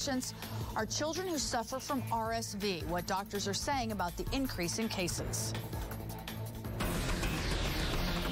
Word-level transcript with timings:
Patients 0.00 0.32
are 0.76 0.86
children 0.86 1.28
who 1.28 1.36
suffer 1.36 1.78
from 1.78 2.00
RSV, 2.04 2.86
what 2.86 3.06
doctors 3.06 3.46
are 3.46 3.52
saying 3.52 3.92
about 3.92 4.16
the 4.16 4.24
increase 4.34 4.78
in 4.78 4.88
cases. 4.88 5.52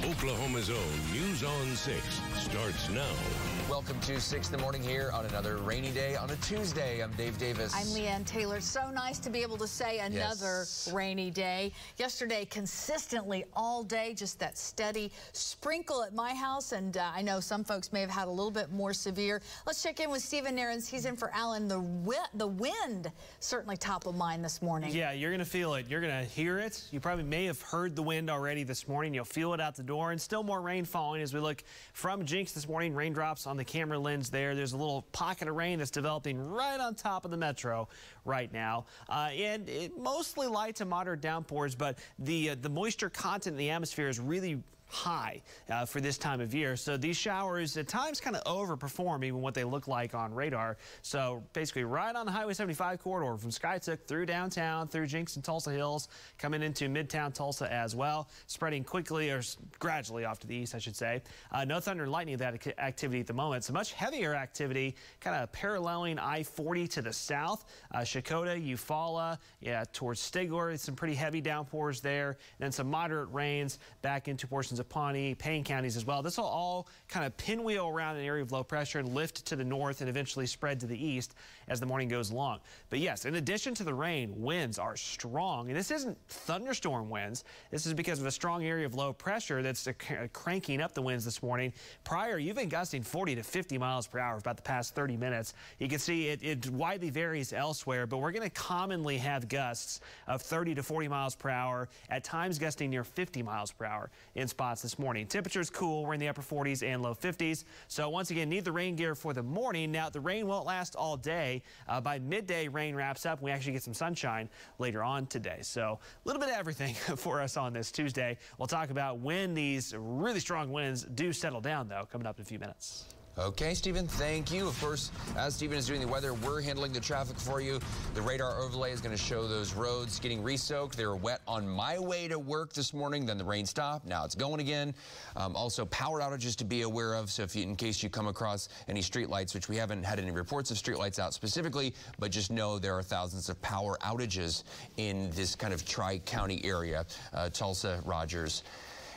Oklahoma's 0.03 0.71
own 0.71 1.13
News 1.13 1.43
on 1.43 1.75
6 1.75 2.21
starts 2.37 2.89
now. 2.89 3.48
Welcome 3.69 3.99
to 4.01 4.19
6 4.19 4.47
in 4.47 4.51
the 4.51 4.57
morning 4.57 4.81
here 4.81 5.11
on 5.13 5.25
another 5.27 5.57
rainy 5.57 5.91
day 5.91 6.15
on 6.15 6.29
a 6.31 6.35
Tuesday. 6.37 7.03
I'm 7.03 7.11
Dave 7.13 7.37
Davis. 7.37 7.71
I'm 7.75 7.85
Leanne 7.87 8.25
Taylor. 8.25 8.59
So 8.61 8.89
nice 8.89 9.19
to 9.19 9.29
be 9.29 9.43
able 9.43 9.57
to 9.57 9.67
say 9.67 9.99
another 9.99 10.61
Yes. 10.61 10.89
rainy 10.91 11.29
day. 11.29 11.71
Yesterday, 11.97 12.45
consistently 12.45 13.45
all 13.53 13.83
day, 13.83 14.15
just 14.15 14.39
that 14.39 14.57
steady 14.57 15.11
sprinkle 15.33 16.01
at 16.03 16.15
my 16.15 16.33
house. 16.33 16.71
And 16.71 16.97
uh, 16.97 17.11
I 17.13 17.21
know 17.21 17.39
some 17.39 17.63
folks 17.63 17.93
may 17.93 18.01
have 18.01 18.09
had 18.09 18.27
a 18.27 18.31
little 18.31 18.49
bit 18.51 18.71
more 18.71 18.91
severe. 18.91 19.39
Let's 19.67 19.83
check 19.83 19.99
in 19.99 20.09
with 20.09 20.23
Stephen 20.23 20.57
Nehrenz. 20.57 20.89
He's 20.89 21.05
in 21.05 21.15
for 21.15 21.29
Alan. 21.33 21.67
The, 21.67 21.79
wi- 21.79 22.25
the 22.33 22.47
wind 22.47 23.11
certainly 23.39 23.77
top 23.77 24.07
of 24.07 24.15
mind 24.15 24.43
this 24.43 24.63
morning. 24.63 24.91
Yeah, 24.95 25.11
you're 25.11 25.29
going 25.31 25.39
to 25.39 25.45
feel 25.45 25.75
it. 25.75 25.85
You're 25.87 26.01
going 26.01 26.17
to 26.17 26.29
hear 26.29 26.57
it. 26.57 26.83
You 26.91 26.99
probably 26.99 27.23
may 27.23 27.45
have 27.45 27.61
heard 27.61 27.95
the 27.95 28.03
wind 28.03 28.31
already 28.31 28.63
this 28.63 28.87
morning. 28.87 29.13
You'll 29.13 29.25
feel 29.25 29.53
it 29.53 29.61
out 29.61 29.75
the 29.75 29.83
door, 29.83 30.11
and 30.11 30.19
still 30.19 30.41
more 30.41 30.59
rain 30.59 30.85
falling 30.85 31.21
as 31.21 31.35
we 31.35 31.39
look 31.39 31.63
from 31.93 32.25
Jenks 32.25 32.51
this 32.53 32.67
morning. 32.67 32.95
Raindrops 32.95 33.45
on 33.45 33.58
the 33.59 33.65
camera 33.65 33.99
lens 33.99 34.29
there. 34.29 34.55
There's 34.55 34.73
a 34.73 34.77
little 34.77 35.03
pocket 35.11 35.47
of 35.47 35.55
rain 35.55 35.79
that's 35.79 35.91
developing 35.91 36.49
right 36.49 36.79
on 36.79 36.95
top 36.95 37.25
of 37.25 37.31
the 37.31 37.37
metro 37.37 37.87
right 38.25 38.51
now. 38.51 38.85
Uh, 39.07 39.29
and 39.33 39.69
it, 39.69 39.97
mostly 39.97 40.47
light 40.47 40.77
to 40.77 40.85
moderate 40.85 41.21
downpours, 41.21 41.75
but 41.75 41.99
the, 42.17 42.51
uh, 42.51 42.55
the 42.59 42.69
moisture 42.69 43.09
content 43.09 43.53
in 43.53 43.57
the 43.57 43.69
atmosphere 43.69 44.07
is 44.07 44.19
really 44.19 44.63
high 44.89 45.41
uh, 45.69 45.85
for 45.85 46.01
this 46.01 46.17
time 46.17 46.41
of 46.41 46.53
year. 46.53 46.75
So 46.75 46.97
these 46.97 47.15
showers 47.15 47.77
at 47.77 47.87
times 47.87 48.19
kind 48.19 48.35
of 48.35 48.43
overperform 48.43 49.23
even 49.23 49.39
what 49.39 49.53
they 49.53 49.63
look 49.63 49.87
like 49.87 50.15
on 50.15 50.33
radar. 50.33 50.77
So 51.03 51.43
basically 51.53 51.83
right 51.83 52.15
on 52.15 52.25
the 52.25 52.31
Highway 52.31 52.53
75 52.53 52.99
corridor 52.99 53.37
from 53.37 53.51
Skiatook 53.51 54.05
through 54.05 54.25
downtown, 54.25 54.87
through 54.87 55.07
Jenks 55.07 55.35
and 55.35 55.45
Tulsa 55.45 55.71
Hills, 55.71 56.09
coming 56.37 56.63
into 56.63 56.89
Midtown 56.89 57.33
Tulsa 57.33 57.71
as 57.71 57.95
well, 57.95 58.29
spreading 58.47 58.83
quickly 58.83 59.29
or 59.29 59.41
gradually 59.77 60.25
off 60.25 60.39
to 60.39 60.47
the 60.47 60.55
east, 60.55 60.73
I 60.73 60.79
should 60.79 60.95
say. 60.95 61.21
Uh, 61.51 61.65
no 61.65 61.79
thunder 61.79 62.03
and 62.03 62.11
lightning 62.11 62.33
of 62.33 62.39
that 62.39 62.79
activity 62.79 63.19
at 63.19 63.27
the 63.27 63.33
moment. 63.33 63.63
So 63.63 63.73
much 63.73 63.93
heavier 63.93 64.33
activity 64.33 64.95
kind 65.19 65.35
of 65.35 65.51
paralleling 65.51 66.17
I-40 66.17 66.89
to 66.89 67.01
the 67.03 67.13
south. 67.13 67.65
Uh, 67.93 67.99
Checotah, 67.99 68.59
Eufaula, 68.59 69.37
yeah, 69.61 69.83
towards 69.93 70.19
Stigler, 70.19 70.77
some 70.79 70.95
pretty 70.95 71.15
heavy 71.15 71.41
downpours 71.41 72.01
there. 72.01 72.29
And 72.29 72.65
then 72.65 72.71
some 72.71 72.89
moderate 72.89 73.29
rains 73.31 73.77
back 74.01 74.27
into 74.27 74.47
portions 74.47 74.78
of 74.79 74.89
Pawnee, 74.89 75.35
Payne 75.35 75.63
counties 75.63 75.97
as 75.97 76.05
well. 76.05 76.21
This 76.21 76.37
will 76.37 76.45
all 76.45 76.87
kind 77.07 77.25
of 77.25 77.35
pinwheel 77.37 77.87
around 77.87 78.17
an 78.17 78.25
area 78.25 78.41
of 78.41 78.51
low 78.51 78.63
pressure 78.63 78.99
and 78.99 79.13
lift 79.13 79.45
to 79.45 79.55
the 79.55 79.63
north 79.63 80.01
and 80.01 80.09
eventually 80.09 80.45
spread 80.45 80.79
to 80.79 80.87
the 80.87 81.05
east 81.05 81.35
as 81.69 81.79
the 81.79 81.85
morning 81.85 82.07
goes 82.07 82.31
along. 82.31 82.59
But 82.89 82.99
yes, 82.99 83.25
in 83.25 83.35
addition 83.35 83.73
to 83.75 83.83
the 83.83 83.93
rain, 83.93 84.33
winds 84.35 84.79
are 84.79 84.95
strong. 84.95 85.69
And 85.69 85.77
this 85.77 85.91
isn't 85.91 86.17
thunderstorm 86.27 87.09
winds. 87.09 87.43
This 87.71 87.85
is 87.85 87.93
because 87.93 88.19
of 88.19 88.25
a 88.25 88.31
strong 88.31 88.65
area 88.65 88.85
of 88.85 88.95
low 88.95 89.13
pressure 89.13 89.61
that's 89.61 89.87
cranking 90.33 90.81
up 90.81 90.93
the 90.93 91.01
winds 91.01 91.25
this 91.25 91.41
morning. 91.41 91.73
Pryor, 92.03 92.37
you've 92.37 92.55
been 92.55 92.69
gusting 92.69 93.03
40 93.03 93.35
to 93.35 93.43
50 93.43 93.77
miles 93.77 94.07
per 94.07 94.19
hour 94.19 94.35
for 94.35 94.39
about 94.39 94.57
the 94.57 94.63
past 94.63 94.95
30 94.95 95.17
minutes. 95.17 95.53
You 95.79 95.87
can 95.87 95.99
see 95.99 96.27
it, 96.27 96.43
it 96.43 96.69
widely 96.69 97.09
varies 97.09 97.53
elsewhere, 97.53 98.07
but 98.07 98.17
we're 98.17 98.31
going 98.31 98.43
to 98.43 98.49
commonly 98.49 99.17
have 99.17 99.47
gusts 99.47 100.01
of 100.27 100.41
30 100.41 100.75
to 100.75 100.83
40 100.83 101.07
miles 101.07 101.35
per 101.35 101.49
hour, 101.49 101.87
at 102.09 102.23
times 102.23 102.59
gusting 102.59 102.89
near 102.89 103.03
50 103.03 103.43
miles 103.43 103.71
per 103.71 103.85
hour 103.85 104.09
in 104.35 104.47
spots 104.47 104.81
this 104.81 104.97
morning. 104.97 105.27
Temperatures 105.27 105.69
cool. 105.69 106.05
We're 106.05 106.15
in 106.15 106.19
the 106.19 106.27
upper 106.27 106.41
40s 106.41 106.83
and 106.83 107.01
low 107.01 107.13
50s. 107.13 107.65
So 107.87 108.09
once 108.09 108.31
again, 108.31 108.49
need 108.49 108.65
the 108.65 108.71
rain 108.71 108.95
gear 108.95 109.15
for 109.15 109.33
the 109.33 109.43
morning. 109.43 109.91
Now, 109.91 110.09
the 110.09 110.19
rain 110.19 110.47
won't 110.47 110.65
last 110.65 110.95
all 110.95 111.17
day. 111.17 111.58
Uh, 111.87 112.01
by 112.01 112.19
midday, 112.19 112.67
rain 112.67 112.95
wraps 112.95 113.25
up. 113.25 113.41
We 113.41 113.51
actually 113.51 113.73
get 113.73 113.83
some 113.83 113.93
sunshine 113.93 114.49
later 114.77 115.03
on 115.03 115.27
today. 115.27 115.59
So 115.61 115.99
a 116.01 116.27
little 116.27 116.39
bit 116.39 116.49
of 116.49 116.55
everything 116.55 116.93
for 117.17 117.41
us 117.41 117.57
on 117.57 117.73
this 117.73 117.91
Tuesday. 117.91 118.37
We'll 118.57 118.67
talk 118.67 118.89
about 118.89 119.19
when 119.19 119.53
these 119.53 119.93
really 119.97 120.39
strong 120.39 120.71
winds 120.71 121.03
do 121.03 121.33
settle 121.33 121.61
down, 121.61 121.87
though, 121.87 122.07
coming 122.11 122.27
up 122.27 122.37
in 122.37 122.41
a 122.41 122.45
few 122.45 122.59
minutes. 122.59 123.05
Okay, 123.39 123.73
Stephen, 123.73 124.05
thank 124.05 124.51
you. 124.51 124.67
Of 124.67 124.77
course, 124.81 125.11
as 125.37 125.55
Stephen 125.55 125.77
is 125.77 125.87
doing 125.87 126.01
the 126.01 126.07
weather, 126.07 126.33
we're 126.33 126.59
handling 126.59 126.91
the 126.91 126.99
traffic 126.99 127.37
for 127.37 127.61
you. 127.61 127.79
The 128.13 128.21
radar 128.21 128.59
overlay 128.59 128.91
is 128.91 128.99
going 128.99 129.15
to 129.15 129.21
show 129.21 129.47
those 129.47 129.73
roads 129.73 130.19
getting 130.19 130.43
re-soaked. 130.43 130.97
They 130.97 131.05
were 131.05 131.15
wet 131.15 131.39
on 131.47 131.67
my 131.67 131.97
way 131.97 132.27
to 132.27 132.37
work 132.37 132.73
this 132.73 132.93
morning. 132.93 133.25
Then 133.25 133.37
the 133.37 133.45
rain 133.45 133.65
stopped. 133.65 134.05
Now 134.05 134.25
it's 134.25 134.35
going 134.35 134.59
again. 134.59 134.93
Um, 135.37 135.55
also, 135.55 135.85
power 135.85 136.19
outages 136.19 136.53
to 136.57 136.65
be 136.65 136.81
aware 136.81 137.13
of. 137.13 137.31
So 137.31 137.43
if 137.43 137.55
you, 137.55 137.63
in 137.63 137.77
case 137.77 138.03
you 138.03 138.09
come 138.09 138.27
across 138.27 138.67
any 138.89 138.99
streetlights, 138.99 139.53
which 139.53 139.69
we 139.69 139.77
haven't 139.77 140.03
had 140.03 140.19
any 140.19 140.31
reports 140.31 140.69
of 140.69 140.75
streetlights 140.75 141.17
out 141.17 141.33
specifically, 141.33 141.93
but 142.19 142.31
just 142.31 142.51
know 142.51 142.77
there 142.77 142.97
are 142.97 143.03
thousands 143.03 143.47
of 143.47 143.61
power 143.61 143.97
outages 144.01 144.63
in 144.97 145.29
this 145.31 145.55
kind 145.55 145.73
of 145.73 145.85
tri-county 145.85 146.59
area, 146.65 147.05
uh, 147.33 147.47
Tulsa, 147.49 148.01
Rogers, 148.03 148.63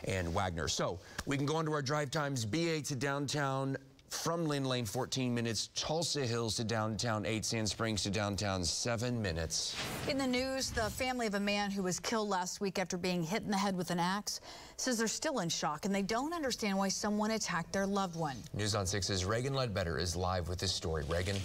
and 0.04 0.32
Wagoner. 0.32 0.68
So 0.68 1.00
we 1.26 1.36
can 1.36 1.46
go 1.46 1.56
on 1.56 1.64
to 1.64 1.72
our 1.72 1.82
drive 1.82 2.12
times. 2.12 2.44
BA 2.44 2.82
to 2.82 2.94
downtown 2.94 3.76
from 4.12 4.46
Lynn 4.46 4.64
Lane, 4.64 4.84
14 4.84 5.34
minutes. 5.34 5.70
Tulsa 5.74 6.20
Hills 6.20 6.56
to 6.56 6.64
downtown, 6.64 7.24
8 7.24 7.44
Sand 7.44 7.68
Springs 7.68 8.02
to 8.02 8.10
downtown, 8.10 8.62
7 8.62 9.20
minutes. 9.20 9.74
In 10.08 10.18
the 10.18 10.26
news, 10.26 10.70
the 10.70 10.90
family 10.90 11.26
of 11.26 11.34
a 11.34 11.40
man 11.40 11.70
who 11.70 11.82
was 11.82 11.98
killed 11.98 12.28
last 12.28 12.60
week 12.60 12.78
after 12.78 12.96
being 12.96 13.22
hit 13.22 13.42
in 13.42 13.50
the 13.50 13.56
head 13.56 13.76
with 13.76 13.90
an 13.90 13.98
axe 13.98 14.40
says 14.76 14.98
they're 14.98 15.08
still 15.08 15.40
in 15.40 15.48
shock 15.48 15.86
and 15.86 15.94
they 15.94 16.02
don't 16.02 16.32
understand 16.32 16.76
why 16.76 16.88
someone 16.88 17.32
attacked 17.32 17.72
their 17.72 17.86
loved 17.86 18.16
one. 18.16 18.36
News 18.54 18.74
on 18.74 18.84
6's 18.84 19.24
Reagan 19.24 19.54
Ledbetter 19.54 19.98
is 19.98 20.14
live 20.14 20.48
with 20.48 20.58
this 20.58 20.72
story. 20.72 21.04
Reagan. 21.08 21.36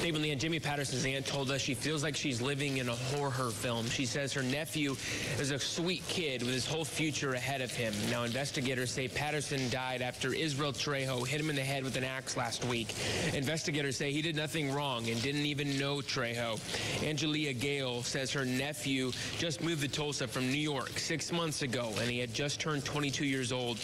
Dave 0.00 0.14
and 0.14 0.24
Leanne, 0.24 0.38
Jimmy 0.38 0.58
Patterson's 0.58 1.04
aunt 1.04 1.26
told 1.26 1.50
us 1.50 1.60
she 1.60 1.74
feels 1.74 2.02
like 2.02 2.16
she's 2.16 2.40
living 2.40 2.78
in 2.78 2.88
a 2.88 2.94
horror 2.94 3.50
film. 3.50 3.86
She 3.90 4.06
says 4.06 4.32
her 4.32 4.42
nephew 4.42 4.96
is 5.38 5.50
a 5.50 5.58
sweet 5.58 6.02
kid 6.08 6.42
with 6.42 6.54
his 6.54 6.66
whole 6.66 6.86
future 6.86 7.34
ahead 7.34 7.60
of 7.60 7.70
him. 7.70 7.92
Now, 8.10 8.24
investigators 8.24 8.90
say 8.90 9.08
Patterson 9.08 9.68
died 9.68 10.00
after 10.00 10.32
Israel 10.32 10.72
Trejo 10.72 11.26
hit 11.26 11.38
him 11.38 11.50
in 11.50 11.56
the 11.56 11.62
head 11.62 11.84
with 11.84 11.96
an 11.96 12.04
axe 12.04 12.34
last 12.38 12.64
week. 12.64 12.94
Investigators 13.34 13.98
say 13.98 14.10
he 14.10 14.22
did 14.22 14.36
nothing 14.36 14.72
wrong 14.72 15.06
and 15.10 15.20
didn't 15.20 15.44
even 15.44 15.78
know 15.78 15.96
Trejo. 15.96 16.58
Angelia 17.02 17.58
Gale 17.58 18.02
says 18.02 18.32
her 18.32 18.46
nephew 18.46 19.12
just 19.36 19.62
moved 19.62 19.82
to 19.82 19.88
Tulsa 19.88 20.26
from 20.26 20.50
New 20.50 20.58
York 20.58 20.98
six 20.98 21.30
months 21.30 21.60
ago, 21.60 21.92
and 22.00 22.10
he 22.10 22.18
had 22.18 22.32
just 22.32 22.58
turned 22.58 22.86
22 22.86 23.26
years 23.26 23.52
old. 23.52 23.78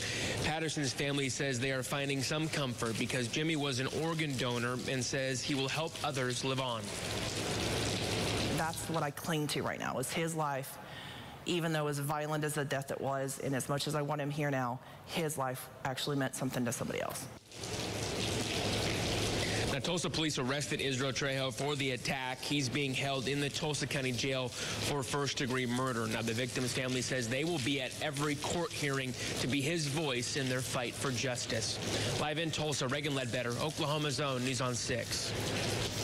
Patterson's 0.45 0.95
family 0.95 1.29
says 1.29 1.61
they 1.61 1.73
are 1.73 1.83
finding 1.83 2.23
some 2.23 2.49
comfort 2.49 2.99
because 2.99 3.29
Jimmy 3.29 3.57
was 3.57 3.81
an 3.81 3.89
organ 4.03 4.35
donor 4.39 4.79
and 4.91 5.05
says 5.05 5.43
he 5.43 5.55
will 5.55 5.69
help 5.69 5.93
others 6.07 6.45
live 6.45 6.61
on. 6.61 6.81
that's 8.57 8.89
what 8.89 9.03
I 9.03 9.11
cling 9.11 9.49
to 9.49 9.63
right 9.63 9.81
now 9.81 9.99
is 9.99 10.13
his 10.13 10.37
life. 10.37 10.79
Even 11.47 11.73
though 11.73 11.89
as 11.89 11.99
violent 11.99 12.45
as 12.45 12.55
the 12.55 12.65
death 12.65 12.93
it 12.93 13.01
was, 13.01 13.41
and 13.43 13.57
as 13.57 13.69
much 13.69 13.89
as 13.89 13.97
I 13.97 14.03
want 14.03 14.21
him 14.21 14.31
here 14.31 14.51
now, 14.51 14.79
his 15.07 15.37
life 15.37 15.69
actually 15.85 16.17
meant 16.17 16.37
something 16.37 16.65
to 16.65 16.71
somebody 16.73 17.03
else. 17.03 17.27
Now, 19.77 19.81
Tulsa 19.81 20.09
police 20.09 20.39
arrested 20.39 20.81
Israel 20.81 21.13
Trejo 21.13 21.53
for 21.53 21.77
the 21.77 21.91
attack. 21.91 22.41
He's 22.41 22.67
being 22.67 22.95
held 22.95 23.29
in 23.29 23.41
the 23.41 23.51
Tulsa 23.51 23.87
County 23.87 24.11
Jail 24.11 24.49
for 24.49 25.03
first 25.03 25.37
degree 25.37 25.67
murder. 25.67 26.07
Now, 26.07 26.23
the 26.23 26.33
victim's 26.33 26.73
family 26.73 27.03
says 27.03 27.29
they 27.29 27.45
will 27.45 27.59
be 27.59 27.83
at 27.83 27.93
every 28.01 28.37
court 28.37 28.73
hearing 28.73 29.13
to 29.41 29.47
be 29.47 29.61
his 29.61 29.87
voice 29.87 30.39
in 30.39 30.49
their 30.49 30.63
fight 30.63 30.95
for 30.95 31.11
justice. 31.11 31.79
Live 32.23 32.39
in 32.39 32.51
Tulsa, 32.51 32.89
Reagan 32.89 33.15
Ledbetter, 33.15 33.51
Oklahoma's 33.61 34.19
own 34.19 34.47
News 34.47 34.63
on 34.63 34.75
6. 34.75 35.31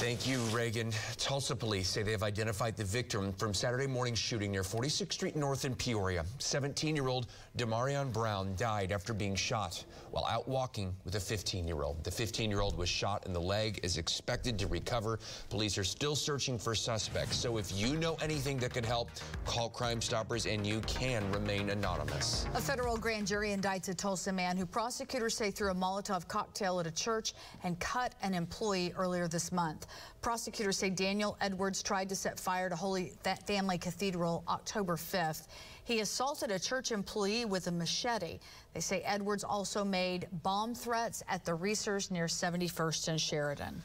Thank 0.03 0.27
you, 0.27 0.41
Reagan. 0.51 0.93
Tulsa 1.17 1.57
police 1.57 1.89
say 1.89 2.03
they 2.03 2.11
have 2.11 2.25
identified 2.25 2.77
the 2.77 2.85
victim 2.85 3.33
from 3.35 3.55
Saturday 3.55 3.87
morning 3.87 4.15
shooting 4.15 4.51
near 4.51 4.65
46th 4.65 5.13
Street 5.13 5.37
North 5.37 5.65
in 5.65 5.75
Peoria. 5.77 6.27
17-year-old 6.41 7.29
Demarion 7.57 8.13
Brown 8.13 8.55
died 8.57 8.91
after 8.91 9.15
being 9.15 9.37
shot 9.37 9.85
while 10.11 10.27
out 10.27 10.49
walking 10.49 10.93
with 11.05 11.15
a 11.15 11.19
15-year-old. 11.19 12.03
The 12.03 12.11
15-year-old 12.11 12.77
was 12.77 12.89
shot 12.89 13.25
in 13.27 13.33
the 13.33 13.41
leg, 13.41 13.62
is 13.83 13.99
expected 13.99 14.59
to 14.59 14.67
recover. 14.67 15.19
Police 15.51 15.79
are 15.79 15.85
still 15.85 16.17
searching 16.17 16.59
for 16.59 16.75
suspects. 16.75 17.37
So 17.37 17.59
if 17.59 17.73
you 17.75 17.97
know 17.97 18.17
anything 18.23 18.59
that 18.59 18.73
could 18.75 18.85
help, 18.85 19.11
call 19.45 19.69
Crime 19.69 20.01
Stoppers 20.01 20.47
and 20.47 20.67
you 20.67 20.81
can 20.81 21.31
remain 21.33 21.71
anonymous. 21.71 22.47
A 22.55 22.61
federal 22.61 22.97
grand 22.97 23.27
jury 23.27 23.51
indicts 23.51 23.89
a 23.89 23.95
Tulsa 23.95 24.33
man 24.33 24.57
who 24.57 24.67
prosecutors 24.67 25.37
say 25.37 25.51
threw 25.51 25.71
a 25.71 25.75
Molotov 25.75 26.27
cocktail 26.29 26.81
at 26.81 26.87
a 26.87 26.91
church 26.91 27.35
and 27.65 27.79
cut 27.79 28.15
an 28.23 28.35
employee 28.35 28.93
earlier 28.97 29.29
this 29.29 29.53
month. 29.53 29.87
Prosecutors 30.21 30.79
say 30.79 30.91
Daniel 30.91 31.37
Edwards 31.41 31.83
tried 31.83 32.09
to 32.09 32.17
set 32.17 32.39
fire 32.39 32.69
to 32.69 32.77
Holy 32.77 33.13
Family 33.47 33.79
Cathedral 33.79 34.45
October 34.49 34.97
5th. 34.97 35.47
He 35.93 36.01
assaulted 36.01 36.51
a 36.51 36.59
church 36.59 36.91
employee 36.91 37.45
with 37.45 37.67
a 37.67 37.71
machete. 37.71 38.39
They 38.73 38.81
say 38.81 39.03
Edwards 39.03 39.45
also 39.45 39.85
made 39.85 40.27
bomb 40.43 40.75
threats 40.75 41.23
at 41.29 41.45
the 41.45 41.53
Reasor's 41.53 42.11
near 42.11 42.29
71st 42.29 43.09
and 43.09 43.21
Sheridan. 43.21 43.83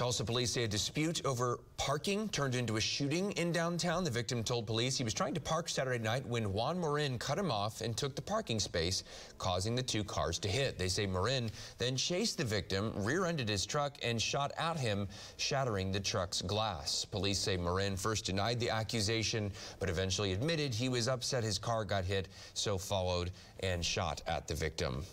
Tulsa 0.00 0.24
police 0.24 0.52
say 0.52 0.64
a 0.64 0.66
dispute 0.66 1.20
over 1.26 1.60
parking 1.76 2.26
turned 2.30 2.54
into 2.54 2.78
a 2.78 2.80
shooting 2.80 3.32
in 3.32 3.52
downtown. 3.52 4.02
The 4.02 4.10
victim 4.10 4.42
told 4.42 4.66
police 4.66 4.96
he 4.96 5.04
was 5.04 5.12
trying 5.12 5.34
to 5.34 5.40
park 5.42 5.68
Saturday 5.68 6.02
night 6.02 6.24
when 6.24 6.54
Juan 6.54 6.80
Marin 6.80 7.18
cut 7.18 7.36
him 7.36 7.50
off 7.50 7.82
and 7.82 7.94
took 7.94 8.16
the 8.16 8.22
parking 8.22 8.58
space, 8.58 9.04
causing 9.36 9.74
the 9.74 9.82
two 9.82 10.02
cars 10.02 10.38
to 10.38 10.48
hit. 10.48 10.78
They 10.78 10.88
say 10.88 11.04
Marin 11.04 11.50
then 11.76 11.96
chased 11.96 12.38
the 12.38 12.44
victim, 12.44 12.94
rear-ended 12.96 13.50
his 13.50 13.66
truck, 13.66 13.98
and 14.02 14.22
shot 14.22 14.52
at 14.56 14.78
him, 14.78 15.06
shattering 15.36 15.92
the 15.92 16.00
truck's 16.00 16.40
glass. 16.40 17.04
Police 17.04 17.38
say 17.38 17.58
Marin 17.58 17.94
first 17.94 18.24
denied 18.24 18.58
the 18.58 18.70
accusation, 18.70 19.52
but 19.80 19.90
eventually 19.90 20.32
admitted 20.32 20.74
he 20.74 20.88
was 20.88 21.08
upset 21.08 21.44
his 21.44 21.58
car 21.58 21.84
got 21.84 22.06
hit, 22.06 22.28
so 22.54 22.78
followed 22.78 23.32
and 23.62 23.84
shot 23.84 24.22
at 24.26 24.48
the 24.48 24.54
victim. 24.54 25.04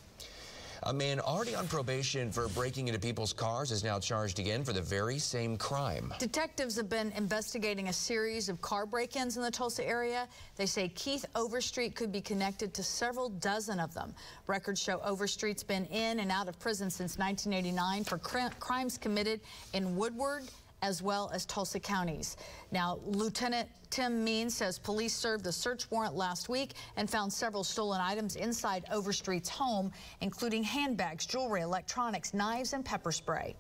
A 0.84 0.94
man 0.94 1.20
already 1.20 1.56
on 1.56 1.68
probation 1.68 2.32
for 2.32 2.48
breaking 2.50 2.88
into 2.88 3.00
people's 3.00 3.34
cars 3.34 3.72
is 3.72 3.84
now 3.84 4.00
charged 4.00 4.40
again 4.40 4.64
for 4.64 4.74
the 4.74 4.82
very 4.82 5.18
same 5.18 5.58
crime. 5.58 6.14
Detectives 6.20 6.76
have 6.76 6.90
been 6.90 7.12
investigating 7.16 7.88
a 7.88 7.94
series 7.94 8.48
of 8.48 8.62
car 8.62 8.86
break-ins 8.86 9.38
in 9.38 9.44
the 9.44 9.52
Tulsa 9.52 9.88
area. 9.88 10.28
They 10.56 10.66
say 10.66 10.90
Keith 10.90 11.26
Overstreet 11.36 11.96
could 11.96 12.12
be 12.12 12.22
connected 12.22 12.74
to 12.76 12.84
several 12.84 13.30
dozen 13.30 13.80
of 13.80 13.94
them. 13.94 14.14
Records 14.46 14.80
show 14.82 15.00
Overstreet's 15.04 15.64
been 15.64 15.86
in 15.86 16.20
and 16.20 16.32
out 16.32 16.48
of 16.48 16.60
prison 16.60 16.90
since 16.90 17.18
1989 17.18 18.04
for 18.04 18.18
crimes 18.18 18.98
committed 18.98 19.42
in 19.74 19.96
Woodward, 19.96 20.44
as 20.82 21.02
well 21.02 21.32
as 21.34 21.46
Tulsa 21.46 21.80
counties. 21.80 22.38
Now, 22.72 23.00
Lieutenant 23.06 23.70
Tim 23.90 24.24
Means 24.24 24.56
says 24.56 24.78
police 24.78 25.14
served 25.14 25.46
a 25.48 25.52
search 25.52 25.90
warrant 25.90 26.16
last 26.16 26.50
week 26.50 26.74
and 26.98 27.10
found 27.10 27.32
several 27.32 27.64
stolen 27.64 28.02
items 28.02 28.36
inside 28.36 28.86
Overstreet's 28.92 29.50
home, 29.50 29.92
including 30.22 30.64
handbags, 30.64 31.26
jewelry, 31.26 31.62
electronics, 31.62 32.34
knives, 32.34 32.74
and 32.74 32.84
pepper 32.84 33.12
spray. 33.12 33.56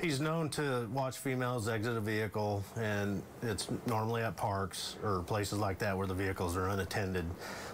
He's 0.00 0.20
known 0.20 0.48
to 0.50 0.88
watch 0.92 1.18
females 1.18 1.68
exit 1.68 1.94
a 1.94 2.00
vehicle, 2.00 2.64
and 2.76 3.22
it's 3.42 3.68
normally 3.86 4.22
at 4.22 4.34
parks 4.34 4.96
or 5.02 5.22
places 5.24 5.58
like 5.58 5.78
that 5.80 5.96
where 5.96 6.06
the 6.06 6.14
vehicles 6.14 6.56
are 6.56 6.68
unattended. 6.68 7.26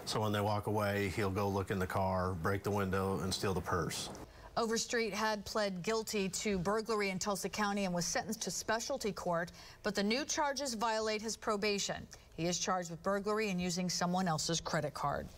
So 0.06 0.20
when 0.20 0.32
they 0.32 0.40
walk 0.40 0.66
away, 0.66 1.12
he'll 1.14 1.30
go 1.30 1.48
look 1.48 1.70
in 1.70 1.78
the 1.78 1.86
car, 1.86 2.32
break 2.42 2.64
the 2.64 2.70
window, 2.70 3.20
and 3.22 3.32
steal 3.32 3.54
the 3.54 3.60
purse. 3.60 4.08
Overstreet 4.58 5.12
had 5.12 5.44
pled 5.44 5.82
guilty 5.82 6.30
to 6.30 6.58
burglary 6.58 7.10
in 7.10 7.18
Tulsa 7.18 7.48
County 7.48 7.84
and 7.84 7.92
was 7.92 8.06
sentenced 8.06 8.40
to 8.42 8.50
specialty 8.50 9.12
court, 9.12 9.52
but 9.82 9.94
the 9.94 10.02
new 10.02 10.24
charges 10.24 10.72
violate 10.72 11.20
his 11.20 11.36
probation. 11.36 12.06
He 12.36 12.46
is 12.46 12.58
charged 12.58 12.90
with 12.90 13.02
burglary 13.02 13.50
and 13.50 13.60
using 13.60 13.90
someone 13.90 14.26
else's 14.26 14.60
credit 14.60 14.94
card. 14.94 15.28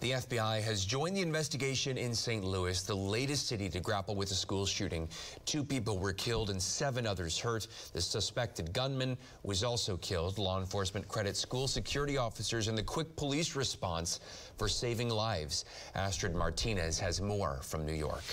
The 0.00 0.12
FBI 0.12 0.62
has 0.62 0.86
joined 0.86 1.14
the 1.14 1.20
investigation 1.20 1.98
in 1.98 2.14
St. 2.14 2.42
Louis, 2.42 2.80
the 2.80 2.94
latest 2.94 3.48
city 3.48 3.68
to 3.68 3.80
grapple 3.80 4.16
with 4.16 4.30
a 4.30 4.34
school 4.34 4.64
shooting. 4.64 5.06
Two 5.44 5.62
people 5.62 5.98
were 5.98 6.14
killed 6.14 6.48
and 6.48 6.62
seven 6.62 7.06
others 7.06 7.38
hurt. 7.38 7.66
The 7.92 8.00
suspected 8.00 8.72
gunman 8.72 9.18
was 9.42 9.62
also 9.62 9.98
killed. 9.98 10.38
Law 10.38 10.58
enforcement 10.58 11.06
credits 11.06 11.38
school 11.38 11.68
security 11.68 12.16
officers 12.16 12.68
and 12.68 12.78
the 12.78 12.82
quick 12.82 13.14
police 13.14 13.54
response 13.54 14.20
for 14.56 14.68
saving 14.68 15.10
lives. 15.10 15.66
Astrid 15.94 16.34
Martinez 16.34 16.98
has 16.98 17.20
more 17.20 17.60
from 17.62 17.84
New 17.84 17.92
York. 17.92 18.24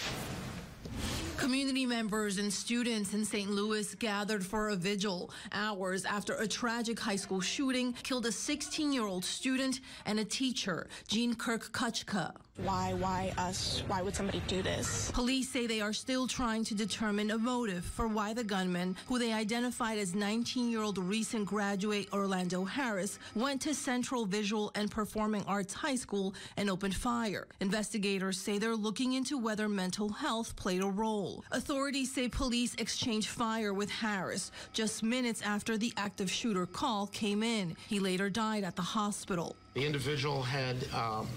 Community 1.37 1.85
members 1.85 2.39
and 2.39 2.51
students 2.51 3.13
in 3.13 3.23
St. 3.23 3.49
Louis 3.49 3.93
gathered 3.95 4.45
for 4.45 4.69
a 4.69 4.75
vigil 4.75 5.29
hours 5.51 6.03
after 6.05 6.33
a 6.35 6.47
tragic 6.47 6.99
high 6.99 7.15
school 7.15 7.41
shooting 7.41 7.93
killed 8.03 8.25
a 8.25 8.31
16 8.31 8.91
year 8.91 9.05
old 9.05 9.23
student 9.23 9.79
and 10.05 10.19
a 10.19 10.25
teacher, 10.25 10.87
Jean 11.07 11.35
Kirk 11.35 11.71
Kuczka. 11.71 12.33
Why, 12.57 12.94
why 12.94 13.33
us? 13.38 13.83
Why 13.88 14.01
would 14.01 14.15
somebody 14.15 14.42
do 14.48 14.63
this? 14.63 15.12
Police 15.12 15.50
say 15.50 15.68
they 15.68 15.80
are 15.80 15.94
still 15.94 16.25
trying 16.25 16.63
to 16.65 16.75
determine 16.75 17.30
a 17.30 17.38
motive 17.38 17.86
for 17.86 18.07
why 18.07 18.33
the 18.33 18.44
gunman, 18.44 18.95
who 19.07 19.19
they 19.19 19.31
identified 19.31 20.00
as 20.00 20.15
19 20.15 20.71
year 20.71 20.81
old 20.81 20.98
recent 20.98 21.45
graduate 21.45 22.09
Orlando 22.12 22.65
Harris, 22.65 23.19
went 23.36 23.62
to 23.62 23.75
Central 23.75 24.25
Visual 24.25 24.71
and 24.74 24.89
Performing 24.89 25.44
Arts 25.48 25.74
High 25.74 25.95
School 25.95 26.33
and 26.57 26.68
opened 26.68 26.95
fire. 26.95 27.45
Investigators 27.59 28.39
say 28.39 28.57
they're 28.57 28.75
looking 28.75 29.13
into 29.13 29.38
whether 29.38 29.69
mental 29.69 30.09
health 30.09 30.56
played 30.56 30.81
a 30.81 30.88
role. 30.88 31.44
Authorities 31.51 32.12
say 32.12 32.27
police 32.27 32.74
exchanged 32.80 33.27
fire 33.27 33.74
with 33.74 33.92
Harris 33.92 34.51
just 34.74 35.04
minutes 35.04 35.44
after 35.44 35.77
the 35.77 35.94
active 35.95 36.31
shooter 36.31 36.65
call 36.65 37.06
came 37.07 37.44
in. 37.44 37.77
He 37.88 38.00
later 38.00 38.31
died 38.31 38.63
at 38.63 38.75
the 38.75 38.81
hospital. 38.81 39.56
The 39.75 39.86
individual 39.86 40.42
had 40.42 40.75
um, 40.92 41.27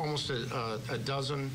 almost 0.00 0.30
a, 0.30 0.78
a, 0.90 0.94
a 0.94 0.98
dozen 0.98 1.50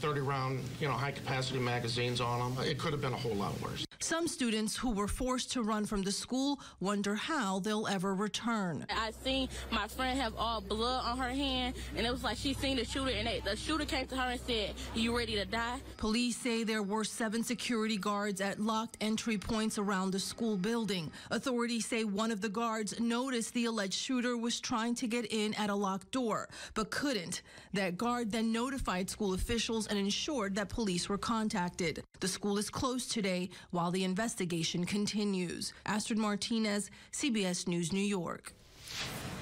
30 0.00 0.20
round, 0.20 0.60
you 0.80 0.88
know, 0.88 0.94
high 0.94 1.10
capacity 1.10 1.58
magazines 1.58 2.20
on 2.20 2.54
them. 2.54 2.64
It 2.64 2.78
could 2.78 2.92
have 2.92 3.02
been 3.02 3.12
a 3.12 3.18
whole 3.18 3.34
lot 3.34 3.60
worse. 3.60 3.84
Some 4.02 4.26
students 4.26 4.74
who 4.74 4.90
were 4.90 5.06
forced 5.06 5.52
to 5.52 5.62
run 5.62 5.84
from 5.84 6.02
the 6.02 6.10
school 6.10 6.58
wonder 6.80 7.14
how 7.14 7.58
they'll 7.60 7.86
ever 7.86 8.14
return. 8.14 8.86
I 8.88 9.12
seen 9.22 9.50
my 9.70 9.86
friend 9.88 10.18
have 10.18 10.34
all 10.36 10.62
blood 10.62 11.04
on 11.04 11.18
her 11.18 11.28
hand, 11.28 11.74
and 11.94 12.06
it 12.06 12.10
was 12.10 12.24
like 12.24 12.38
she 12.38 12.54
seen 12.54 12.78
the 12.78 12.84
shooter, 12.86 13.10
and 13.10 13.28
they, 13.28 13.40
the 13.44 13.54
shooter 13.54 13.84
came 13.84 14.06
to 14.06 14.16
her 14.16 14.30
and 14.30 14.40
said, 14.40 14.74
"You 14.94 15.16
ready 15.16 15.34
to 15.34 15.44
die?" 15.44 15.80
Police 15.98 16.38
say 16.38 16.64
there 16.64 16.82
were 16.82 17.04
seven 17.04 17.44
security 17.44 17.98
guards 17.98 18.40
at 18.40 18.58
locked 18.58 18.96
entry 19.02 19.36
points 19.36 19.76
around 19.76 20.12
the 20.12 20.18
school 20.18 20.56
building. 20.56 21.12
Authorities 21.30 21.86
say 21.86 22.04
one 22.04 22.32
of 22.32 22.40
the 22.40 22.48
guards 22.48 22.98
noticed 22.98 23.52
the 23.52 23.66
alleged 23.66 23.94
shooter 23.94 24.34
was 24.34 24.60
trying 24.60 24.94
to 24.94 25.06
get 25.06 25.26
in 25.30 25.52
at 25.54 25.68
a 25.68 25.74
locked 25.74 26.10
door, 26.10 26.48
but 26.72 26.90
couldn't. 26.90 27.42
That 27.74 27.98
guard 27.98 28.32
then 28.32 28.50
notified 28.50 29.10
school 29.10 29.34
officials 29.34 29.86
and 29.90 29.98
ensured 29.98 30.54
that 30.54 30.68
police 30.68 31.08
were 31.08 31.18
contacted. 31.18 32.02
The 32.20 32.28
school 32.28 32.56
is 32.56 32.70
closed 32.70 33.10
today 33.10 33.50
while 33.72 33.90
the 33.90 34.04
investigation 34.04 34.86
continues. 34.86 35.74
Astrid 35.84 36.18
Martinez, 36.18 36.90
CBS 37.12 37.66
News, 37.66 37.92
New 37.92 37.98
York. 37.98 38.54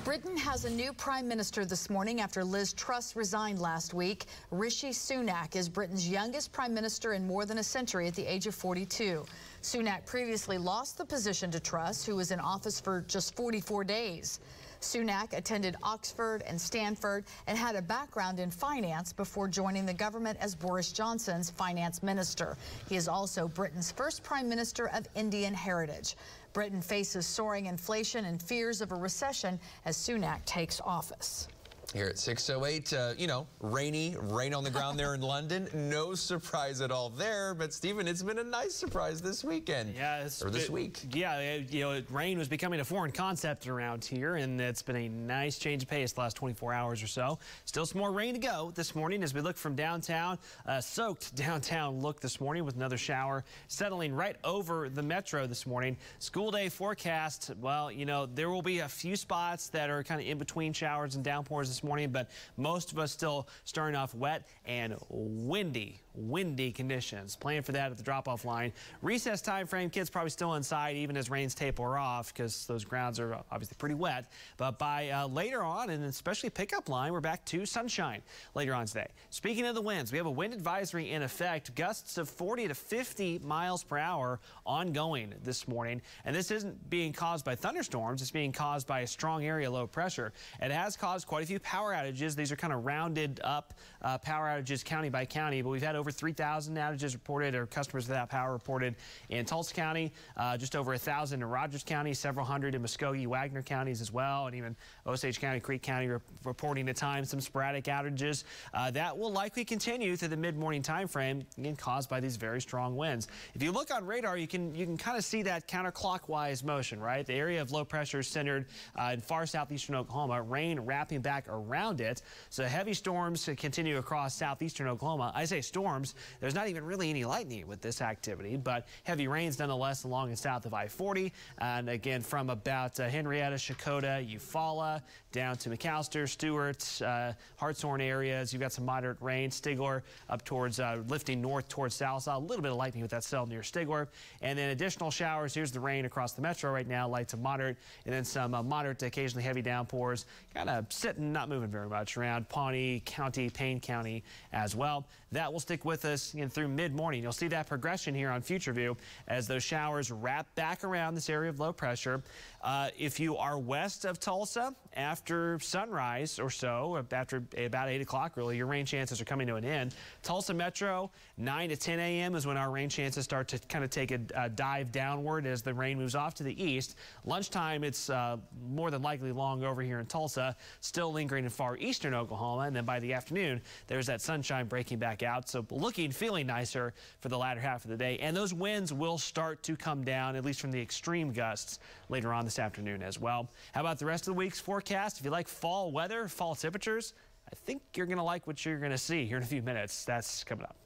Britain 0.04 0.38
has 0.38 0.64
a 0.64 0.70
new 0.70 0.92
prime 0.94 1.28
minister 1.28 1.66
this 1.66 1.90
morning 1.90 2.22
after 2.22 2.42
Liz 2.42 2.72
Truss 2.72 3.14
resigned 3.14 3.60
last 3.60 3.92
week. 3.92 4.24
Rishi 4.50 4.88
Sunak 4.88 5.54
is 5.54 5.68
Britain's 5.68 6.08
youngest 6.08 6.50
prime 6.50 6.72
minister 6.72 7.12
in 7.12 7.26
more 7.26 7.44
than 7.44 7.58
a 7.58 7.62
century 7.62 8.08
at 8.08 8.14
the 8.14 8.24
age 8.24 8.46
of 8.46 8.54
42. 8.54 9.26
Sunak 9.62 10.06
previously 10.06 10.56
lost 10.56 10.96
the 10.96 11.04
position 11.04 11.50
to 11.50 11.60
Truss, 11.60 12.06
who 12.06 12.16
was 12.16 12.30
in 12.30 12.40
office 12.40 12.80
for 12.80 13.02
just 13.02 13.36
44 13.36 13.84
days. 13.84 14.40
Sunak 14.80 15.36
attended 15.36 15.76
Oxford 15.82 16.42
and 16.46 16.60
Stanford 16.60 17.25
and 17.46 17.58
had 17.58 17.76
a 17.76 17.82
background 17.82 18.40
in 18.40 18.50
finance 18.50 19.12
before 19.12 19.48
joining 19.48 19.86
the 19.86 19.94
government 19.94 20.38
as 20.40 20.54
Boris 20.54 20.92
Johnson's 20.92 21.50
finance 21.50 22.02
minister. 22.02 22.56
He 22.88 22.96
is 22.96 23.08
also 23.08 23.48
Britain's 23.48 23.90
first 23.90 24.22
prime 24.22 24.48
minister 24.48 24.88
of 24.88 25.06
Indian 25.14 25.54
heritage. 25.54 26.16
Britain 26.52 26.82
faces 26.82 27.26
soaring 27.26 27.66
inflation 27.66 28.25
and 28.25 28.40
fears 28.40 28.80
of 28.80 28.92
a 28.92 28.96
recession 28.96 29.58
as 29.84 29.96
Sunak 29.96 30.44
takes 30.44 30.80
office. 30.80 31.48
Here 31.94 32.06
at 32.06 32.19
608, 32.19 32.93
uh, 32.93 33.14
you 33.17 33.26
know, 33.26 33.46
rainy, 33.61 34.14
rain 34.20 34.52
on 34.52 34.62
the 34.62 34.69
ground 34.69 34.99
there 34.99 35.14
in 35.14 35.20
London. 35.23 35.69
No 35.73 36.14
surprise 36.14 36.82
at 36.82 36.90
all 36.90 37.08
there. 37.08 37.55
But, 37.55 37.73
Stephen, 37.73 38.06
it's 38.06 38.23
been 38.23 38.38
a 38.38 38.44
nice 38.44 38.75
surprise 38.75 39.23
this 39.23 39.43
weekend. 39.43 39.95
Yeah. 39.97 40.25
It's 40.25 40.42
or 40.42 40.50
this 40.50 40.66
been, 40.66 40.75
week. 40.75 41.00
Yeah, 41.14 41.38
it, 41.38 41.73
you 41.73 41.80
know, 41.80 42.02
rain 42.11 42.37
was 42.37 42.47
becoming 42.47 42.80
a 42.80 42.85
foreign 42.85 43.11
concept 43.11 43.66
around 43.68 44.04
here, 44.04 44.37
and 44.37 44.61
it's 44.61 44.83
been 44.83 44.97
a 44.97 45.09
nice 45.09 45.59
change 45.59 45.83
of 45.83 45.88
pace 45.88 46.12
the 46.12 46.21
last 46.21 46.37
24 46.37 46.75
hours 46.75 47.02
or 47.02 47.07
so. 47.07 47.38
Still 47.64 47.87
some 47.87 48.02
more 48.02 48.12
rain 48.12 48.35
to 48.35 48.40
go 48.40 48.71
this 48.75 48.95
morning 48.95 49.23
as 49.23 49.33
we 49.33 49.40
look 49.40 49.57
from 49.57 49.75
downtown. 49.75 50.38
Uh, 50.66 50.83
soaked 50.83 51.35
downtown 51.37 52.00
look 52.00 52.21
this 52.21 52.38
morning 52.38 52.66
with 52.66 52.76
another 52.76 52.99
shower 52.99 53.45
settling 53.68 54.14
right 54.14 54.37
over 54.45 54.90
the 54.90 55.02
metro 55.02 55.47
this 55.47 55.66
morning. 55.66 55.97
School 56.18 56.50
day 56.50 56.68
forecast, 56.68 57.52
well, 57.62 57.90
you 57.90 58.04
know, 58.04 58.26
there 58.26 58.50
will 58.50 58.61
be 58.61 58.80
a 58.80 58.88
few 58.88 59.16
spots 59.16 59.71
that 59.71 59.88
are 59.88 60.02
kind 60.02 60.21
of 60.21 60.26
in 60.26 60.37
between 60.37 60.75
showers 60.75 61.14
and 61.14 61.25
downpours 61.25 61.77
this 61.78 61.85
morning, 61.85 62.11
but 62.11 62.28
most 62.56 62.90
of 62.90 62.99
us 62.99 63.12
still 63.12 63.47
starting 63.62 63.94
off 63.94 64.12
wet 64.12 64.49
and 64.64 64.97
windy 65.08 66.00
windy 66.18 66.72
conditions. 66.72 67.37
Plan 67.37 67.62
for 67.62 67.72
that 67.72 67.90
at 67.90 67.96
the 67.96 68.02
drop-off 68.02 68.44
line. 68.44 68.72
Recess 69.02 69.40
time 69.40 69.66
frame, 69.66 69.90
kids 69.90 70.10
probably 70.10 70.30
still 70.30 70.54
inside 70.54 70.96
even 70.96 71.16
as 71.16 71.30
rains 71.30 71.54
taper 71.54 71.96
off 71.96 72.32
because 72.32 72.66
those 72.66 72.84
grounds 72.84 73.20
are 73.20 73.38
obviously 73.50 73.76
pretty 73.78 73.94
wet. 73.94 74.30
But 74.56 74.78
by 74.78 75.10
uh, 75.10 75.28
later 75.28 75.62
on, 75.62 75.90
and 75.90 76.04
especially 76.04 76.50
pickup 76.50 76.88
line, 76.88 77.12
we're 77.12 77.20
back 77.20 77.44
to 77.46 77.64
sunshine 77.66 78.22
later 78.54 78.75
on 78.75 78.87
today. 78.87 79.08
Speaking 79.30 79.66
of 79.66 79.75
the 79.75 79.82
winds, 79.82 80.12
we 80.12 80.18
have 80.18 80.26
a 80.26 80.30
wind 80.30 80.54
advisory 80.54 81.10
in 81.10 81.22
effect. 81.22 81.75
Gusts 81.75 82.18
of 82.18 82.28
40 82.28 82.68
to 82.68 82.75
50 82.75 83.40
miles 83.44 83.84
per 83.84 83.98
hour 83.98 84.40
ongoing 84.66 85.34
this 85.44 85.68
morning. 85.68 86.02
And 86.25 86.34
this 86.34 86.50
isn't 86.50 86.90
being 86.90 87.12
caused 87.12 87.44
by 87.44 87.54
thunderstorms. 87.54 88.22
It's 88.22 88.30
being 88.30 88.52
caused 88.52 88.87
by 88.87 89.00
a 89.00 89.06
strong 89.06 89.44
area 89.44 89.70
low 89.70 89.87
pressure. 89.87 90.32
It 90.60 90.70
has 90.70 90.96
caused 90.96 91.26
quite 91.26 91.44
a 91.44 91.46
few 91.46 91.60
power 91.60 91.92
outages. 91.92 92.34
These 92.34 92.52
are 92.52 92.56
kind 92.56 92.72
of 92.72 92.84
rounded 92.84 93.40
up 93.44 93.75
uh, 94.02 94.18
power 94.18 94.46
outages 94.46 94.84
county 94.84 95.08
by 95.08 95.25
county, 95.25 95.62
but 95.62 95.70
we've 95.70 95.82
had 95.82 95.96
over 95.96 96.07
over 96.08 96.16
3,000 96.16 96.74
outages 96.76 97.12
reported 97.12 97.54
or 97.54 97.66
customers 97.66 98.08
without 98.08 98.30
power 98.30 98.52
reported 98.52 98.94
in 99.28 99.44
Tulsa 99.44 99.74
County, 99.74 100.10
uh, 100.38 100.56
just 100.56 100.74
over 100.74 100.94
a 100.94 100.98
thousand 100.98 101.42
in 101.42 101.48
Rogers 101.48 101.84
County, 101.84 102.14
several 102.14 102.46
hundred 102.46 102.74
in 102.74 102.82
Muskogee, 102.82 103.26
Wagoner 103.26 103.62
counties 103.62 104.00
as 104.00 104.10
well, 104.10 104.46
and 104.46 104.56
even 104.56 104.74
Osage 105.06 105.38
County, 105.38 105.60
Creek 105.60 105.82
County 105.82 106.06
re 106.06 106.18
reporting 106.44 106.88
at 106.88 106.96
times 106.96 107.28
some 107.28 107.40
sporadic 107.42 107.84
outages. 107.84 108.44
Uh, 108.72 108.90
that 108.90 109.16
will 109.16 109.30
likely 109.30 109.66
continue 109.66 110.16
through 110.16 110.28
the 110.28 110.36
mid-morning 110.36 110.80
time 110.80 111.06
frame, 111.08 111.44
again 111.58 111.76
caused 111.76 112.08
by 112.08 112.20
these 112.20 112.36
very 112.36 112.60
strong 112.60 112.96
winds. 112.96 113.28
If 113.54 113.62
you 113.62 113.70
look 113.70 113.92
on 113.92 114.06
radar, 114.06 114.38
you 114.38 114.48
can 114.48 114.74
you 114.74 114.86
can 114.86 114.96
kind 114.96 115.18
of 115.18 115.24
see 115.24 115.42
that 115.42 115.68
counterclockwise 115.68 116.64
motion, 116.64 117.00
right? 117.00 117.26
The 117.26 117.34
area 117.34 117.60
of 117.60 117.70
low 117.70 117.84
pressure 117.84 118.20
is 118.20 118.28
centered 118.28 118.64
uh, 118.98 119.10
in 119.12 119.20
far 119.20 119.44
southeastern 119.44 119.96
Oklahoma, 119.96 120.40
rain 120.40 120.80
wrapping 120.80 121.20
back 121.20 121.44
around 121.50 122.00
it. 122.00 122.22
So 122.48 122.64
heavy 122.64 122.94
storms 122.94 123.46
continue 123.58 123.98
across 123.98 124.34
southeastern 124.34 124.88
Oklahoma. 124.88 125.32
I 125.34 125.44
say 125.44 125.60
storms, 126.05 126.14
there's 126.40 126.55
not 126.55 126.69
even 126.69 126.85
really 126.85 127.11
any 127.11 127.25
lightning 127.25 127.67
with 127.67 127.81
this 127.81 128.00
activity, 128.00 128.57
but 128.57 128.87
heavy 129.05 129.28
rains 129.28 129.59
nonetheless 129.59 130.05
along 130.05 130.28
and 130.28 130.38
south 130.38 130.67
of 130.67 130.75
I-40. 130.75 131.33
And 131.59 131.88
again, 131.88 132.23
from 132.23 132.50
about 132.50 132.99
uh, 133.00 133.09
Henryetta, 133.09 133.55
Checotah, 133.55 134.28
Eufaula, 134.28 135.02
down 135.33 135.57
to 135.57 135.71
McAlester, 135.71 136.28
Stuart, 136.28 137.02
uh, 137.02 137.33
Hartshorne 137.57 138.00
areas. 138.00 138.52
You've 138.52 138.61
got 138.61 138.73
some 138.73 138.85
moderate 138.85 139.19
rain. 139.21 139.50
Stigler 139.50 140.02
up 140.31 140.45
towards, 140.45 140.81
uh, 140.81 141.02
lifting 141.09 141.40
north 141.40 141.69
towards 141.69 141.95
South. 141.95 142.26
A 142.28 142.38
little 142.38 142.62
bit 142.62 142.71
of 142.71 142.78
lightning 142.78 143.02
with 143.02 143.11
that 143.11 143.25
cell 143.25 143.47
near 143.47 143.61
Stigler. 143.61 144.09
And 144.40 144.59
then 144.59 144.71
additional 144.71 145.11
showers. 145.11 145.55
Here's 145.55 145.71
the 145.71 145.81
rain 145.81 146.05
across 146.05 146.33
the 146.33 146.43
metro 146.43 146.71
right 146.73 146.87
now, 146.87 147.09
light 147.09 147.28
to 147.28 147.37
moderate. 147.37 147.76
And 148.07 148.14
then 148.14 148.25
some 148.25 148.55
uh, 148.55 148.62
moderate 148.62 148.99
to 149.00 149.07
occasionally 149.07 149.43
heavy 149.43 149.62
downpours. 149.62 150.26
Kind 150.55 150.71
of 150.71 150.90
sitting, 150.90 151.33
not 151.33 151.49
moving 151.49 151.71
very 151.71 151.88
much 151.88 152.17
around 152.17 152.49
Pawnee 152.49 153.02
County, 153.05 153.50
Payne 153.50 153.81
County 153.81 154.25
as 154.52 154.75
well. 154.75 155.07
That 155.32 155.52
will 155.52 155.61
stick 155.61 155.85
with 155.85 156.04
us 156.04 156.32
again, 156.32 156.49
through 156.49 156.68
mid-morning. 156.68 157.23
You'll 157.23 157.32
see 157.32 157.49
that 157.49 157.66
progression 157.66 158.14
here 158.14 158.30
on 158.30 158.40
Future 158.40 158.73
View 158.73 158.97
as 159.26 159.47
those 159.47 159.62
showers 159.62 160.11
wrap 160.11 160.54
back 160.54 160.85
around 160.85 161.14
this 161.14 161.28
area 161.28 161.50
of 161.50 161.61
low 161.61 161.73
pressure. 161.73 162.23
Uh, 162.68 162.90
if 162.98 163.18
you 163.18 163.34
are 163.38 163.58
west 163.58 164.04
of 164.04 164.20
Tulsa, 164.20 164.75
after 164.92 165.58
sunrise 165.60 166.38
or 166.38 166.50
so, 166.50 167.02
after 167.12 167.42
about 167.56 167.88
8 167.88 168.02
o'clock, 168.02 168.37
really, 168.37 168.58
your 168.58 168.66
rain 168.66 168.84
chances 168.84 169.22
are 169.22 169.25
coming 169.25 169.46
to 169.46 169.54
an 169.54 169.64
end. 169.64 169.94
Tulsa 170.22 170.52
Metro, 170.52 171.10
9 171.38 171.70
to 171.70 171.76
10 171.76 171.98
a.m. 171.98 172.34
is 172.34 172.46
when 172.46 172.58
our 172.58 172.70
rain 172.70 172.90
chances 172.90 173.25
start 173.25 173.48
to 173.48 173.58
kind 173.68 173.84
of 173.84 173.90
take 173.90 174.10
a, 174.10 174.20
a, 174.34 174.50
dive 174.50 174.92
downward 174.92 175.46
as 175.46 175.62
the 175.62 175.72
rain 175.72 175.96
moves 175.96 176.14
off 176.14 176.34
to 176.34 176.42
the 176.42 176.62
east. 176.62 176.96
Lunchtime, 177.25 177.84
it's 177.84 178.10
uh, 178.10 178.37
more 178.68 178.90
than 178.90 179.00
likely 179.00 179.32
long 179.32 179.64
over 179.64 179.80
here 179.80 179.98
in 179.98 180.04
Tulsa, 180.04 180.54
still 180.80 181.10
lingering 181.10 181.44
in 181.44 181.50
far 181.50 181.78
eastern 181.78 182.12
Oklahoma. 182.12 182.64
And 182.64 182.76
then 182.76 182.84
by 182.84 183.00
the 183.00 183.14
afternoon, 183.14 183.62
there's 183.87 184.06
that 184.08 184.20
sunshine 184.20 184.66
breaking 184.66 184.98
back 184.98 185.22
out. 185.22 185.48
So 185.48 185.64
looking, 185.70 186.12
feeling 186.12 186.46
nicer 186.46 186.92
for 187.20 187.30
the 187.30 187.38
latter 187.38 187.60
half 187.60 187.84
of 187.84 187.90
the 187.90 187.96
day. 187.96 188.18
And 188.18 188.37
those 188.37 188.52
winds 188.52 188.92
will 188.92 189.16
start 189.16 189.62
to 189.62 189.75
come 189.75 190.04
down, 190.04 190.37
at 190.37 190.44
least 190.44 190.60
from 190.60 190.70
the 190.70 190.82
extreme 190.82 191.32
gusts 191.32 191.78
later 192.10 192.34
on 192.34 192.44
this 192.58 192.64
afternoon 192.64 193.02
as 193.02 193.20
well. 193.20 193.48
How 193.72 193.80
about 193.82 193.98
the 193.98 194.06
rest 194.06 194.26
of 194.26 194.34
the 194.34 194.38
week's 194.38 194.58
forecast? 194.58 195.18
If 195.18 195.24
you 195.24 195.30
like 195.30 195.46
fall 195.46 195.92
weather, 195.92 196.26
fall 196.26 196.54
temperatures, 196.54 197.14
I 197.50 197.54
think 197.54 197.82
you're 197.94 198.06
going 198.06 198.18
to 198.18 198.24
like 198.24 198.46
what 198.46 198.64
you're 198.64 198.78
going 198.78 198.90
to 198.90 198.98
see 198.98 199.24
here 199.26 199.36
in 199.36 199.42
a 199.42 199.46
few 199.46 199.62
minutes. 199.62 200.04
That's 200.04 200.42
coming 200.44 200.64
up. 200.64 200.76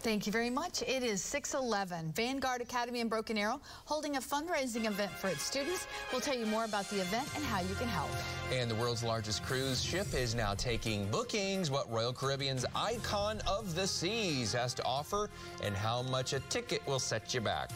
Thank 0.00 0.26
you 0.26 0.32
very 0.32 0.50
much. 0.50 0.82
It 0.82 1.04
is 1.04 1.22
611. 1.22 2.12
Vanguard 2.12 2.60
Academy 2.60 3.00
in 3.00 3.08
Broken 3.08 3.38
Arrow 3.38 3.60
holding 3.84 4.16
a 4.16 4.20
fundraising 4.20 4.86
event 4.86 5.12
for 5.12 5.28
its 5.28 5.42
students. 5.42 5.86
We'll 6.10 6.20
tell 6.20 6.36
you 6.36 6.46
more 6.46 6.64
about 6.64 6.88
the 6.90 7.00
event 7.00 7.28
and 7.36 7.44
how 7.44 7.60
you 7.60 7.74
can 7.76 7.86
help. 7.86 8.10
And 8.52 8.68
the 8.68 8.74
world's 8.74 9.04
largest 9.04 9.44
cruise 9.44 9.82
ship 9.82 10.12
is 10.12 10.34
now 10.34 10.54
taking 10.54 11.08
bookings. 11.10 11.70
What 11.70 11.90
Royal 11.90 12.12
Caribbean's 12.12 12.64
Icon 12.74 13.40
of 13.46 13.76
the 13.76 13.86
Seas 13.86 14.52
has 14.52 14.74
to 14.74 14.84
offer 14.84 15.30
and 15.62 15.76
how 15.76 16.02
much 16.02 16.32
a 16.32 16.40
ticket 16.40 16.84
will 16.86 16.98
set 16.98 17.32
you 17.32 17.40
back. 17.40 17.70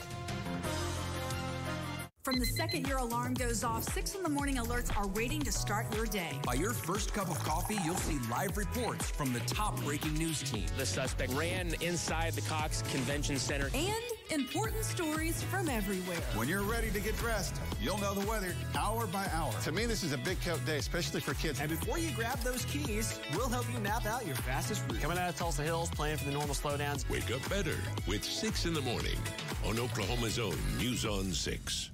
From 2.26 2.40
the 2.40 2.44
second 2.44 2.88
your 2.88 2.98
alarm 2.98 3.34
goes 3.34 3.62
off, 3.62 3.84
6 3.94 4.16
in 4.16 4.24
the 4.24 4.28
morning 4.28 4.56
alerts 4.56 4.90
are 4.96 5.06
waiting 5.06 5.40
to 5.42 5.52
start 5.52 5.94
your 5.94 6.06
day. 6.06 6.40
By 6.44 6.54
your 6.54 6.72
first 6.72 7.14
cup 7.14 7.30
of 7.30 7.38
coffee, 7.44 7.78
you'll 7.84 7.94
see 7.94 8.18
live 8.28 8.56
reports 8.56 9.08
from 9.08 9.32
the 9.32 9.38
top 9.46 9.80
breaking 9.84 10.14
news 10.14 10.42
team. 10.42 10.66
The 10.76 10.86
suspect 10.86 11.32
ran 11.34 11.74
inside 11.80 12.32
the 12.32 12.40
Cox 12.40 12.82
Convention 12.90 13.38
Center. 13.38 13.70
And 13.76 14.02
important 14.32 14.82
stories 14.82 15.40
from 15.44 15.68
everywhere. 15.68 16.18
When 16.34 16.48
you're 16.48 16.64
ready 16.64 16.90
to 16.90 16.98
get 16.98 17.16
dressed, 17.18 17.54
you'll 17.80 17.98
know 17.98 18.12
the 18.12 18.26
weather 18.26 18.56
hour 18.76 19.06
by 19.06 19.28
hour. 19.32 19.52
To 19.62 19.70
me, 19.70 19.86
this 19.86 20.02
is 20.02 20.12
a 20.12 20.18
big 20.18 20.40
coat 20.40 20.58
day, 20.66 20.78
especially 20.78 21.20
for 21.20 21.34
kids. 21.34 21.60
And 21.60 21.70
before 21.70 21.96
you 21.96 22.10
grab 22.16 22.40
those 22.40 22.64
keys, 22.64 23.20
we'll 23.36 23.48
help 23.48 23.72
you 23.72 23.78
map 23.78 24.04
out 24.04 24.26
your 24.26 24.34
fastest 24.34 24.82
route. 24.90 25.00
Coming 25.00 25.16
out 25.16 25.28
of 25.28 25.36
Tulsa 25.36 25.62
Hills, 25.62 25.90
playing 25.90 26.16
for 26.16 26.24
the 26.24 26.32
normal 26.32 26.56
slowdowns. 26.56 27.08
Wake 27.08 27.30
up 27.30 27.48
better 27.48 27.76
with 28.08 28.24
6 28.24 28.66
in 28.66 28.74
the 28.74 28.82
morning 28.82 29.16
on 29.64 29.78
Oklahoma's 29.78 30.40
own 30.40 30.58
News 30.76 31.06
on 31.06 31.30
6. 31.30 31.90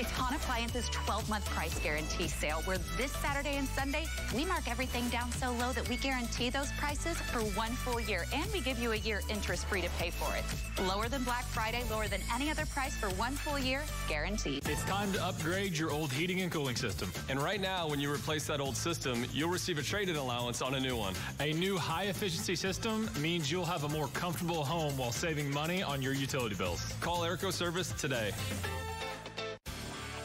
It's 0.00 0.10
Hahn 0.12 0.32
Appliance's 0.32 0.88
12-month 0.88 1.44
price 1.50 1.78
guarantee 1.80 2.26
sale, 2.26 2.62
where 2.64 2.78
this 2.96 3.12
Saturday 3.12 3.56
and 3.56 3.68
Sunday, 3.68 4.06
we 4.34 4.46
mark 4.46 4.66
everything 4.66 5.06
down 5.10 5.30
so 5.32 5.52
low 5.52 5.72
that 5.72 5.86
we 5.90 5.98
guarantee 5.98 6.48
those 6.48 6.72
prices 6.78 7.18
for 7.20 7.40
one 7.40 7.72
full 7.72 8.00
year, 8.00 8.24
and 8.32 8.50
we 8.50 8.62
give 8.62 8.78
you 8.78 8.92
a 8.92 8.96
year 8.96 9.20
interest-free 9.28 9.82
to 9.82 9.90
pay 9.98 10.08
for 10.08 10.34
it. 10.34 10.88
Lower 10.88 11.10
than 11.10 11.22
Black 11.22 11.44
Friday, 11.44 11.84
lower 11.90 12.08
than 12.08 12.22
any 12.34 12.50
other 12.50 12.64
price 12.64 12.96
for 12.96 13.10
one 13.16 13.32
full 13.32 13.58
year, 13.58 13.82
guaranteed. 14.08 14.66
It's 14.66 14.82
time 14.84 15.12
to 15.12 15.22
upgrade 15.22 15.76
your 15.76 15.90
old 15.90 16.10
heating 16.10 16.40
and 16.40 16.50
cooling 16.50 16.76
system. 16.76 17.12
And 17.28 17.38
right 17.38 17.60
now, 17.60 17.86
when 17.86 18.00
you 18.00 18.10
replace 18.10 18.46
that 18.46 18.58
old 18.58 18.78
system, 18.78 19.26
you'll 19.34 19.50
receive 19.50 19.76
a 19.76 19.82
trade-in 19.82 20.16
allowance 20.16 20.62
on 20.62 20.76
a 20.76 20.80
new 20.80 20.96
one. 20.96 21.12
A 21.40 21.52
new 21.52 21.76
high-efficiency 21.76 22.56
system 22.56 23.10
means 23.20 23.52
you'll 23.52 23.66
have 23.66 23.84
a 23.84 23.88
more 23.90 24.08
comfortable 24.14 24.64
home 24.64 24.96
while 24.96 25.12
saving 25.12 25.52
money 25.52 25.82
on 25.82 26.00
your 26.00 26.14
utility 26.14 26.54
bills. 26.54 26.90
Call 27.02 27.20
Airco 27.20 27.52
Service 27.52 27.92
today. 28.00 28.32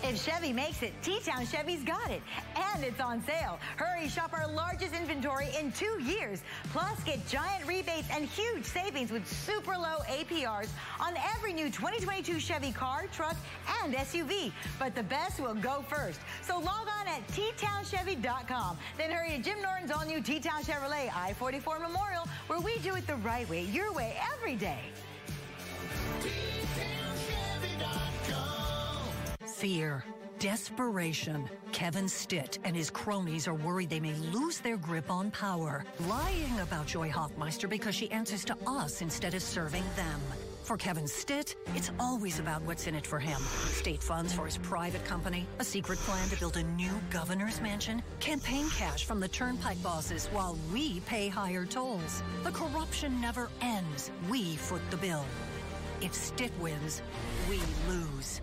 If 0.07 0.23
Chevy 0.23 0.53
makes 0.53 0.83
it, 0.83 0.93
T-Town 1.01 1.47
Chevy's 1.47 1.83
got 1.83 2.11
it. 2.11 2.21
And 2.55 2.83
it's 2.83 2.99
on 3.01 3.23
sale. 3.23 3.57
Hurry, 3.75 4.07
shop 4.07 4.33
our 4.33 4.47
largest 4.47 4.93
inventory 4.93 5.47
in 5.59 5.71
two 5.71 5.99
years. 6.03 6.43
Plus, 6.71 7.03
get 7.03 7.27
giant 7.27 7.65
rebates 7.65 8.07
and 8.11 8.25
huge 8.25 8.65
savings 8.65 9.11
with 9.11 9.27
super 9.27 9.71
low 9.71 9.97
APRs 10.07 10.67
on 10.99 11.15
every 11.35 11.53
new 11.53 11.71
2022 11.71 12.39
Chevy 12.39 12.71
car, 12.71 13.05
truck, 13.11 13.35
and 13.81 13.95
SUV. 13.95 14.51
But 14.77 14.93
the 14.93 15.01
best 15.01 15.39
will 15.39 15.55
go 15.55 15.83
first. 15.89 16.19
So 16.43 16.59
log 16.59 16.87
on 16.99 17.07
at 17.07 17.27
T-TownChevy.com. 17.29 18.77
Then 18.99 19.09
hurry 19.09 19.31
to 19.31 19.39
Jim 19.39 19.59
Norton's 19.59 19.89
all-new 19.89 20.21
T-Town 20.21 20.61
Chevrolet 20.61 21.09
I-44 21.15 21.81
Memorial, 21.81 22.27
where 22.45 22.59
we 22.59 22.77
do 22.77 22.95
it 22.95 23.07
the 23.07 23.15
right 23.15 23.49
way, 23.49 23.63
your 23.63 23.91
way, 23.91 24.15
every 24.35 24.55
day. 24.55 24.77
Fear. 29.55 30.03
Desperation. 30.37 31.49
Kevin 31.71 32.09
Stitt 32.09 32.59
and 32.65 32.75
his 32.75 32.89
cronies 32.89 33.47
are 33.47 33.53
worried 33.53 33.89
they 33.89 34.01
may 34.01 34.13
lose 34.33 34.59
their 34.59 34.75
grip 34.75 35.09
on 35.09 35.31
power, 35.31 35.85
lying 36.09 36.59
about 36.59 36.87
Joy 36.87 37.09
Hoffmeister 37.09 37.69
because 37.69 37.95
she 37.95 38.11
answers 38.11 38.43
to 38.45 38.57
us 38.67 39.01
instead 39.01 39.33
of 39.33 39.41
serving 39.41 39.85
them. 39.95 40.19
For 40.63 40.75
Kevin 40.75 41.07
Stitt, 41.07 41.55
it's 41.73 41.89
always 42.01 42.39
about 42.39 42.63
what's 42.63 42.85
in 42.87 42.95
it 42.95 43.07
for 43.07 43.17
him. 43.17 43.39
State 43.71 44.03
funds 44.03 44.33
for 44.33 44.45
his 44.45 44.57
private 44.57 45.05
company, 45.05 45.47
a 45.59 45.63
secret 45.63 45.99
plan 45.99 46.27
to 46.27 46.37
build 46.37 46.57
a 46.57 46.63
new 46.63 46.91
governor's 47.09 47.61
mansion, 47.61 48.03
campaign 48.19 48.69
cash 48.71 49.05
from 49.05 49.21
the 49.21 49.29
turnpike 49.29 49.81
bosses 49.81 50.27
while 50.33 50.57
we 50.73 50.99
pay 51.01 51.29
higher 51.29 51.63
tolls. 51.63 52.23
The 52.43 52.51
corruption 52.51 53.21
never 53.21 53.47
ends. 53.61 54.11
We 54.29 54.57
foot 54.57 54.81
the 54.91 54.97
bill. 54.97 55.23
If 56.01 56.13
Stitt 56.13 56.51
wins, 56.59 57.01
we 57.49 57.61
lose. 57.87 58.41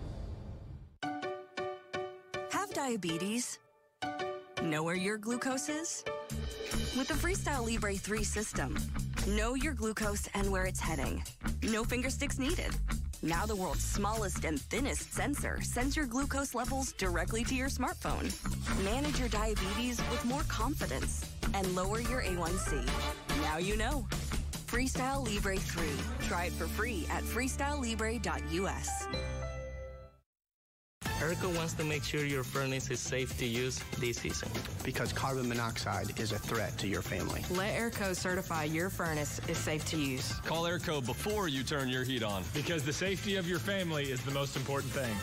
Diabetes? 2.73 3.59
Know 4.63 4.81
where 4.81 4.95
your 4.95 5.17
glucose 5.17 5.69
is? 5.69 6.03
With 6.97 7.07
the 7.07 7.13
Freestyle 7.13 7.65
Libre 7.65 7.93
3 7.93 8.23
system, 8.23 8.75
know 9.27 9.53
your 9.53 9.73
glucose 9.73 10.27
and 10.33 10.51
where 10.51 10.65
it's 10.65 10.79
heading. 10.79 11.23
No 11.61 11.83
finger 11.83 12.09
sticks 12.09 12.39
needed. 12.39 12.71
Now 13.21 13.45
the 13.45 13.55
world's 13.55 13.83
smallest 13.83 14.43
and 14.43 14.59
thinnest 14.59 15.13
sensor 15.13 15.59
sends 15.61 15.95
your 15.95 16.07
glucose 16.07 16.55
levels 16.55 16.93
directly 16.93 17.43
to 17.43 17.53
your 17.53 17.69
smartphone. 17.69 18.33
Manage 18.83 19.19
your 19.19 19.29
diabetes 19.29 20.01
with 20.09 20.25
more 20.25 20.43
confidence 20.47 21.29
and 21.53 21.75
lower 21.75 21.99
your 22.01 22.23
A1C. 22.23 22.89
Now 23.41 23.59
you 23.59 23.77
know. 23.77 24.07
Freestyle 24.65 25.23
Libre 25.31 25.57
3. 25.57 25.85
Try 26.27 26.45
it 26.45 26.53
for 26.53 26.65
free 26.65 27.05
at 27.11 27.23
freestylelibre.us. 27.23 29.07
Airco 31.23 31.55
wants 31.55 31.73
to 31.75 31.85
make 31.85 32.03
sure 32.03 32.25
your 32.25 32.43
furnace 32.43 32.91
is 32.91 32.99
safe 32.99 33.37
to 33.37 33.45
use 33.45 33.81
this 33.97 34.17
season. 34.17 34.49
Because 34.83 35.13
carbon 35.13 35.47
monoxide 35.47 36.19
is 36.19 36.33
a 36.33 36.37
threat 36.37 36.77
to 36.79 36.87
your 36.87 37.01
family. 37.01 37.45
Let 37.49 37.79
Airco 37.79 38.13
certify 38.13 38.65
your 38.65 38.89
furnace 38.89 39.39
is 39.47 39.57
safe 39.57 39.85
to 39.91 39.97
use. 39.97 40.33
Call 40.45 40.63
Airco 40.63 41.05
before 41.05 41.47
you 41.47 41.63
turn 41.63 41.87
your 41.87 42.03
heat 42.03 42.23
on. 42.23 42.43
Because 42.53 42.83
the 42.83 42.91
safety 42.91 43.37
of 43.37 43.47
your 43.47 43.59
family 43.59 44.11
is 44.11 44.21
the 44.21 44.31
most 44.31 44.57
important 44.57 44.91
thing. 44.91 45.15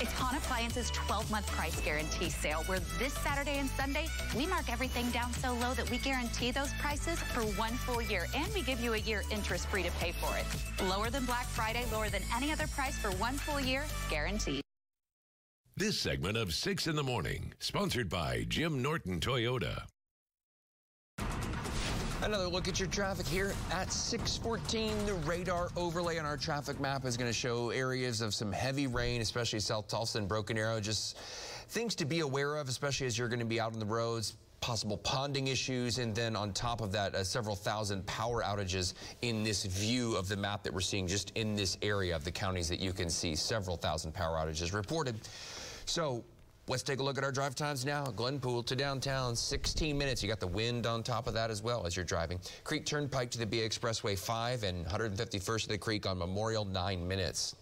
It's 0.00 0.12
Hahn 0.12 0.36
Appliances 0.36 0.90
12-month 0.92 1.48
price 1.48 1.78
guarantee 1.80 2.30
sale, 2.30 2.62
where 2.66 2.78
this 2.98 3.12
Saturday 3.14 3.58
and 3.58 3.68
Sunday, 3.70 4.06
we 4.34 4.46
mark 4.46 4.72
everything 4.72 5.10
down 5.10 5.34
so 5.34 5.52
low 5.54 5.74
that 5.74 5.90
we 5.90 5.98
guarantee 5.98 6.50
those 6.50 6.72
prices 6.80 7.18
for 7.18 7.42
one 7.58 7.72
full 7.72 8.00
year, 8.00 8.26
and 8.34 8.50
we 8.54 8.62
give 8.62 8.80
you 8.80 8.94
a 8.94 8.98
year 8.98 9.22
interest-free 9.30 9.82
to 9.82 9.90
pay 10.00 10.12
for 10.12 10.34
it. 10.38 10.88
Lower 10.88 11.10
than 11.10 11.26
Black 11.26 11.46
Friday, 11.46 11.84
lower 11.92 12.08
than 12.08 12.22
any 12.34 12.52
other 12.52 12.68
price 12.68 12.96
for 12.96 13.10
one 13.12 13.34
full 13.34 13.60
year, 13.60 13.84
guaranteed. 14.08 14.62
This 15.78 15.96
segment 15.96 16.36
of 16.36 16.52
6 16.52 16.88
in 16.88 16.96
the 16.96 17.04
Morning, 17.04 17.52
sponsored 17.60 18.08
by 18.08 18.44
Jim 18.48 18.82
Norton 18.82 19.20
Toyota. 19.20 19.84
Another 22.20 22.48
look 22.48 22.66
at 22.66 22.80
your 22.80 22.88
traffic 22.88 23.24
here 23.24 23.54
at 23.70 23.92
614. 23.92 25.06
The 25.06 25.14
radar 25.14 25.68
overlay 25.76 26.18
on 26.18 26.26
our 26.26 26.36
traffic 26.36 26.80
map 26.80 27.04
is 27.04 27.16
going 27.16 27.30
to 27.30 27.32
show 27.32 27.70
areas 27.70 28.22
of 28.22 28.34
some 28.34 28.50
heavy 28.50 28.88
rain, 28.88 29.20
especially 29.20 29.60
South 29.60 29.86
Tulsa 29.86 30.18
and 30.18 30.26
Broken 30.26 30.58
Arrow. 30.58 30.80
Just 30.80 31.16
things 31.68 31.94
to 31.94 32.04
be 32.04 32.20
aware 32.20 32.56
of, 32.56 32.68
especially 32.68 33.06
as 33.06 33.16
you're 33.16 33.28
going 33.28 33.38
to 33.38 33.46
be 33.46 33.60
out 33.60 33.72
on 33.72 33.78
the 33.78 33.86
roads 33.86 34.34
possible 34.60 34.98
ponding 34.98 35.48
issues, 35.48 35.98
and 35.98 36.14
then 36.14 36.34
on 36.34 36.52
top 36.52 36.80
of 36.80 36.92
that, 36.92 37.14
uh, 37.14 37.22
several 37.22 37.54
thousand 37.54 38.04
power 38.06 38.42
outages 38.42 38.94
in 39.22 39.44
this 39.44 39.64
view 39.64 40.16
of 40.16 40.28
the 40.28 40.36
map 40.36 40.62
that 40.64 40.72
we're 40.72 40.80
seeing 40.80 41.06
just 41.06 41.30
in 41.36 41.54
this 41.54 41.78
area 41.82 42.14
of 42.14 42.24
the 42.24 42.30
counties 42.30 42.68
that 42.68 42.80
you 42.80 42.92
can 42.92 43.08
see. 43.08 43.34
Several 43.34 43.76
thousand 43.76 44.12
power 44.12 44.36
outages 44.36 44.72
reported. 44.72 45.14
So 45.88 46.24
Let's 46.68 46.82
take 46.82 46.98
a 46.98 47.02
look 47.02 47.16
at 47.16 47.24
our 47.24 47.32
drive 47.32 47.54
times 47.54 47.86
now. 47.86 48.04
Glenpool 48.04 48.66
to 48.66 48.76
downtown, 48.76 49.34
16 49.34 49.96
minutes. 49.96 50.22
You 50.22 50.28
got 50.28 50.38
the 50.38 50.46
wind 50.46 50.84
on 50.84 51.02
top 51.02 51.26
of 51.26 51.32
that 51.32 51.50
as 51.50 51.62
well 51.62 51.86
as 51.86 51.96
you're 51.96 52.04
driving. 52.04 52.38
Creek 52.62 52.84
Turnpike 52.84 53.30
to 53.30 53.38
the 53.38 53.46
BA 53.46 53.66
Expressway, 53.66 54.18
5, 54.18 54.64
and 54.64 54.84
151st 54.84 55.62
to 55.62 55.68
the 55.68 55.78
Creek 55.78 56.04
on 56.04 56.18
Memorial, 56.18 56.66
9 56.66 57.08
minutes. 57.08 57.56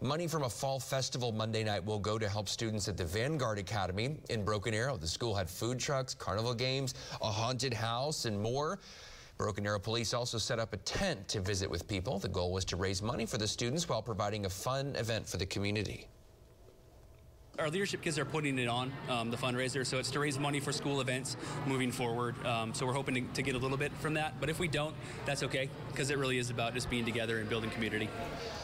Money 0.00 0.26
from 0.26 0.42
a 0.42 0.50
fall 0.50 0.80
festival 0.80 1.30
Monday 1.30 1.62
night 1.62 1.84
will 1.84 2.00
go 2.00 2.18
to 2.18 2.28
help 2.28 2.48
students 2.48 2.88
at 2.88 2.96
the 2.96 3.04
Vanguard 3.04 3.60
Academy 3.60 4.16
in 4.28 4.44
Broken 4.44 4.74
Arrow. 4.74 4.96
The 4.96 5.06
school 5.06 5.32
had 5.32 5.48
food 5.48 5.78
trucks, 5.78 6.14
carnival 6.14 6.52
games, 6.52 6.94
a 7.22 7.30
haunted 7.30 7.72
house, 7.72 8.24
and 8.24 8.42
more. 8.42 8.80
Broken 9.38 9.64
Arrow 9.64 9.78
Police 9.78 10.14
also 10.14 10.36
set 10.36 10.58
up 10.58 10.72
a 10.72 10.78
tent 10.78 11.28
to 11.28 11.40
visit 11.40 11.70
with 11.70 11.86
people. 11.86 12.18
The 12.18 12.28
goal 12.28 12.50
was 12.50 12.64
to 12.64 12.76
raise 12.76 13.02
money 13.02 13.24
for 13.24 13.38
the 13.38 13.46
students 13.46 13.88
while 13.88 14.02
providing 14.02 14.46
a 14.46 14.50
fun 14.50 14.96
event 14.96 15.28
for 15.28 15.36
the 15.36 15.46
community 15.46 16.08
our 17.58 17.70
leadership 17.70 18.02
kids 18.02 18.18
are 18.18 18.24
putting 18.24 18.58
it 18.58 18.68
on, 18.68 18.92
um, 19.08 19.30
the 19.30 19.36
fundraiser, 19.36 19.84
so 19.86 19.98
it's 19.98 20.10
to 20.10 20.20
raise 20.20 20.38
money 20.38 20.60
for 20.60 20.72
school 20.72 21.00
events 21.00 21.36
moving 21.66 21.90
forward. 21.90 22.34
Um, 22.46 22.74
so 22.74 22.86
we're 22.86 22.92
hoping 22.92 23.14
to, 23.14 23.20
to, 23.34 23.42
get 23.42 23.54
a 23.54 23.58
little 23.58 23.76
bit 23.76 23.92
from 23.98 24.14
that, 24.14 24.34
but 24.40 24.50
if 24.50 24.58
we 24.58 24.68
don't, 24.68 24.94
that's 25.24 25.42
okay, 25.42 25.68
because 25.88 26.10
it 26.10 26.18
really 26.18 26.38
is 26.38 26.50
about 26.50 26.74
just 26.74 26.90
being 26.90 27.04
together 27.04 27.38
and 27.38 27.48
building 27.48 27.70
community. 27.70 28.08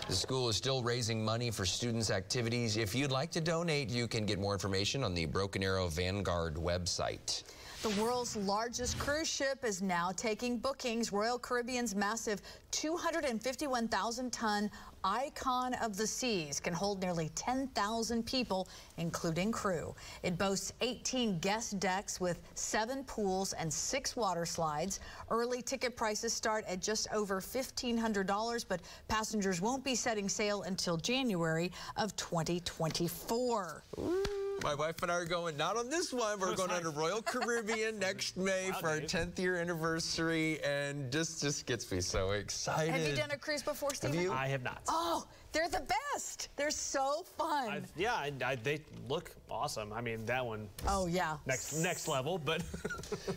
The 0.08 0.14
school 0.14 0.48
is 0.48 0.56
still 0.56 0.82
raising 0.82 1.24
money 1.24 1.50
for 1.50 1.64
students' 1.64 2.10
activities. 2.10 2.76
If 2.76 2.94
you'd 2.94 3.12
like 3.12 3.30
to 3.32 3.40
donate, 3.40 3.88
you 3.88 4.06
can 4.08 4.26
get 4.26 4.38
more 4.38 4.52
information 4.52 5.04
on 5.04 5.14
the 5.14 5.26
Broken 5.26 5.62
Arrow 5.62 5.88
Vanguard 5.88 6.56
website. 6.56 7.44
The 7.82 7.90
world's 8.00 8.36
largest 8.36 8.96
cruise 8.98 9.28
ship 9.28 9.64
is 9.64 9.82
now 9.82 10.12
taking 10.16 10.56
bookings. 10.56 11.12
Royal 11.12 11.36
Caribbean's 11.36 11.96
massive 11.96 12.40
251,000 12.70 14.32
ton 14.32 14.70
Icon 15.04 15.74
of 15.74 15.96
the 15.96 16.06
Seas 16.06 16.60
can 16.60 16.72
hold 16.72 17.00
nearly 17.00 17.28
10,000 17.34 18.24
people, 18.24 18.68
including 19.02 19.52
crew. 19.52 19.94
It 20.22 20.38
boasts 20.38 20.72
18 20.80 21.40
guest 21.40 21.78
decks 21.80 22.20
with 22.20 22.40
seven 22.54 23.04
pools 23.04 23.52
and 23.52 23.70
six 23.70 24.16
water 24.16 24.46
slides. 24.46 25.00
Early 25.28 25.60
ticket 25.60 25.96
prices 25.96 26.32
start 26.32 26.64
at 26.68 26.80
just 26.80 27.08
over 27.12 27.40
$1,500, 27.40 28.64
but 28.68 28.80
passengers 29.08 29.60
won't 29.60 29.84
be 29.84 29.96
setting 29.96 30.28
sail 30.28 30.62
until 30.62 30.96
January 30.96 31.72
of 31.96 32.14
2024. 32.16 33.82
Ooh. 33.98 34.22
My 34.62 34.74
wife 34.76 35.02
and 35.02 35.10
I 35.10 35.16
are 35.16 35.24
going, 35.24 35.56
not 35.56 35.76
on 35.76 35.90
this 35.90 36.12
one, 36.12 36.38
we're 36.38 36.54
going 36.54 36.70
on 36.70 36.82
to 36.82 36.90
Royal 36.90 37.20
Caribbean 37.20 37.98
next 37.98 38.36
May 38.36 38.70
wow, 38.70 38.78
for 38.78 38.88
our 38.90 39.00
10th 39.00 39.36
year 39.40 39.56
anniversary, 39.56 40.62
and 40.62 41.10
just 41.10 41.42
just 41.42 41.66
gets 41.66 41.90
me 41.90 42.00
so 42.00 42.30
excited. 42.30 42.92
Have 42.92 43.08
you 43.08 43.16
done 43.16 43.32
a 43.32 43.36
cruise 43.36 43.62
before, 43.64 43.92
Stephen? 43.92 44.14
Have 44.16 44.24
you? 44.24 44.32
I 44.32 44.46
have 44.46 44.62
not. 44.62 44.82
Oh, 44.88 45.26
they're 45.52 45.68
the 45.68 45.86
best. 46.14 46.48
They're 46.56 46.70
so 46.70 47.24
fun. 47.36 47.68
I've, 47.68 47.92
yeah, 47.96 48.14
I, 48.14 48.32
I, 48.44 48.54
they 48.56 48.80
look 49.08 49.32
awesome. 49.50 49.92
I 49.92 50.00
mean, 50.00 50.24
that 50.26 50.44
one. 50.44 50.68
Oh 50.88 51.06
yeah. 51.06 51.36
Next 51.46 51.74
next 51.74 52.08
level, 52.08 52.38
but. 52.38 52.62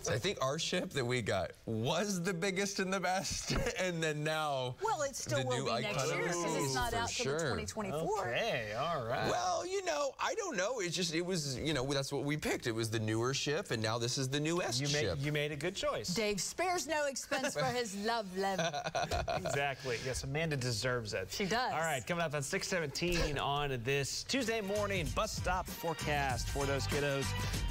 so 0.01 0.13
I 0.13 0.17
think 0.17 0.37
our 0.41 0.57
ship 0.57 0.91
that 0.91 1.05
we 1.05 1.21
got 1.21 1.51
was 1.65 2.21
the 2.21 2.33
biggest 2.33 2.79
and 2.79 2.91
the 2.91 2.99
best, 2.99 3.55
and 3.79 4.01
then 4.01 4.23
now. 4.23 4.75
Well, 4.81 5.01
it 5.03 5.15
still 5.15 5.45
will 5.45 5.65
be 5.65 5.81
next 5.81 6.07
year 6.07 6.23
because 6.23 6.55
it's 6.55 6.75
not 6.75 6.93
out 6.93 7.09
sure. 7.09 7.37
till 7.37 7.57
2024. 7.57 8.27
Okay, 8.27 8.73
all 8.79 9.05
right. 9.05 9.29
Well, 9.29 9.65
you 9.65 9.83
know, 9.85 10.11
I 10.19 10.33
don't 10.35 10.55
know. 10.55 10.79
It's 10.79 10.95
just 10.95 11.13
it 11.13 11.25
was 11.25 11.59
you 11.59 11.73
know 11.73 11.85
that's 11.85 12.13
what 12.13 12.23
we 12.23 12.37
picked. 12.37 12.67
It 12.67 12.73
was 12.73 12.89
the 12.89 12.99
newer 12.99 13.33
ship, 13.33 13.71
and 13.71 13.81
now 13.81 13.97
this 13.97 14.17
is 14.17 14.29
the 14.29 14.39
newest 14.39 14.79
you 14.79 14.87
ship. 14.87 15.17
Made, 15.17 15.25
you 15.25 15.31
made 15.31 15.51
a 15.51 15.57
good 15.57 15.75
choice. 15.75 16.13
Dave 16.13 16.39
spares 16.39 16.87
no 16.87 17.05
expense 17.07 17.53
for 17.53 17.65
his 17.65 17.95
love 18.05 18.25
level. 18.37 18.65
exactly. 19.35 19.97
Yes, 20.05 20.23
Amanda 20.23 20.55
deserves 20.55 21.13
it. 21.13 21.27
She 21.31 21.45
does. 21.45 21.73
All 21.73 21.79
right, 21.79 22.04
coming 22.05 22.23
up 22.23 22.35
at 22.35 22.43
617 22.43 23.39
on 23.39 23.79
this 23.83 24.23
Tuesday 24.25 24.61
morning 24.61 25.07
bus 25.15 25.31
stop 25.31 25.65
forecast 25.65 26.47
for 26.49 26.63
those 26.65 26.85
kiddos. 26.85 27.25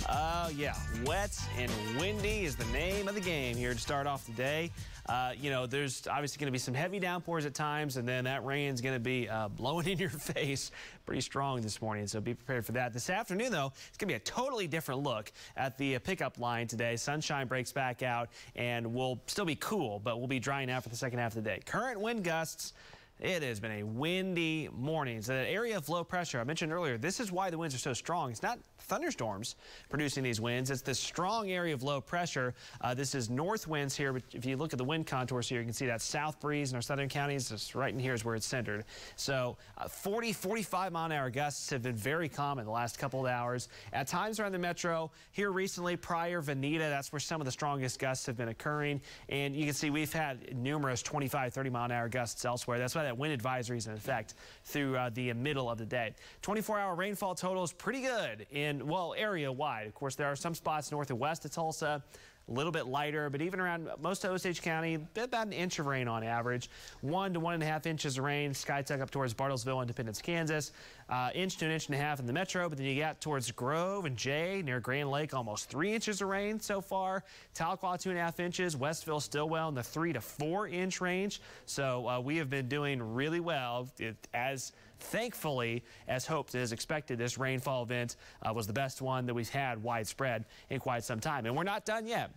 Uh, 0.09 0.51
yeah, 0.57 0.75
wet 1.05 1.39
and 1.57 1.71
windy 2.01 2.45
is 2.45 2.57
the 2.57 2.65
name 2.67 3.07
of 3.07 3.15
the 3.15 3.21
game 3.21 3.57
here 3.57 3.73
to 3.73 3.79
start 3.79 4.09
off 4.09 4.27
the 4.27 4.33
day. 4.33 4.73
Uh, 5.07 5.33
you 5.39 5.51
know, 5.51 5.67
there's 5.67 6.09
obviously 6.09 6.41
going 6.41 6.47
to 6.47 6.53
be 6.53 6.59
some 6.59 6.75
heavy 6.75 6.99
downpours 6.99 7.47
at 7.47 7.55
times, 7.55 7.97
and 7.97 8.09
then 8.09 8.25
that 8.25 8.45
rain's 8.45 8.81
going 8.81 8.95
to 8.95 9.01
be 9.01 9.29
uh, 9.29 9.47
blowing 9.49 9.87
in 9.91 9.99
your 9.99 10.11
face 10.11 10.73
pretty 11.07 11.21
strong 11.21 11.61
this 11.61 11.81
morning, 11.81 12.07
so 12.07 12.21
be 12.21 12.35
prepared 12.35 12.67
for 12.67 12.73
that. 12.73 12.93
This 12.93 13.11
afternoon, 13.11 13.53
though, 13.53 13.73
it's 13.89 13.99
going 13.99 14.09
to 14.09 14.15
be 14.15 14.15
a 14.15 14.19
totally 14.19 14.67
different 14.67 15.03
look 15.03 15.31
at 15.57 15.79
the 15.79 15.97
uh, 15.97 15.99
pickup 16.01 16.41
line 16.41 16.67
today. 16.67 16.97
Sunshine 16.97 17.47
breaks 17.47 17.71
back 17.71 18.03
out, 18.03 18.31
and 18.57 18.95
we'll 18.95 19.21
still 19.27 19.45
be 19.45 19.57
cool, 19.57 20.01
but 20.03 20.19
we'll 20.19 20.27
be 20.27 20.41
drying 20.41 20.71
out 20.71 20.83
for 20.83 20.89
the 20.89 20.97
second 20.97 21.21
half 21.21 21.37
of 21.37 21.45
the 21.45 21.49
day. 21.49 21.61
Current 21.65 22.01
wind 22.01 22.25
gusts 22.25 22.73
it 23.21 23.43
has 23.43 23.61
been 23.61 23.73
a 23.73 23.83
windy 23.85 24.69
morning. 24.77 25.23
So 25.23 25.33
that 25.33 25.47
area 25.47 25.77
of 25.77 25.89
low 25.89 26.03
pressure 26.03 26.41
I 26.41 26.45
mentioned 26.45 26.73
earlier, 26.73 26.99
this 26.99 27.21
is 27.21 27.31
why 27.31 27.49
the 27.49 27.57
winds 27.57 27.75
are 27.75 27.79
so 27.79 27.93
strong. 27.93 28.31
It's 28.31 28.43
not 28.43 28.59
thunderstorms 28.79 29.57
producing 29.89 30.25
these 30.25 30.41
winds. 30.41 30.71
It's 30.71 30.83
this 30.83 30.99
strong 30.99 31.51
area 31.51 31.73
of 31.73 31.83
low 31.83 32.01
pressure. 32.01 32.55
Uh, 32.81 32.93
this 32.93 33.15
is 33.15 33.31
north 33.31 33.69
winds 33.69 33.97
here, 33.97 34.13
but 34.13 34.23
if 34.33 34.45
you 34.45 34.57
look 34.57 34.73
at 34.73 34.79
the 34.79 34.85
wind 34.85 35.07
contours 35.07 35.49
here, 35.49 35.61
you 35.61 35.65
can 35.65 35.73
see 35.73 35.87
that 35.87 36.03
south 36.03 36.41
breeze 36.41 36.71
in 36.71 36.77
our 36.77 36.83
southern 36.83 37.09
counties. 37.09 37.49
Just 37.49 37.75
right 37.75 37.95
in 37.95 38.01
here 38.01 38.15
is 38.15 38.25
where 38.25 38.35
it's 38.35 38.47
centered. 38.47 38.85
So 39.17 39.57
uh, 39.79 39.87
40, 39.87 40.33
45 40.33 40.93
mile 40.93 41.07
an 41.07 41.13
hour 41.13 41.31
gusts 41.31 41.71
have 41.71 41.83
been 41.83 41.97
very 41.97 42.29
common 42.29 42.65
the 42.65 42.71
last 42.73 42.99
couple 42.99 43.25
of 43.25 43.31
hours. 43.31 43.69
At 43.93 44.09
times 44.09 44.41
around 44.41 44.53
the 44.53 44.59
metro, 44.59 45.11
here 45.31 45.53
recently, 45.53 45.97
Pryor 45.97 46.43
Vinita, 46.43 46.91
that's 46.91 47.13
where 47.13 47.21
some 47.21 47.41
of 47.41 47.45
the 47.45 47.53
strongest 47.53 48.01
gusts 48.01 48.27
have 48.27 48.37
been 48.37 48.49
occurring. 48.49 49.01
And 49.29 49.55
you 49.55 49.65
can 49.65 49.75
see 49.75 49.91
we've 49.91 50.13
had 50.13 50.57
numerous 50.57 51.01
25, 51.01 51.55
30 51.55 51.71
mile 51.71 51.85
an 51.85 51.93
hour 51.93 52.09
gusts 52.09 52.45
elsewhere. 52.45 52.79
That's 52.79 52.95
why 52.95 53.04
that 53.05 53.17
wind 53.17 53.33
advisory 53.33 53.79
is 53.79 53.87
in 53.87 53.95
effect 53.95 54.35
through 54.65 54.97
uh, 54.97 55.11
the 55.11 55.33
middle 55.33 55.71
of 55.71 55.79
the 55.79 55.87
day. 55.87 56.15
24-hour 56.43 56.95
rainfall 56.95 57.35
total 57.35 57.63
is 57.63 57.73
pretty 57.73 58.01
good 58.01 58.47
in, 58.51 58.87
well, 58.87 59.15
area-wide. 59.17 59.87
Of 59.87 59.95
course, 59.95 60.15
there 60.15 60.27
are 60.27 60.37
some 60.37 60.55
spots 60.55 60.91
north 60.91 61.11
and 61.11 61.19
west 61.19 61.45
of 61.45 61.51
Tulsa 61.51 62.03
a 62.49 62.53
little 62.53 62.73
bit 62.73 62.87
lighter, 62.87 63.31
but 63.31 63.41
even 63.41 63.59
around 63.59 63.89
most 64.01 64.25
of 64.25 64.31
Osage 64.31 64.61
County, 64.61 64.99
about 65.17 65.47
an 65.47 65.53
inch 65.53 65.79
of 65.79 65.87
rain 65.87 66.09
on 66.09 66.23
average. 66.23 66.69
One 67.01 67.33
to 67.33 67.41
one 67.41 67.55
and 67.55 67.63
a 67.63 67.67
half 67.67 67.87
inches 67.87 68.19
of 68.19 68.25
rain. 68.25 68.53
Skiatook 68.53 69.01
up 69.01 69.11
towards 69.11 69.33
Bartlesville, 69.33 69.81
Independence, 69.81 70.21
Kansas. 70.21 70.73
Uh, 71.09 71.31
inch 71.35 71.57
to 71.59 71.67
an 71.67 71.71
inch 71.71 71.87
and 71.87 71.95
a 71.95 71.99
half 71.99 72.21
in 72.21 72.27
the 72.27 72.33
metro, 72.33 72.69
but 72.69 72.79
then 72.79 72.87
you 72.87 73.01
got 73.01 73.21
towards 73.21 73.51
Grove 73.51 74.05
and 74.05 74.17
Jay 74.17 74.63
near 74.65 74.81
Grand 74.81 75.11
Lake, 75.11 75.35
almost 75.35 75.69
three 75.69 75.93
inches 75.95 76.23
of 76.23 76.29
rain 76.29 76.59
so 76.61 76.81
far. 76.81 77.25
Tahlequah, 77.55 78.01
two 78.01 78.11
and 78.11 78.19
a 78.19 78.23
half 78.23 78.41
inches. 78.41 78.77
Westville, 78.77 79.21
Stilwell 79.21 79.69
in 79.69 79.75
the 79.75 79.83
three 79.83 80.13
to 80.13 80.21
four 80.21 80.69
inch 80.69 81.01
range. 81.01 81.41
So 81.67 82.09
uh, 82.09 82.21
we 82.21 82.37
have 82.37 82.51
been 82.51 82.69
doing 82.69 83.03
really 83.15 83.41
well 83.41 83.89
it, 83.99 84.17
as 84.33 84.73
thankfully, 85.05 85.85
as 86.09 86.27
hoped 86.27 86.55
as 86.55 86.73
expected, 86.73 87.19
this 87.19 87.39
rainfall 87.39 87.83
event 87.83 88.17
uh, 88.43 88.53
was 88.53 88.67
the 88.67 88.73
best 88.73 89.03
one 89.03 89.27
that 89.27 89.35
we've 89.35 89.49
had 89.49 89.83
widespread 89.83 90.45
in 90.71 90.81
quite 90.81 91.05
some 91.05 91.21
time. 91.21 91.47
And 91.47 91.57
we're 91.57 91.63
not 91.65 91.85
done 91.85 92.07
yet. 92.07 92.31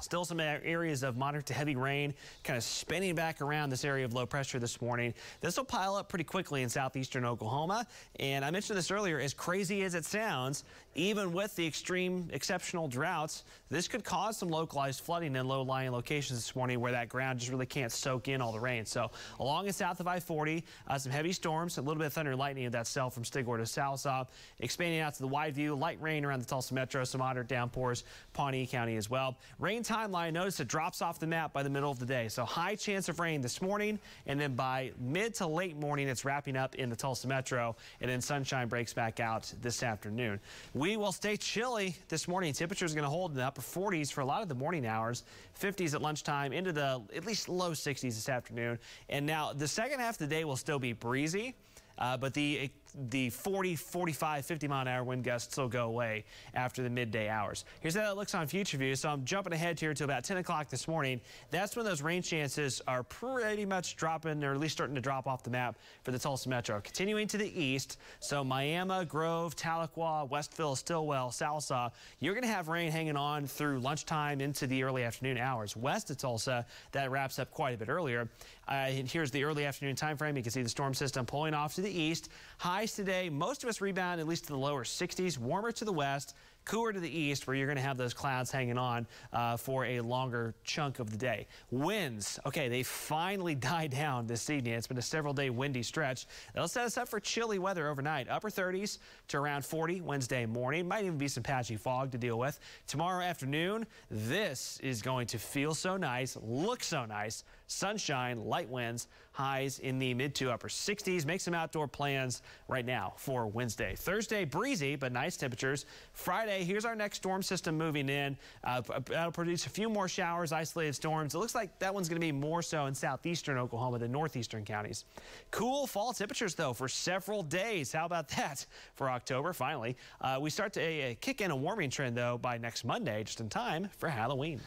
Still 0.00 0.24
some 0.24 0.38
areas 0.38 1.02
of 1.02 1.16
moderate 1.16 1.46
to 1.46 1.54
heavy 1.54 1.74
rain 1.74 2.14
kind 2.44 2.56
of 2.56 2.62
spinning 2.62 3.16
back 3.16 3.40
around 3.40 3.70
this 3.70 3.84
area 3.84 4.04
of 4.04 4.14
low 4.14 4.26
pressure 4.26 4.60
this 4.60 4.80
morning. 4.80 5.12
This 5.40 5.56
will 5.56 5.64
pile 5.64 5.96
up 5.96 6.08
pretty 6.08 6.24
quickly 6.24 6.62
in 6.62 6.68
southeastern 6.68 7.24
Oklahoma. 7.24 7.84
And 8.20 8.44
I 8.44 8.50
mentioned 8.52 8.78
this 8.78 8.92
earlier, 8.92 9.18
as 9.18 9.34
crazy 9.34 9.82
as 9.82 9.94
it 9.94 10.04
sounds, 10.04 10.62
even 10.98 11.32
with 11.32 11.54
the 11.54 11.64
extreme 11.64 12.28
exceptional 12.32 12.88
droughts, 12.88 13.44
this 13.70 13.86
could 13.86 14.02
cause 14.02 14.36
some 14.36 14.48
localized 14.48 15.00
flooding 15.00 15.36
in 15.36 15.46
low-lying 15.46 15.92
locations 15.92 16.40
this 16.40 16.56
morning 16.56 16.80
where 16.80 16.90
that 16.90 17.08
ground 17.08 17.38
just 17.38 17.52
really 17.52 17.66
can't 17.66 17.92
soak 17.92 18.26
in 18.26 18.40
all 18.40 18.50
the 18.50 18.58
rain. 18.58 18.84
So 18.84 19.12
along 19.38 19.66
and 19.66 19.74
south 19.74 20.00
of 20.00 20.08
I-40, 20.08 20.64
uh, 20.88 20.98
some 20.98 21.12
heavy 21.12 21.32
storms, 21.32 21.78
a 21.78 21.82
little 21.82 21.98
bit 21.98 22.06
of 22.06 22.12
thunder 22.12 22.32
and 22.32 22.40
lightning 22.40 22.66
of 22.66 22.72
that 22.72 22.88
cell 22.88 23.10
from 23.10 23.22
Stigler 23.22 23.58
to 23.58 23.62
Sallisaw, 23.62 24.26
expanding 24.58 24.98
out 24.98 25.14
to 25.14 25.20
the 25.20 25.28
wide 25.28 25.54
view, 25.54 25.76
light 25.76 26.02
rain 26.02 26.24
around 26.24 26.40
the 26.40 26.46
Tulsa 26.46 26.74
metro, 26.74 27.04
some 27.04 27.20
moderate 27.20 27.46
downpours, 27.46 28.02
Pawnee 28.32 28.66
County 28.66 28.96
as 28.96 29.08
well. 29.08 29.38
Rain 29.60 29.84
timeline, 29.84 30.32
notice 30.32 30.58
it 30.58 30.66
drops 30.66 31.00
off 31.00 31.20
the 31.20 31.26
map 31.28 31.52
by 31.52 31.62
the 31.62 31.70
middle 31.70 31.92
of 31.92 32.00
the 32.00 32.06
day. 32.06 32.26
So 32.26 32.44
high 32.44 32.74
chance 32.74 33.08
of 33.08 33.20
rain 33.20 33.40
this 33.40 33.62
morning, 33.62 34.00
and 34.26 34.40
then 34.40 34.54
by 34.56 34.90
mid 34.98 35.32
to 35.36 35.46
late 35.46 35.76
morning, 35.76 36.08
it's 36.08 36.24
wrapping 36.24 36.56
up 36.56 36.74
in 36.74 36.90
the 36.90 36.96
Tulsa 36.96 37.28
Metro, 37.28 37.76
and 38.00 38.10
then 38.10 38.20
sunshine 38.20 38.66
breaks 38.66 38.92
back 38.92 39.20
out 39.20 39.52
this 39.62 39.84
afternoon. 39.84 40.40
We 40.74 40.87
will 40.96 41.12
stay 41.12 41.36
chilly 41.36 41.96
this 42.08 42.28
morning. 42.28 42.52
Temperatures 42.52 42.94
going 42.94 43.04
to 43.04 43.10
hold 43.10 43.32
in 43.32 43.36
the 43.36 43.44
upper 43.44 43.60
40s 43.60 44.12
for 44.12 44.20
a 44.20 44.24
lot 44.24 44.42
of 44.42 44.48
the 44.48 44.54
morning 44.54 44.86
hours, 44.86 45.24
50s 45.60 45.94
at 45.94 46.02
lunchtime, 46.02 46.52
into 46.52 46.72
the 46.72 47.02
at 47.14 47.26
least 47.26 47.48
low 47.48 47.72
60s 47.72 48.00
this 48.00 48.28
afternoon. 48.28 48.78
And 49.08 49.26
now 49.26 49.52
the 49.52 49.68
second 49.68 50.00
half 50.00 50.14
of 50.14 50.18
the 50.18 50.26
day 50.26 50.44
will 50.44 50.56
still 50.56 50.78
be 50.78 50.92
breezy. 50.92 51.54
Uh, 51.98 52.16
but 52.16 52.32
the 52.32 52.70
the 53.10 53.30
40, 53.30 53.76
45, 53.76 54.44
50 54.44 54.68
mile 54.68 54.82
an 54.82 54.88
hour 54.88 55.04
wind 55.04 55.24
gusts 55.24 55.56
will 55.56 55.68
go 55.68 55.86
away 55.86 56.24
after 56.54 56.82
the 56.82 56.90
midday 56.90 57.28
hours. 57.28 57.64
Here's 57.80 57.94
how 57.94 58.10
it 58.10 58.16
looks 58.16 58.34
on 58.34 58.46
future 58.46 58.78
view. 58.78 58.94
So 58.94 59.08
I'm 59.08 59.24
jumping 59.24 59.52
ahead 59.52 59.78
here 59.78 59.94
to 59.94 60.04
about 60.04 60.24
10 60.24 60.38
o'clock 60.38 60.68
this 60.68 60.88
morning. 60.88 61.20
That's 61.50 61.76
when 61.76 61.84
those 61.84 62.02
rain 62.02 62.22
chances 62.22 62.80
are 62.88 63.02
pretty 63.02 63.64
much 63.64 63.96
dropping, 63.96 64.42
or 64.42 64.52
at 64.52 64.60
least 64.60 64.74
starting 64.74 64.94
to 64.94 65.00
drop 65.00 65.26
off 65.26 65.42
the 65.42 65.50
map 65.50 65.78
for 66.02 66.10
the 66.10 66.18
Tulsa 66.18 66.48
Metro. 66.48 66.80
Continuing 66.80 67.26
to 67.28 67.38
the 67.38 67.60
east, 67.60 67.98
so 68.20 68.42
Miami, 68.42 69.04
Grove, 69.04 69.54
Tahlequah, 69.56 70.28
Westville, 70.28 70.76
Stilwell, 70.76 71.30
Salsa, 71.30 71.90
you're 72.20 72.34
going 72.34 72.42
to 72.42 72.48
have 72.48 72.68
rain 72.68 72.90
hanging 72.90 73.16
on 73.16 73.46
through 73.46 73.80
lunchtime 73.80 74.40
into 74.40 74.66
the 74.66 74.82
early 74.82 75.04
afternoon 75.04 75.38
hours. 75.38 75.76
West 75.76 76.10
of 76.10 76.16
Tulsa, 76.16 76.66
that 76.92 77.10
wraps 77.10 77.38
up 77.38 77.50
quite 77.50 77.74
a 77.74 77.78
bit 77.78 77.88
earlier. 77.88 78.28
Uh, 78.66 78.86
here's 78.86 79.30
the 79.30 79.44
early 79.44 79.64
afternoon 79.64 79.96
time 79.96 80.16
frame. 80.16 80.36
You 80.36 80.42
can 80.42 80.52
see 80.52 80.62
the 80.62 80.68
storm 80.68 80.94
system 80.94 81.24
pulling 81.24 81.54
off 81.54 81.74
to 81.76 81.80
the 81.80 81.90
east. 81.90 82.30
Highs 82.58 82.94
today, 82.94 83.30
most 83.30 83.62
of 83.62 83.68
us 83.68 83.80
rebound 83.80 84.20
at 84.20 84.26
least 84.26 84.46
to 84.46 84.52
the 84.52 84.58
lower 84.58 84.82
60s, 84.82 85.38
warmer 85.38 85.70
to 85.70 85.84
the 85.84 85.92
west 85.92 86.34
cooler 86.68 86.92
to 86.92 87.00
the 87.00 87.18
east 87.18 87.46
where 87.46 87.56
you're 87.56 87.66
going 87.66 87.76
to 87.76 87.82
have 87.82 87.96
those 87.96 88.12
clouds 88.12 88.50
hanging 88.50 88.78
on 88.78 89.06
uh, 89.32 89.56
for 89.56 89.86
a 89.86 90.00
longer 90.00 90.54
chunk 90.64 90.98
of 90.98 91.10
the 91.10 91.16
day. 91.16 91.46
Winds, 91.70 92.38
okay, 92.46 92.68
they 92.68 92.82
finally 92.82 93.54
die 93.54 93.86
down 93.86 94.26
this 94.26 94.50
evening. 94.50 94.74
It's 94.74 94.86
been 94.86 94.98
a 94.98 95.02
several 95.02 95.32
day 95.32 95.50
windy 95.50 95.82
stretch. 95.82 96.26
That'll 96.52 96.68
set 96.68 96.84
us 96.84 96.98
up 96.98 97.08
for 97.08 97.18
chilly 97.18 97.58
weather 97.58 97.88
overnight. 97.88 98.28
Upper 98.28 98.50
30s 98.50 98.98
to 99.28 99.38
around 99.38 99.64
40 99.64 100.02
Wednesday 100.02 100.44
morning. 100.44 100.86
Might 100.86 101.04
even 101.04 101.18
be 101.18 101.28
some 101.28 101.42
patchy 101.42 101.76
fog 101.76 102.12
to 102.12 102.18
deal 102.18 102.38
with. 102.38 102.60
Tomorrow 102.86 103.24
afternoon, 103.24 103.86
this 104.10 104.78
is 104.82 105.00
going 105.00 105.26
to 105.28 105.38
feel 105.38 105.74
so 105.74 105.96
nice, 105.96 106.36
look 106.42 106.84
so 106.84 107.06
nice. 107.06 107.44
Sunshine, 107.68 108.44
light 108.44 108.68
winds, 108.68 109.08
highs 109.32 109.78
in 109.78 109.98
the 109.98 110.14
mid 110.14 110.34
to 110.34 110.50
upper 110.50 110.68
60s. 110.68 111.24
Make 111.26 111.42
some 111.42 111.52
outdoor 111.52 111.86
plans 111.86 112.42
right 112.66 112.84
now 112.84 113.12
for 113.16 113.46
Wednesday. 113.46 113.94
Thursday, 113.94 114.44
breezy, 114.44 114.96
but 114.96 115.12
nice 115.12 115.36
temperatures. 115.36 115.84
Friday, 116.14 116.64
here's 116.64 116.86
our 116.86 116.96
next 116.96 117.18
storm 117.18 117.42
system 117.42 117.76
moving 117.76 118.08
in. 118.08 118.36
Uh, 118.64 118.80
that'll 119.04 119.30
produce 119.30 119.66
a 119.66 119.68
few 119.68 119.90
more 119.90 120.08
showers, 120.08 120.50
isolated 120.50 120.94
storms. 120.94 121.34
It 121.34 121.38
looks 121.38 121.54
like 121.54 121.78
that 121.78 121.92
one's 121.92 122.08
going 122.08 122.20
to 122.20 122.26
be 122.26 122.32
more 122.32 122.62
so 122.62 122.86
in 122.86 122.94
southeastern 122.94 123.58
Oklahoma 123.58 123.98
than 123.98 124.10
northeastern 124.10 124.64
counties. 124.64 125.04
Cool 125.50 125.86
fall 125.86 126.14
temperatures, 126.14 126.54
though, 126.54 126.72
for 126.72 126.88
several 126.88 127.42
days. 127.42 127.92
How 127.92 128.06
about 128.06 128.28
that 128.30 128.64
for 128.94 129.10
October? 129.10 129.52
Finally, 129.52 129.96
uh, 130.22 130.38
we 130.40 130.48
start 130.48 130.72
to 130.72 131.10
uh, 131.10 131.14
kick 131.20 131.42
in 131.42 131.50
a 131.50 131.56
warming 131.56 131.90
trend, 131.90 132.16
though, 132.16 132.38
by 132.38 132.56
next 132.56 132.84
Monday, 132.84 133.22
just 133.24 133.40
in 133.40 133.50
time 133.50 133.88
for 133.98 134.08
Halloween. 134.08 134.58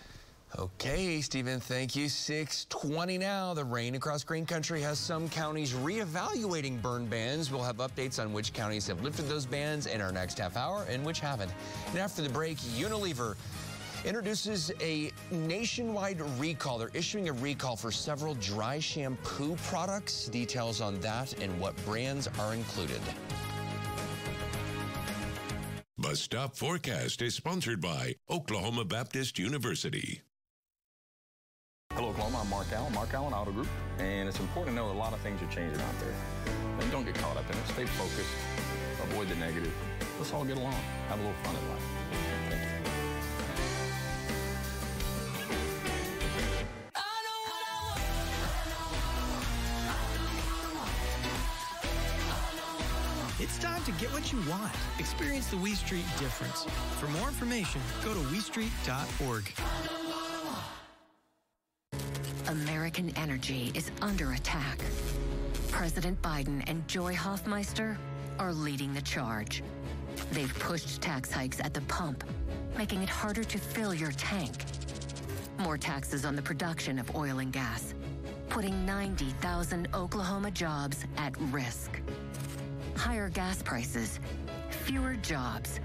Okay, 0.60 1.22
Stephen, 1.22 1.62
thank 1.62 1.96
you. 1.96 2.10
620 2.10 3.18
now. 3.18 3.54
The 3.54 3.64
rain 3.64 3.96
across 3.96 4.24
Green 4.24 4.46
Country 4.46 4.82
has 4.82 5.00
some 5.00 5.30
counties 5.30 5.74
reevaluating 5.74 6.82
burn 6.82 7.06
bans. 7.06 7.50
We'll 7.50 7.64
have 7.64 7.78
updates 7.78 8.22
on 8.22 8.34
which 8.34 8.52
counties 8.52 8.86
have 8.88 9.02
lifted 9.02 9.30
those 9.30 9.46
bans 9.46 9.86
in 9.86 10.02
our 10.02 10.12
next 10.12 10.38
half 10.40 10.58
hour 10.58 10.86
and 10.90 11.06
which 11.06 11.22
haven't. 11.22 11.54
And 11.92 12.00
after 12.00 12.22
the 12.22 12.30
break, 12.30 12.58
Unilever 12.58 13.36
introduces 14.04 14.72
a 14.82 15.12
nationwide 15.32 16.20
recall. 16.38 16.78
They're 16.78 16.90
issuing 16.94 17.30
a 17.30 17.34
recall 17.34 17.78
for 17.78 17.92
several 17.92 18.34
dry 18.36 18.80
shampoo 18.80 19.56
products. 19.68 20.28
Details 20.28 20.82
on 20.82 21.00
that 21.00 21.34
and 21.42 21.58
what 21.62 21.78
brands 21.86 22.28
are 22.40 22.54
included. 22.54 23.02
Bus 25.98 26.20
Stop 26.20 26.58
Forecast 26.58 27.22
is 27.22 27.36
sponsored 27.36 27.80
by 27.80 28.16
Oklahoma 28.30 28.84
Baptist 28.84 29.40
University. 29.40 30.22
Hello, 31.96 32.08
Oklahoma. 32.08 32.40
I'm 32.42 32.50
Mark 32.50 32.72
Allen, 32.72 32.94
Mark 32.94 33.14
Allen 33.14 33.34
Auto 33.34 33.52
Group, 33.52 33.68
and 34.00 34.30
it's 34.30 34.40
important 34.40 34.76
to 34.76 34.82
know 34.82 34.88
that 34.88 34.96
a 34.96 34.98
lot 34.98 35.12
of 35.12 35.20
things 35.20 35.42
are 35.42 35.48
changing 35.48 35.82
out 35.82 36.00
there. 36.00 36.14
And 36.80 36.90
don't 36.90 37.04
get 37.04 37.16
caught 37.16 37.36
up 37.36 37.50
in 37.52 37.58
it. 37.58 37.68
Stay 37.68 37.86
focused. 37.86 38.30
Avoid 39.04 39.28
the 39.28 39.36
negative. 39.36 39.74
Let's 40.18 40.32
all 40.34 40.46
get 40.46 40.56
along. 40.56 40.74
Have 41.10 41.20
a 41.20 41.22
little 41.22 41.38
fun 41.44 41.56
in 41.56 41.70
life. 41.70 41.84
Thank 42.50 42.62
you. 42.64 42.82
It's 53.44 53.58
time 53.58 53.84
to 53.84 53.92
get 53.94 54.14
what 54.14 54.32
you 54.32 54.40
want. 54.50 54.72
Experience 54.98 55.48
the 55.48 55.58
We 55.58 55.74
Street 55.74 56.06
difference. 56.20 56.64
For 57.00 57.08
more 57.08 57.28
information, 57.28 57.82
go 58.04 58.14
to 58.14 58.20
WeStreet.org. 58.20 59.52
American 62.48 63.12
energy 63.18 63.72
is 63.76 63.92
under 64.02 64.34
attack. 64.34 64.80
President 65.70 66.22
Biden 66.22 66.64
and 66.68 66.88
Joy 66.88 67.14
Hoffmeister 67.14 67.98
are 68.40 68.54
leading 68.54 68.94
the 68.94 69.02
charge. 69.02 69.64
They've 70.32 70.54
pushed 70.60 71.02
tax 71.02 71.32
hikes 71.32 71.60
at 71.60 71.74
the 71.74 71.82
pump, 71.82 72.24
making 72.78 73.02
it 73.02 73.10
harder 73.10 73.44
to 73.44 73.58
fill 73.58 73.94
your 73.94 74.12
tank. 74.14 74.66
More 75.60 75.78
taxes 75.78 76.26
on 76.26 76.36
the 76.36 76.42
production 76.42 77.00
of 77.00 77.16
oil 77.16 77.40
and 77.40 77.54
gas, 77.54 77.94
putting 78.50 78.86
90,000 78.86 79.88
Oklahoma 79.94 80.52
jobs 80.52 81.06
at 81.18 81.34
risk. 81.52 82.02
Higher 82.96 83.30
gas 83.30 83.62
prices, 83.62 84.20
fewer 84.70 85.14
jobs. 85.16 85.80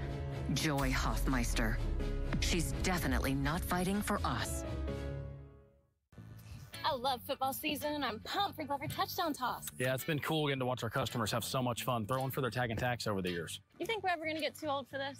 Joy 0.53 0.91
Hoffmeister. 0.91 1.77
She's 2.39 2.71
definitely 2.83 3.33
not 3.33 3.61
fighting 3.61 4.01
for 4.01 4.19
us. 4.23 4.63
Love 6.97 7.21
football 7.27 7.53
season. 7.53 7.93
And 7.93 8.03
I'm 8.03 8.19
pumped 8.21 8.55
for 8.55 8.63
Glover 8.65 8.87
touchdown 8.87 9.33
toss. 9.33 9.65
Yeah, 9.77 9.93
it's 9.93 10.03
been 10.03 10.19
cool 10.19 10.47
getting 10.47 10.59
to 10.59 10.65
watch 10.65 10.83
our 10.83 10.89
customers 10.89 11.31
have 11.31 11.43
so 11.43 11.61
much 11.61 11.83
fun 11.83 12.07
throwing 12.07 12.31
for 12.31 12.41
their 12.41 12.49
tag 12.49 12.71
and 12.71 12.79
tax 12.79 13.05
over 13.07 13.21
the 13.21 13.29
years. 13.29 13.59
You 13.79 13.85
think 13.85 14.03
we're 14.03 14.09
ever 14.09 14.23
going 14.23 14.35
to 14.35 14.41
get 14.41 14.57
too 14.57 14.67
old 14.67 14.87
for 14.89 14.97
this? 14.97 15.19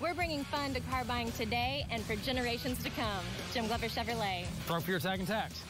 We're 0.00 0.14
bringing 0.14 0.44
fun 0.44 0.74
to 0.74 0.80
car 0.80 1.04
buying 1.04 1.32
today 1.32 1.86
and 1.90 2.02
for 2.02 2.16
generations 2.16 2.82
to 2.84 2.90
come. 2.90 3.24
Jim 3.52 3.66
Glover 3.66 3.86
Chevrolet. 3.86 4.44
Throw 4.66 4.80
for 4.80 4.90
your 4.90 5.00
tag 5.00 5.18
and 5.18 5.28
tax. 5.28 5.62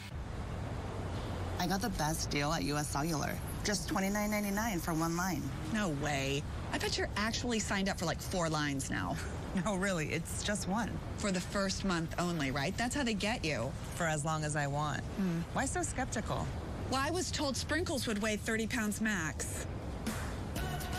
I 1.59 1.67
got 1.67 1.81
the 1.81 1.89
best 1.89 2.29
deal 2.29 2.51
at 2.51 2.63
US 2.63 2.87
Cellular. 2.87 3.37
Just 3.63 3.89
$29.99 3.89 4.81
for 4.81 4.93
one 4.93 5.15
line. 5.15 5.41
No 5.73 5.89
way. 6.01 6.43
I 6.71 6.77
bet 6.77 6.97
you're 6.97 7.09
actually 7.15 7.59
signed 7.59 7.89
up 7.89 7.97
for 7.99 8.05
like 8.05 8.21
four 8.21 8.49
lines 8.49 8.89
now. 8.89 9.15
No, 9.65 9.75
really, 9.75 10.07
it's 10.07 10.41
just 10.41 10.67
one. 10.67 10.89
For 11.17 11.31
the 11.31 11.39
first 11.39 11.85
month 11.85 12.15
only, 12.17 12.49
right? 12.49 12.75
That's 12.75 12.95
how 12.95 13.03
they 13.03 13.13
get 13.13 13.45
you. 13.45 13.71
For 13.93 14.07
as 14.07 14.25
long 14.25 14.43
as 14.43 14.55
I 14.55 14.65
want. 14.65 15.01
Hmm. 15.01 15.41
Why 15.53 15.65
so 15.65 15.83
skeptical? 15.83 16.47
Well, 16.89 16.99
I 17.03 17.11
was 17.11 17.29
told 17.29 17.55
sprinkles 17.55 18.07
would 18.07 18.19
weigh 18.19 18.35
30 18.35 18.65
pounds 18.65 18.99
max. 18.99 19.67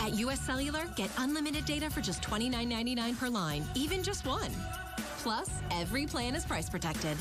At 0.01 0.15
US 0.15 0.41
Cellular, 0.41 0.85
get 0.95 1.11
unlimited 1.19 1.65
data 1.65 1.91
for 1.91 2.01
just 2.01 2.23
$29.99 2.23 3.19
per 3.19 3.29
line, 3.29 3.65
even 3.75 4.05
just 4.05 4.25
one. 4.25 4.53
Plus, 5.19 5.51
every 5.73 6.07
plan 6.07 6.37
is 6.37 6.45
price 6.45 6.69
protected. 6.69 7.17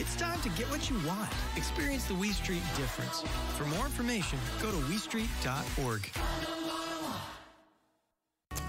It's 0.00 0.14
time 0.14 0.40
to 0.42 0.48
get 0.50 0.70
what 0.70 0.88
you 0.88 0.96
want. 1.04 1.28
Experience 1.56 2.04
the 2.04 2.14
We 2.14 2.28
Street 2.28 2.62
difference. 2.76 3.24
For 3.56 3.64
more 3.64 3.84
information, 3.84 4.38
go 4.62 4.70
to 4.70 4.76
WeStreet.org. 4.76 6.08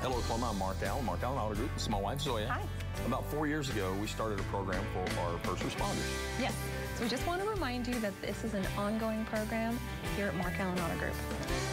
Hello, 0.01 0.17
Oklahoma. 0.17 0.49
I'm 0.49 0.57
Mark 0.57 0.77
Allen, 0.81 1.05
Mark 1.05 1.21
Allen 1.21 1.37
Auto 1.37 1.53
Group. 1.53 1.71
This 1.75 1.83
is 1.83 1.89
my 1.89 1.99
wife, 1.99 2.19
Zoya. 2.19 2.47
Hi. 2.47 2.63
About 3.05 3.29
four 3.29 3.45
years 3.45 3.69
ago, 3.69 3.95
we 4.01 4.07
started 4.07 4.39
a 4.39 4.43
program 4.43 4.83
for 4.91 5.21
our 5.21 5.37
first 5.43 5.61
responders. 5.61 6.09
Yes. 6.39 6.55
So 6.95 7.03
we 7.03 7.09
just 7.09 7.27
want 7.27 7.43
to 7.43 7.47
remind 7.47 7.85
you 7.85 7.99
that 7.99 8.19
this 8.23 8.43
is 8.43 8.55
an 8.55 8.65
ongoing 8.75 9.23
program 9.25 9.79
here 10.15 10.29
at 10.29 10.35
Mark 10.35 10.59
Allen 10.59 10.79
Auto 10.79 10.97
Group. 10.97 11.13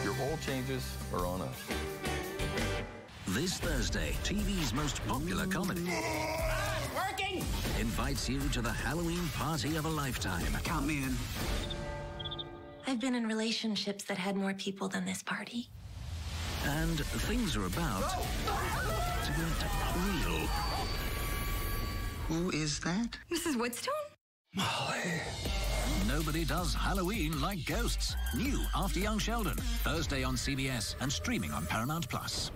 Your 0.04 0.12
oil 0.28 0.38
changes 0.44 0.86
are 1.14 1.24
on 1.24 1.40
us. 1.40 1.56
This 3.28 3.56
Thursday, 3.56 4.14
TV's 4.22 4.74
most 4.74 5.02
popular 5.08 5.46
comedy 5.46 5.88
Working! 7.16 7.38
invites 7.80 8.28
you 8.28 8.40
to 8.50 8.60
the 8.60 8.70
Halloween 8.70 9.26
party 9.28 9.76
of 9.76 9.86
a 9.86 9.88
lifetime. 9.88 10.44
Count 10.64 10.86
me 10.86 11.02
in. 11.02 11.16
I've 12.86 13.00
been 13.00 13.14
in 13.14 13.26
relationships 13.26 14.04
that 14.04 14.18
had 14.18 14.36
more 14.36 14.52
people 14.52 14.88
than 14.88 15.06
this 15.06 15.22
party. 15.22 15.70
And 16.66 17.00
things 17.00 17.56
are 17.56 17.64
about 17.64 18.10
to 18.10 19.32
get 19.32 19.46
real. 19.96 20.46
Who 22.28 22.50
is 22.50 22.80
that? 22.80 23.16
Mrs. 23.32 23.56
Woodstone? 23.56 23.94
Molly. 24.54 25.22
Nobody 26.06 26.44
does 26.44 26.74
Halloween 26.74 27.40
like 27.40 27.64
ghosts. 27.64 28.14
New 28.34 28.60
after 28.74 29.00
Young 29.00 29.18
Sheldon. 29.18 29.56
Thursday 29.84 30.22
on 30.22 30.34
CBS 30.34 30.94
and 31.00 31.10
streaming 31.10 31.52
on 31.52 31.64
Paramount 31.66 32.08
Plus. 32.10 32.50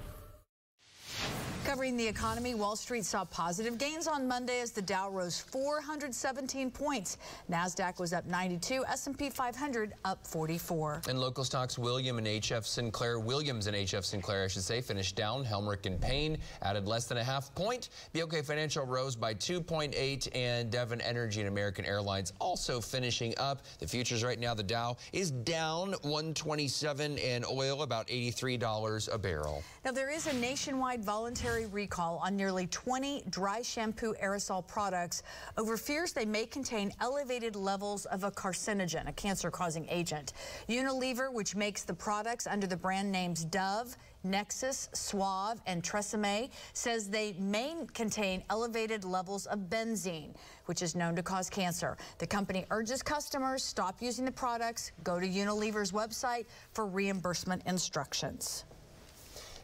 Covering 1.81 1.97
the 1.97 2.07
economy, 2.07 2.55
Wall 2.55 2.77
Street 2.77 3.07
saw 3.07 3.25
positive 3.25 3.79
gains 3.79 4.07
on 4.07 4.29
Monday 4.29 4.61
as 4.61 4.71
the 4.71 4.83
Dow 4.83 5.09
rose 5.09 5.41
417 5.41 6.71
points. 6.71 7.17
Nasdaq 7.51 7.99
was 7.99 8.13
up 8.13 8.27
92, 8.27 8.85
S&P 8.87 9.31
500 9.31 9.95
up 10.05 10.27
44. 10.27 11.01
And 11.09 11.19
local 11.19 11.43
stocks, 11.43 11.79
William 11.79 12.19
and 12.19 12.27
HF 12.27 12.67
Sinclair, 12.67 13.19
Williams 13.19 13.67
and 13.67 13.75
HF 13.75 14.05
Sinclair, 14.05 14.45
I 14.45 14.49
should 14.49 14.63
say, 14.63 14.83
finished 14.83 15.17
down. 15.17 15.43
Helmerich 15.43 15.87
and 15.87 15.99
Payne 15.99 16.37
added 16.61 16.87
less 16.87 17.07
than 17.07 17.17
a 17.17 17.25
half 17.25 17.55
point. 17.55 17.89
BOK 18.13 18.45
Financial 18.45 18.85
rose 18.85 19.17
by 19.17 19.33
2.8, 19.33 20.29
and 20.37 20.71
Devon 20.71 21.01
Energy 21.01 21.41
and 21.41 21.49
American 21.49 21.87
Airlines 21.87 22.35
also 22.41 22.83
finishing 22.83 23.33
up. 23.39 23.63
The 23.79 23.87
futures 23.87 24.23
right 24.23 24.39
now, 24.39 24.53
the 24.53 24.63
Dow 24.63 24.99
is 25.15 25.31
down 25.31 25.93
127, 26.03 27.17
and 27.21 27.47
oil 27.47 27.81
about 27.81 28.07
$83 28.09 29.15
a 29.15 29.17
barrel. 29.17 29.63
Now 29.83 29.93
there 29.93 30.11
is 30.11 30.27
a 30.27 30.35
nationwide 30.35 31.03
voluntary 31.03 31.70
recall 31.73 32.19
on 32.19 32.37
nearly 32.37 32.67
20 32.67 33.25
dry 33.31 33.63
shampoo 33.63 34.15
aerosol 34.23 34.67
products 34.67 35.23
over 35.57 35.77
fears 35.77 36.13
they 36.13 36.25
may 36.25 36.47
contain 36.47 36.93
elevated 37.01 37.57
levels 37.57 38.07
of 38.07 38.25
a 38.25 38.31
carcinogen, 38.31 39.09
a 39.09 39.13
cancer-causing 39.13 39.87
agent. 39.89 40.33
Unilever, 40.69 41.33
which 41.33 41.57
makes 41.57 41.85
the 41.85 41.95
products 41.95 42.47
under 42.47 42.67
the 42.67 42.77
brand 42.77 43.11
names 43.11 43.45
Dove, 43.45 43.97
Nexxus, 44.27 44.95
Suave, 44.95 45.61
and 45.67 45.83
Tresemme, 45.83 46.51
says 46.73 47.09
they 47.09 47.33
may 47.39 47.75
contain 47.95 48.43
elevated 48.51 49.05
levels 49.05 49.47
of 49.47 49.71
benzene, 49.71 50.35
which 50.67 50.83
is 50.83 50.95
known 50.95 51.17
to 51.17 51.23
cause 51.23 51.49
cancer. 51.49 51.97
The 52.19 52.27
company 52.27 52.67
urges 52.71 53.03
customers 53.03 53.65
stop 53.65 54.03
using 54.03 54.25
the 54.25 54.33
products, 54.33 54.93
go 55.05 55.19
to 55.19 55.27
Unilever's 55.27 55.93
website 55.93 56.47
for 56.73 56.87
reimbursement 56.87 57.63
instructions. 57.67 58.65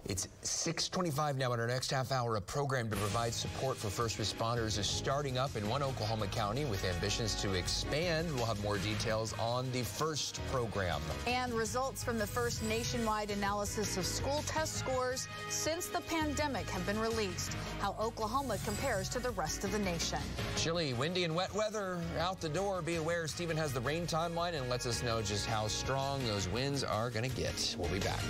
It's 0.08 0.28
625 0.42 1.36
now 1.36 1.52
in 1.52 1.58
our 1.58 1.66
next 1.66 1.90
half 1.90 2.12
hour. 2.12 2.36
A 2.36 2.40
program 2.40 2.88
to 2.90 2.96
provide 2.96 3.34
support 3.34 3.76
for 3.76 3.88
first 3.88 4.18
responders 4.18 4.78
is 4.78 4.86
starting 4.86 5.36
up 5.36 5.56
in 5.56 5.68
one 5.68 5.82
Oklahoma 5.82 6.28
county 6.28 6.64
with 6.64 6.84
ambitions 6.84 7.34
to 7.42 7.54
expand. 7.54 8.32
We'll 8.36 8.46
have 8.46 8.62
more 8.62 8.78
details 8.78 9.34
on 9.40 9.70
the 9.72 9.82
first 9.82 10.40
program. 10.52 11.00
And 11.26 11.52
results 11.52 12.04
from 12.04 12.18
the 12.18 12.26
first 12.26 12.62
nationwide 12.64 13.32
analysis 13.32 13.96
of 13.96 14.06
school 14.06 14.44
test 14.46 14.74
scores 14.74 15.26
since 15.48 15.86
the 15.86 16.00
pandemic 16.02 16.70
have 16.70 16.86
been 16.86 17.00
released. 17.00 17.54
How 17.80 17.96
Oklahoma 17.98 18.58
compares 18.64 19.08
to 19.08 19.18
the 19.18 19.30
rest 19.30 19.64
of 19.64 19.72
the 19.72 19.80
nation. 19.80 20.20
Chilly, 20.56 20.92
windy, 20.94 21.24
and 21.24 21.34
wet 21.34 21.52
weather 21.52 22.00
out 22.20 22.40
the 22.40 22.48
door. 22.48 22.80
Be 22.80 22.94
aware, 22.96 23.26
Stephen 23.26 23.56
has 23.56 23.72
the 23.72 23.80
rain 23.80 24.06
timeline 24.06 24.54
and 24.54 24.68
lets 24.68 24.86
us 24.86 25.02
know 25.02 25.20
just 25.20 25.46
how 25.46 25.66
strong 25.66 26.24
those 26.26 26.48
winds 26.50 26.84
are 26.84 27.10
going 27.10 27.28
to 27.28 27.36
get. 27.36 27.74
We'll 27.76 27.90
be 27.90 27.98
back. 27.98 28.22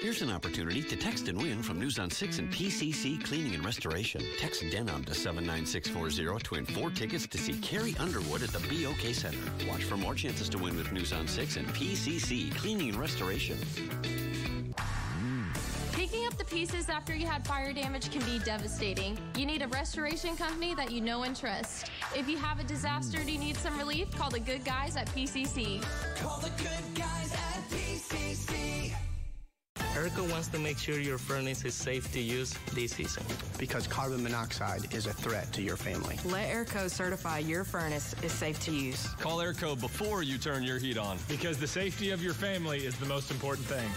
Here's 0.00 0.22
an 0.22 0.30
opportunity 0.30 0.82
to 0.84 0.96
text 0.96 1.28
and 1.28 1.36
win 1.36 1.62
from 1.62 1.78
News 1.78 1.98
on 1.98 2.08
6 2.08 2.38
and 2.38 2.50
PCC 2.50 3.22
Cleaning 3.22 3.54
and 3.54 3.62
Restoration. 3.62 4.22
Text 4.38 4.64
Denim 4.70 5.04
to 5.04 5.12
79640 5.12 6.42
to 6.42 6.54
win 6.54 6.64
four 6.64 6.88
tickets 6.88 7.26
to 7.26 7.36
see 7.36 7.52
Carrie 7.60 7.94
Underwood 7.98 8.42
at 8.42 8.48
the 8.48 8.60
BOK 8.60 9.12
Center. 9.12 9.36
Watch 9.68 9.84
for 9.84 9.98
more 9.98 10.14
chances 10.14 10.48
to 10.48 10.56
win 10.56 10.74
with 10.74 10.90
News 10.90 11.12
on 11.12 11.28
6 11.28 11.56
and 11.58 11.68
PCC 11.68 12.50
Cleaning 12.56 12.88
and 12.88 12.98
Restoration. 12.98 13.58
Picking 15.92 16.24
up 16.24 16.38
the 16.38 16.46
pieces 16.46 16.88
after 16.88 17.14
you 17.14 17.26
had 17.26 17.46
fire 17.46 17.74
damage 17.74 18.10
can 18.10 18.22
be 18.22 18.42
devastating. 18.42 19.18
You 19.36 19.44
need 19.44 19.60
a 19.60 19.68
restoration 19.68 20.34
company 20.34 20.74
that 20.76 20.90
you 20.90 21.02
know 21.02 21.24
and 21.24 21.36
trust. 21.36 21.90
If 22.16 22.26
you 22.26 22.38
have 22.38 22.58
a 22.58 22.64
disaster 22.64 23.18
and 23.18 23.28
you 23.28 23.38
need 23.38 23.58
some 23.58 23.76
relief, 23.76 24.10
call 24.12 24.30
the 24.30 24.40
good 24.40 24.64
guys 24.64 24.96
at 24.96 25.08
PCC. 25.08 25.84
Call 26.16 26.40
the 26.40 26.48
good 26.56 26.94
guys 26.94 27.34
at 27.34 27.38
PCC. 27.38 27.49
Airco 30.00 30.30
wants 30.30 30.48
to 30.48 30.58
make 30.58 30.78
sure 30.78 30.98
your 30.98 31.18
furnace 31.18 31.62
is 31.66 31.74
safe 31.74 32.10
to 32.12 32.20
use 32.20 32.54
this 32.72 32.92
season. 32.92 33.22
Because 33.58 33.86
carbon 33.86 34.22
monoxide 34.22 34.94
is 34.94 35.04
a 35.04 35.12
threat 35.12 35.52
to 35.52 35.60
your 35.60 35.76
family. 35.76 36.16
Let 36.24 36.48
Airco 36.48 36.90
certify 36.90 37.40
your 37.40 37.64
furnace 37.64 38.14
is 38.22 38.32
safe 38.32 38.58
to 38.64 38.72
use. 38.72 39.08
Call 39.20 39.40
Airco 39.40 39.78
before 39.78 40.22
you 40.22 40.38
turn 40.38 40.62
your 40.62 40.78
heat 40.78 40.96
on. 40.96 41.18
Because 41.28 41.58
the 41.58 41.66
safety 41.66 42.12
of 42.12 42.22
your 42.22 42.32
family 42.32 42.78
is 42.86 42.96
the 42.96 43.04
most 43.04 43.30
important 43.30 43.66
thing. 43.66 43.90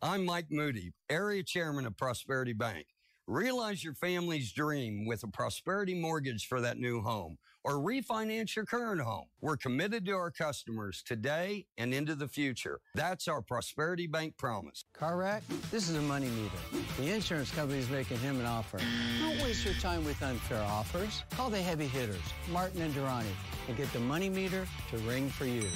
I'm 0.00 0.24
Mike 0.24 0.46
Moody, 0.48 0.92
area 1.08 1.42
chairman 1.42 1.86
of 1.86 1.96
Prosperity 1.96 2.52
Bank. 2.52 2.86
Realize 3.26 3.82
your 3.82 3.94
family's 3.94 4.52
dream 4.52 5.06
with 5.06 5.24
a 5.24 5.28
Prosperity 5.28 6.00
mortgage 6.00 6.46
for 6.46 6.60
that 6.60 6.78
new 6.78 7.00
home 7.00 7.36
or 7.64 7.74
refinance 7.74 8.56
your 8.56 8.64
current 8.64 9.00
home. 9.00 9.26
We're 9.40 9.56
committed 9.56 10.04
to 10.06 10.12
our 10.12 10.30
customers 10.30 11.02
today 11.04 11.66
and 11.78 11.92
into 11.92 12.14
the 12.14 12.28
future. 12.28 12.80
That's 12.94 13.28
our 13.28 13.42
Prosperity 13.42 14.06
Bank 14.06 14.36
promise. 14.36 14.84
Car 14.94 15.16
wreck? 15.16 15.42
This 15.70 15.88
is 15.88 15.96
a 15.96 16.02
money 16.02 16.28
meter. 16.28 16.84
The 16.98 17.10
insurance 17.10 17.50
company's 17.50 17.90
making 17.90 18.18
him 18.18 18.38
an 18.40 18.46
offer. 18.46 18.78
Don't 19.20 19.42
waste 19.42 19.64
your 19.64 19.74
time 19.74 20.04
with 20.04 20.22
unfair 20.22 20.62
offers. 20.62 21.22
Call 21.30 21.50
the 21.50 21.60
heavy 21.60 21.86
hitters, 21.86 22.20
Martin 22.50 22.82
and 22.82 22.94
Durrani, 22.94 23.32
and 23.68 23.76
get 23.76 23.92
the 23.92 24.00
money 24.00 24.28
meter 24.28 24.66
to 24.90 24.98
ring 24.98 25.28
for 25.28 25.46
you. 25.46 25.66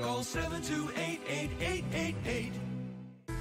Call 0.00 0.22
7288888. 0.22 2.71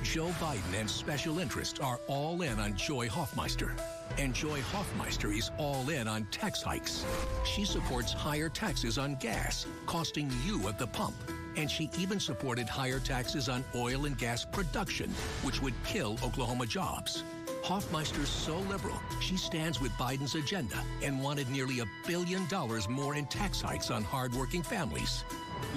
Joe 0.03 0.29
Biden 0.39 0.79
and 0.79 0.89
special 0.89 1.39
interests 1.39 1.79
are 1.79 1.99
all 2.07 2.41
in 2.41 2.59
on 2.59 2.75
Joy 2.75 3.07
Hoffmeister. 3.07 3.75
And 4.17 4.33
Joy 4.33 4.59
Hoffmeister 4.61 5.31
is 5.31 5.51
all 5.57 5.89
in 5.89 6.07
on 6.07 6.25
tax 6.31 6.61
hikes. 6.61 7.05
She 7.45 7.65
supports 7.65 8.11
higher 8.11 8.49
taxes 8.49 8.97
on 8.97 9.15
gas, 9.15 9.67
costing 9.85 10.29
you 10.43 10.67
at 10.67 10.79
the 10.79 10.87
pump. 10.87 11.15
And 11.55 11.69
she 11.69 11.89
even 11.97 12.19
supported 12.19 12.67
higher 12.67 12.99
taxes 12.99 13.47
on 13.47 13.63
oil 13.75 14.05
and 14.05 14.17
gas 14.17 14.43
production, 14.43 15.11
which 15.43 15.61
would 15.61 15.75
kill 15.85 16.17
Oklahoma 16.23 16.65
jobs. 16.65 17.23
Hoffmeister's 17.63 18.29
so 18.29 18.57
liberal, 18.61 18.99
she 19.21 19.37
stands 19.37 19.79
with 19.79 19.91
Biden's 19.93 20.33
agenda 20.33 20.83
and 21.03 21.21
wanted 21.21 21.47
nearly 21.49 21.79
a 21.79 21.85
billion 22.07 22.47
dollars 22.47 22.89
more 22.89 23.15
in 23.15 23.27
tax 23.27 23.61
hikes 23.61 23.91
on 23.91 24.03
hardworking 24.03 24.63
families. 24.63 25.23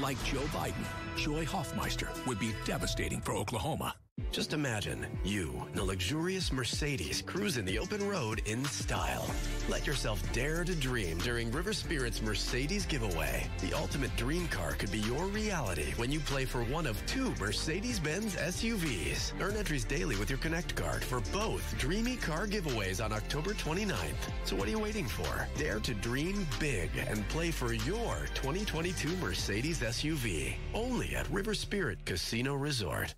Like 0.00 0.22
Joe 0.24 0.46
Biden, 0.46 0.86
Joy 1.16 1.44
Hoffmeister 1.44 2.08
would 2.26 2.40
be 2.40 2.54
devastating 2.64 3.20
for 3.20 3.34
Oklahoma. 3.34 3.94
Just 4.34 4.52
imagine 4.52 5.06
you 5.22 5.64
in 5.72 5.78
a 5.78 5.84
luxurious 5.84 6.52
Mercedes 6.52 7.22
cruising 7.22 7.64
the 7.64 7.78
open 7.78 8.04
road 8.08 8.42
in 8.46 8.64
style. 8.64 9.32
Let 9.68 9.86
yourself 9.86 10.20
dare 10.32 10.64
to 10.64 10.74
dream 10.74 11.18
during 11.18 11.52
River 11.52 11.72
Spirit's 11.72 12.20
Mercedes 12.20 12.84
giveaway. 12.84 13.46
The 13.60 13.72
ultimate 13.74 14.16
dream 14.16 14.48
car 14.48 14.72
could 14.72 14.90
be 14.90 14.98
your 14.98 15.26
reality 15.26 15.92
when 15.98 16.10
you 16.10 16.18
play 16.18 16.46
for 16.46 16.64
one 16.64 16.84
of 16.84 17.00
two 17.06 17.32
Mercedes-Benz 17.38 18.34
SUVs. 18.34 19.40
Earn 19.40 19.54
entries 19.54 19.84
daily 19.84 20.16
with 20.16 20.30
your 20.30 20.40
Connect 20.40 20.74
card 20.74 21.04
for 21.04 21.20
both 21.32 21.78
dreamy 21.78 22.16
car 22.16 22.48
giveaways 22.48 23.04
on 23.04 23.12
October 23.12 23.52
29th. 23.54 24.32
So 24.44 24.56
what 24.56 24.66
are 24.66 24.72
you 24.72 24.80
waiting 24.80 25.06
for? 25.06 25.48
Dare 25.56 25.78
to 25.78 25.94
dream 25.94 26.44
big 26.58 26.90
and 27.06 27.28
play 27.28 27.52
for 27.52 27.72
your 27.72 28.26
2022 28.34 29.16
Mercedes 29.18 29.80
SUV. 29.80 30.54
Only 30.74 31.14
at 31.14 31.30
River 31.30 31.54
Spirit 31.54 32.04
Casino 32.04 32.54
Resort. 32.54 33.14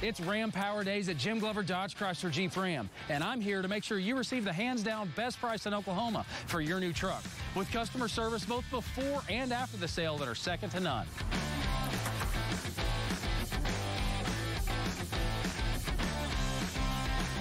It's 0.00 0.20
Ram 0.20 0.50
Power 0.50 0.82
Days 0.82 1.08
at 1.08 1.16
Jim 1.16 1.38
Glover 1.38 1.62
Dodge 1.62 1.96
Chrysler 1.96 2.30
Jeep 2.30 2.56
Ram, 2.56 2.90
and 3.08 3.22
I'm 3.22 3.40
here 3.40 3.62
to 3.62 3.68
make 3.68 3.84
sure 3.84 3.98
you 3.98 4.16
receive 4.16 4.44
the 4.44 4.52
hands 4.52 4.82
down 4.82 5.12
best 5.14 5.38
price 5.38 5.66
in 5.66 5.74
Oklahoma 5.74 6.24
for 6.46 6.60
your 6.60 6.80
new 6.80 6.92
truck, 6.92 7.22
with 7.54 7.70
customer 7.70 8.08
service 8.08 8.44
both 8.44 8.68
before 8.70 9.22
and 9.28 9.52
after 9.52 9.76
the 9.76 9.86
sale 9.86 10.16
that 10.18 10.26
are 10.26 10.34
second 10.34 10.70
to 10.70 10.80
none. 10.80 11.06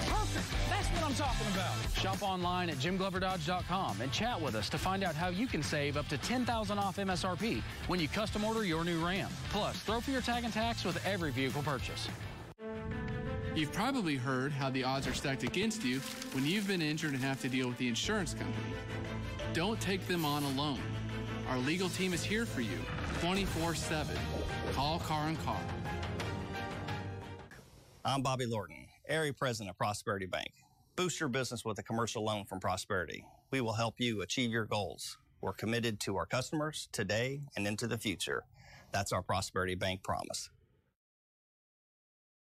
Perfect. 0.05 0.45
That's 0.69 0.87
what 0.89 1.03
I'm 1.03 1.15
talking 1.15 1.47
about. 1.53 1.73
Shop 1.95 2.21
online 2.21 2.69
at 2.69 2.77
jimgloverdodge.com 2.77 4.01
and 4.01 4.11
chat 4.11 4.39
with 4.39 4.53
us 4.53 4.69
to 4.69 4.77
find 4.77 5.03
out 5.03 5.15
how 5.15 5.29
you 5.29 5.47
can 5.47 5.63
save 5.63 5.97
up 5.97 6.07
to 6.09 6.17
10000 6.19 6.77
off 6.77 6.97
MSRP 6.97 7.63
when 7.87 7.99
you 7.99 8.07
custom 8.07 8.43
order 8.43 8.63
your 8.63 8.83
new 8.83 9.03
Ram. 9.03 9.29
Plus, 9.49 9.77
throw 9.77 9.99
for 9.99 10.11
your 10.11 10.21
tag 10.21 10.43
and 10.43 10.53
tax 10.53 10.83
with 10.83 11.03
every 11.07 11.31
vehicle 11.31 11.63
purchase. 11.63 12.07
You've 13.53 13.73
probably 13.73 14.15
heard 14.15 14.53
how 14.53 14.69
the 14.69 14.83
odds 14.83 15.07
are 15.07 15.13
stacked 15.13 15.43
against 15.43 15.83
you 15.83 15.99
when 16.31 16.45
you've 16.45 16.67
been 16.67 16.81
injured 16.81 17.13
and 17.13 17.21
have 17.21 17.41
to 17.41 17.49
deal 17.49 17.67
with 17.67 17.77
the 17.77 17.87
insurance 17.87 18.33
company. 18.33 18.73
Don't 19.53 19.79
take 19.81 20.07
them 20.07 20.23
on 20.23 20.43
alone. 20.43 20.79
Our 21.49 21.57
legal 21.57 21.89
team 21.89 22.13
is 22.13 22.23
here 22.23 22.45
for 22.45 22.61
you 22.61 22.77
24 23.19 23.75
7. 23.75 24.15
Call 24.71 24.99
Carr 24.99 25.27
and 25.27 25.43
Carr. 25.43 25.59
I'm 28.05 28.21
Bobby 28.21 28.45
Lorton, 28.45 28.87
area 29.07 29.33
president 29.33 29.69
of 29.71 29.77
Prosperity 29.77 30.27
Bank. 30.27 30.51
Boost 30.95 31.19
your 31.19 31.29
business 31.29 31.65
with 31.65 31.77
a 31.77 31.83
commercial 31.83 32.23
loan 32.23 32.45
from 32.45 32.59
Prosperity. 32.59 33.25
We 33.51 33.59
will 33.59 33.73
help 33.73 33.99
you 33.99 34.21
achieve 34.21 34.51
your 34.51 34.65
goals. 34.65 35.17
We're 35.41 35.53
committed 35.53 35.99
to 36.01 36.15
our 36.15 36.25
customers 36.25 36.87
today 36.93 37.41
and 37.57 37.67
into 37.67 37.85
the 37.85 37.97
future. 37.97 38.43
That's 38.93 39.11
our 39.11 39.21
Prosperity 39.21 39.75
Bank 39.75 40.03
promise. 40.03 40.49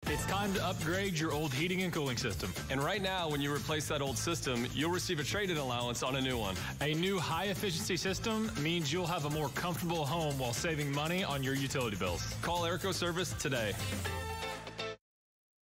It's 0.06 0.26
time 0.26 0.52
to 0.54 0.64
upgrade 0.66 1.18
your 1.18 1.30
old 1.30 1.54
heating 1.54 1.82
and 1.82 1.92
cooling 1.92 2.16
system. 2.16 2.52
And 2.68 2.82
right 2.82 3.00
now, 3.00 3.28
when 3.28 3.40
you 3.40 3.54
replace 3.54 3.86
that 3.88 4.02
old 4.02 4.18
system, 4.18 4.66
you'll 4.74 4.90
receive 4.90 5.20
a 5.20 5.22
trade-in 5.22 5.56
allowance 5.56 6.02
on 6.02 6.16
a 6.16 6.20
new 6.20 6.36
one. 6.36 6.56
A 6.80 6.94
new 6.94 7.18
high-efficiency 7.18 7.96
system 7.96 8.50
means 8.60 8.92
you'll 8.92 9.06
have 9.06 9.26
a 9.26 9.30
more 9.30 9.50
comfortable 9.50 10.04
home 10.04 10.36
while 10.36 10.52
saving 10.52 10.92
money 10.92 11.22
on 11.22 11.44
your 11.44 11.54
utility 11.54 11.96
bills. 11.96 12.34
Call 12.42 12.62
Airco 12.62 12.92
Service 12.92 13.34
today. 13.34 13.72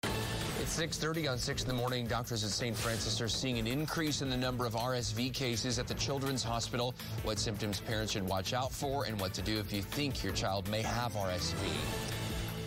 It's 0.03 0.79
6.30 0.79 1.29
on 1.29 1.37
6 1.37 1.61
in 1.61 1.67
the 1.67 1.73
morning. 1.75 2.07
Doctors 2.07 2.43
at 2.43 2.49
St. 2.49 2.75
Francis 2.75 3.21
are 3.21 3.29
seeing 3.29 3.59
an 3.59 3.67
increase 3.67 4.23
in 4.23 4.29
the 4.29 4.37
number 4.37 4.65
of 4.65 4.73
RSV 4.73 5.33
cases 5.33 5.77
at 5.77 5.87
the 5.87 5.95
Children's 5.95 6.43
Hospital. 6.43 6.95
What 7.23 7.37
symptoms 7.37 7.79
parents 7.79 8.13
should 8.13 8.27
watch 8.27 8.53
out 8.53 8.71
for 8.71 9.05
and 9.05 9.19
what 9.19 9.35
to 9.35 9.41
do 9.43 9.59
if 9.59 9.71
you 9.71 9.83
think 9.83 10.23
your 10.23 10.33
child 10.33 10.67
may 10.67 10.81
have 10.81 11.13
RSV. 11.13 12.20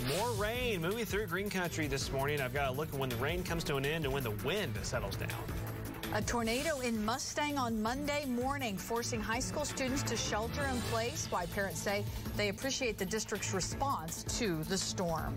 More 0.09 0.33
rain 0.33 0.83
moving 0.83 1.07
through 1.07 1.27
green 1.29 1.49
country 1.49 1.87
this 1.87 2.13
morning. 2.13 2.39
I've 2.41 2.53
got 2.53 2.69
to 2.69 2.73
look 2.73 2.89
at 2.93 2.95
when 2.99 3.09
the 3.09 3.17
rain 3.17 3.43
comes 3.43 3.65
to 3.65 3.77
an 3.77 3.87
end 3.87 4.05
and 4.05 4.13
when 4.13 4.23
the 4.23 4.33
wind 4.33 4.79
settles 4.83 5.17
down. 5.17 5.31
A 6.13 6.21
tornado 6.21 6.81
in 6.81 7.03
Mustang 7.03 7.57
on 7.57 7.81
Monday 7.81 8.27
morning, 8.27 8.77
forcing 8.77 9.19
high 9.19 9.39
school 9.39 9.65
students 9.65 10.03
to 10.03 10.17
shelter 10.17 10.63
in 10.67 10.79
place. 10.83 11.27
Why 11.31 11.47
parents 11.47 11.81
say 11.81 12.05
they 12.37 12.51
appreciate 12.51 12.99
the 12.99 13.07
district's 13.07 13.55
response 13.55 14.25
to 14.39 14.63
the 14.65 14.77
storm. 14.77 15.35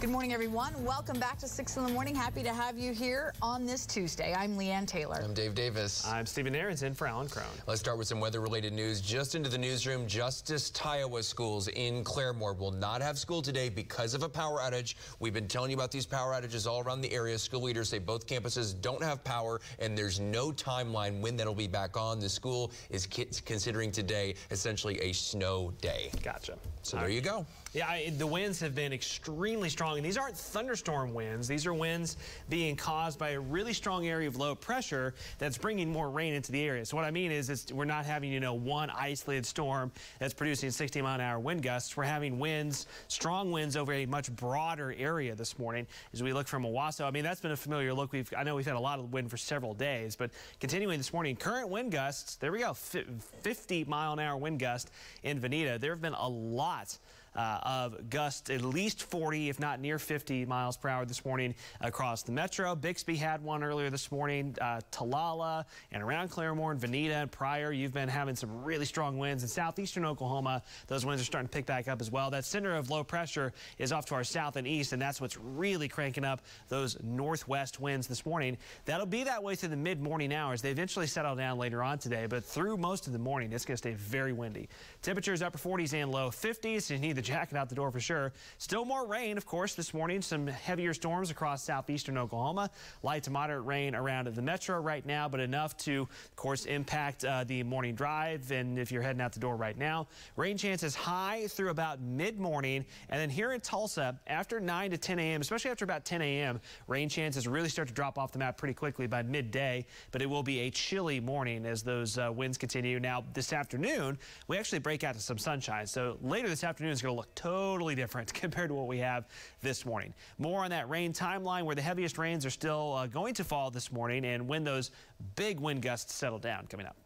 Good 0.00 0.10
morning, 0.10 0.32
everyone. 0.32 0.84
Welcome 0.84 1.18
back 1.18 1.38
to 1.38 1.48
6 1.48 1.76
in 1.76 1.84
the 1.84 1.90
morning. 1.92 2.14
Happy 2.14 2.44
to 2.44 2.54
have 2.54 2.78
you 2.78 2.92
here 2.92 3.32
on 3.42 3.66
this 3.66 3.84
Tuesday. 3.84 4.32
I'm 4.32 4.56
Leanne 4.56 4.86
Taylor. 4.86 5.20
I'm 5.24 5.34
Dave 5.34 5.56
Davis. 5.56 6.06
I'm 6.06 6.24
Stephen 6.24 6.54
Nehrenz 6.54 6.84
in 6.84 6.94
for 6.94 7.08
Alan 7.08 7.28
Crone. 7.28 7.44
Let's 7.66 7.80
start 7.80 7.98
with 7.98 8.06
some 8.06 8.20
weather-related 8.20 8.72
news. 8.72 9.00
Just 9.00 9.34
into 9.34 9.48
the 9.48 9.58
newsroom, 9.58 10.06
Justus-Tiawah 10.06 11.24
schools 11.24 11.66
in 11.66 12.04
Claremore 12.04 12.56
will 12.56 12.70
not 12.70 13.02
have 13.02 13.18
school 13.18 13.42
today 13.42 13.68
because 13.68 14.14
of 14.14 14.22
a 14.22 14.28
power 14.28 14.60
outage. 14.60 14.94
We've 15.18 15.34
been 15.34 15.48
telling 15.48 15.72
you 15.72 15.76
about 15.76 15.90
these 15.90 16.06
power 16.06 16.32
outages 16.32 16.64
all 16.64 16.80
around 16.80 17.00
the 17.00 17.12
area. 17.12 17.36
School 17.36 17.62
leaders 17.62 17.88
say 17.88 17.98
both 17.98 18.24
campuses 18.24 18.80
don't 18.80 19.02
have 19.02 19.24
power 19.24 19.60
and 19.80 19.98
there's 19.98 20.20
no 20.20 20.52
timeline 20.52 21.20
when 21.20 21.36
that'll 21.36 21.56
be 21.56 21.66
back 21.66 21.96
on. 21.96 22.20
The 22.20 22.28
school 22.28 22.70
is 22.88 23.04
considering 23.04 23.90
today 23.90 24.36
essentially 24.52 25.00
a 25.00 25.12
snow 25.12 25.72
day. 25.80 26.12
Gotcha. 26.22 26.56
So 26.82 26.98
there 26.98 27.08
you 27.08 27.20
go. 27.20 27.44
Yeah, 27.78 27.86
I, 27.86 28.12
the 28.18 28.26
winds 28.26 28.58
have 28.58 28.74
been 28.74 28.92
extremely 28.92 29.68
strong, 29.68 29.98
and 29.98 30.04
these 30.04 30.16
aren't 30.16 30.36
thunderstorm 30.36 31.14
winds. 31.14 31.46
These 31.46 31.64
are 31.64 31.72
winds 31.72 32.16
being 32.48 32.74
caused 32.74 33.20
by 33.20 33.30
a 33.30 33.40
really 33.40 33.72
strong 33.72 34.08
area 34.08 34.26
of 34.26 34.34
low 34.34 34.56
pressure 34.56 35.14
that's 35.38 35.56
bringing 35.56 35.88
more 35.88 36.10
rain 36.10 36.34
into 36.34 36.50
the 36.50 36.60
area. 36.60 36.84
So 36.84 36.96
what 36.96 37.04
I 37.04 37.12
mean 37.12 37.30
is, 37.30 37.72
we're 37.72 37.84
not 37.84 38.04
having 38.04 38.32
you 38.32 38.40
know 38.40 38.54
one 38.54 38.90
isolated 38.90 39.46
storm 39.46 39.92
that's 40.18 40.34
producing 40.34 40.72
60 40.72 41.02
mile 41.02 41.14
an 41.14 41.20
hour 41.20 41.38
wind 41.38 41.62
gusts. 41.62 41.96
We're 41.96 42.02
having 42.02 42.40
winds, 42.40 42.88
strong 43.06 43.52
winds 43.52 43.76
over 43.76 43.92
a 43.92 44.06
much 44.06 44.34
broader 44.34 44.92
area 44.98 45.36
this 45.36 45.56
morning. 45.56 45.86
As 46.12 46.20
we 46.20 46.32
look 46.32 46.48
from 46.48 46.64
Owasso, 46.64 47.04
I 47.04 47.12
mean 47.12 47.22
that's 47.22 47.40
been 47.40 47.52
a 47.52 47.56
familiar 47.56 47.94
look. 47.94 48.10
We've 48.10 48.28
I 48.36 48.42
know 48.42 48.56
we've 48.56 48.66
had 48.66 48.74
a 48.74 48.80
lot 48.80 48.98
of 48.98 49.12
wind 49.12 49.30
for 49.30 49.36
several 49.36 49.72
days, 49.72 50.16
but 50.16 50.32
continuing 50.58 50.98
this 50.98 51.12
morning, 51.12 51.36
current 51.36 51.68
wind 51.68 51.92
gusts. 51.92 52.34
There 52.34 52.50
we 52.50 52.58
go, 52.58 52.74
50 52.74 53.84
mile 53.84 54.14
an 54.14 54.18
hour 54.18 54.36
wind 54.36 54.58
gust 54.58 54.90
in 55.22 55.38
Vinita. 55.38 55.78
There 55.78 55.92
have 55.92 56.02
been 56.02 56.14
a 56.14 56.28
lot 56.28 56.98
uh, 57.36 57.60
of 57.62 58.10
gusts 58.10 58.50
at 58.50 58.62
least 58.62 59.02
40, 59.04 59.48
if 59.48 59.60
not 59.60 59.80
near 59.80 59.98
50 59.98 60.46
miles 60.46 60.76
per 60.76 60.88
hour 60.88 61.04
this 61.04 61.24
morning 61.24 61.54
across 61.80 62.22
the 62.22 62.32
metro. 62.32 62.74
Bixby 62.74 63.16
had 63.16 63.42
one 63.42 63.62
earlier 63.62 63.90
this 63.90 64.10
morning. 64.10 64.54
Uh, 64.60 64.80
Talala 64.90 65.64
and 65.92 66.02
around 66.02 66.30
Claremore 66.30 66.72
and 66.72 66.80
Vinita 66.80 67.22
and 67.22 67.30
Pryor, 67.30 67.72
you've 67.72 67.92
been 67.92 68.08
having 68.08 68.36
some 68.36 68.64
really 68.64 68.84
strong 68.84 69.18
winds. 69.18 69.42
In 69.42 69.48
southeastern 69.48 70.04
Oklahoma, 70.04 70.62
those 70.86 71.04
winds 71.04 71.22
are 71.22 71.24
starting 71.24 71.48
to 71.48 71.52
pick 71.52 71.66
back 71.66 71.88
up 71.88 72.00
as 72.00 72.10
well. 72.10 72.30
That 72.30 72.44
center 72.44 72.74
of 72.74 72.90
low 72.90 73.04
pressure 73.04 73.52
is 73.78 73.92
off 73.92 74.06
to 74.06 74.14
our 74.14 74.24
south 74.24 74.56
and 74.56 74.66
east, 74.66 74.92
and 74.92 75.00
that's 75.00 75.20
what's 75.20 75.36
really 75.36 75.88
cranking 75.88 76.24
up 76.24 76.40
those 76.68 76.96
northwest 77.02 77.80
winds 77.80 78.06
this 78.06 78.24
morning. 78.26 78.56
That'll 78.84 79.06
be 79.06 79.24
that 79.24 79.42
way 79.42 79.54
through 79.54 79.70
the 79.70 79.76
mid-morning 79.76 80.32
hours. 80.32 80.62
They 80.62 80.70
eventually 80.70 81.06
settle 81.06 81.36
down 81.36 81.58
later 81.58 81.82
on 81.82 81.98
today, 81.98 82.26
but 82.26 82.44
through 82.44 82.76
most 82.76 83.06
of 83.06 83.12
the 83.12 83.18
morning, 83.18 83.52
it's 83.52 83.64
going 83.64 83.74
to 83.74 83.78
stay 83.78 83.94
very 83.94 84.32
windy. 84.32 84.68
Temperatures 85.02 85.42
upper 85.42 85.58
40s 85.58 85.94
and 85.94 86.10
low 86.10 86.30
50s. 86.30 86.90
You 86.90 86.98
need 86.98 87.16
the 87.16 87.22
jacket 87.28 87.56
out 87.56 87.68
the 87.68 87.74
door 87.74 87.90
for 87.90 88.00
sure. 88.00 88.32
Still 88.56 88.84
more 88.84 89.06
rain, 89.06 89.36
of 89.36 89.46
course, 89.46 89.74
this 89.74 89.92
morning. 89.92 90.22
Some 90.22 90.46
heavier 90.46 90.94
storms 90.94 91.30
across 91.30 91.62
southeastern 91.62 92.16
Oklahoma. 92.16 92.70
Light 93.02 93.22
to 93.24 93.30
moderate 93.30 93.64
rain 93.66 93.94
around 93.94 94.28
the 94.28 94.42
metro 94.42 94.80
right 94.80 95.04
now, 95.04 95.28
but 95.28 95.40
enough 95.40 95.76
to, 95.78 96.02
of 96.02 96.36
course, 96.36 96.64
impact 96.64 97.24
uh, 97.24 97.44
the 97.44 97.62
morning 97.62 97.94
drive. 97.94 98.50
And 98.50 98.78
if 98.78 98.90
you're 98.90 99.02
heading 99.02 99.20
out 99.20 99.32
the 99.32 99.40
door 99.40 99.56
right 99.56 99.76
now, 99.76 100.08
rain 100.36 100.56
chances 100.56 100.94
high 100.94 101.46
through 101.48 101.70
about 101.70 102.00
mid-morning. 102.00 102.84
And 103.10 103.20
then 103.20 103.30
here 103.30 103.52
in 103.52 103.60
Tulsa, 103.60 104.18
after 104.26 104.58
9 104.58 104.90
to 104.90 104.98
10 104.98 105.18
a.m., 105.18 105.40
especially 105.40 105.70
after 105.70 105.84
about 105.84 106.04
10 106.04 106.22
a.m., 106.22 106.60
rain 106.86 107.08
chances 107.08 107.46
really 107.46 107.68
start 107.68 107.88
to 107.88 107.94
drop 107.94 108.18
off 108.18 108.32
the 108.32 108.38
map 108.38 108.56
pretty 108.56 108.74
quickly 108.74 109.06
by 109.06 109.22
midday. 109.22 109.84
But 110.12 110.22
it 110.22 110.30
will 110.30 110.42
be 110.42 110.60
a 110.60 110.70
chilly 110.70 111.20
morning 111.20 111.66
as 111.66 111.82
those 111.82 112.16
uh, 112.16 112.32
winds 112.34 112.56
continue. 112.56 112.98
Now, 112.98 113.24
this 113.34 113.52
afternoon, 113.52 114.18
we 114.46 114.56
actually 114.56 114.78
break 114.78 115.04
out 115.04 115.14
to 115.14 115.20
some 115.20 115.38
sunshine. 115.38 115.86
So 115.86 116.16
later 116.22 116.48
this 116.48 116.64
afternoon 116.64 116.92
is 116.92 117.02
going 117.02 117.07
to 117.08 117.16
look 117.16 117.34
totally 117.34 117.94
different 117.94 118.32
compared 118.34 118.68
to 118.68 118.74
what 118.74 118.86
we 118.86 118.98
have 118.98 119.26
this 119.60 119.84
morning. 119.84 120.14
More 120.38 120.64
on 120.64 120.70
that 120.70 120.88
rain 120.88 121.12
timeline 121.12 121.64
where 121.64 121.74
the 121.74 121.82
heaviest 121.82 122.18
rains 122.18 122.46
are 122.46 122.50
still 122.50 122.94
uh, 122.94 123.06
going 123.06 123.34
to 123.34 123.44
fall 123.44 123.70
this 123.70 123.90
morning 123.92 124.24
and 124.24 124.46
when 124.46 124.64
those 124.64 124.90
big 125.36 125.60
wind 125.60 125.82
gusts 125.82 126.14
settle 126.14 126.38
down 126.38 126.66
coming 126.66 126.86
up. 126.86 126.96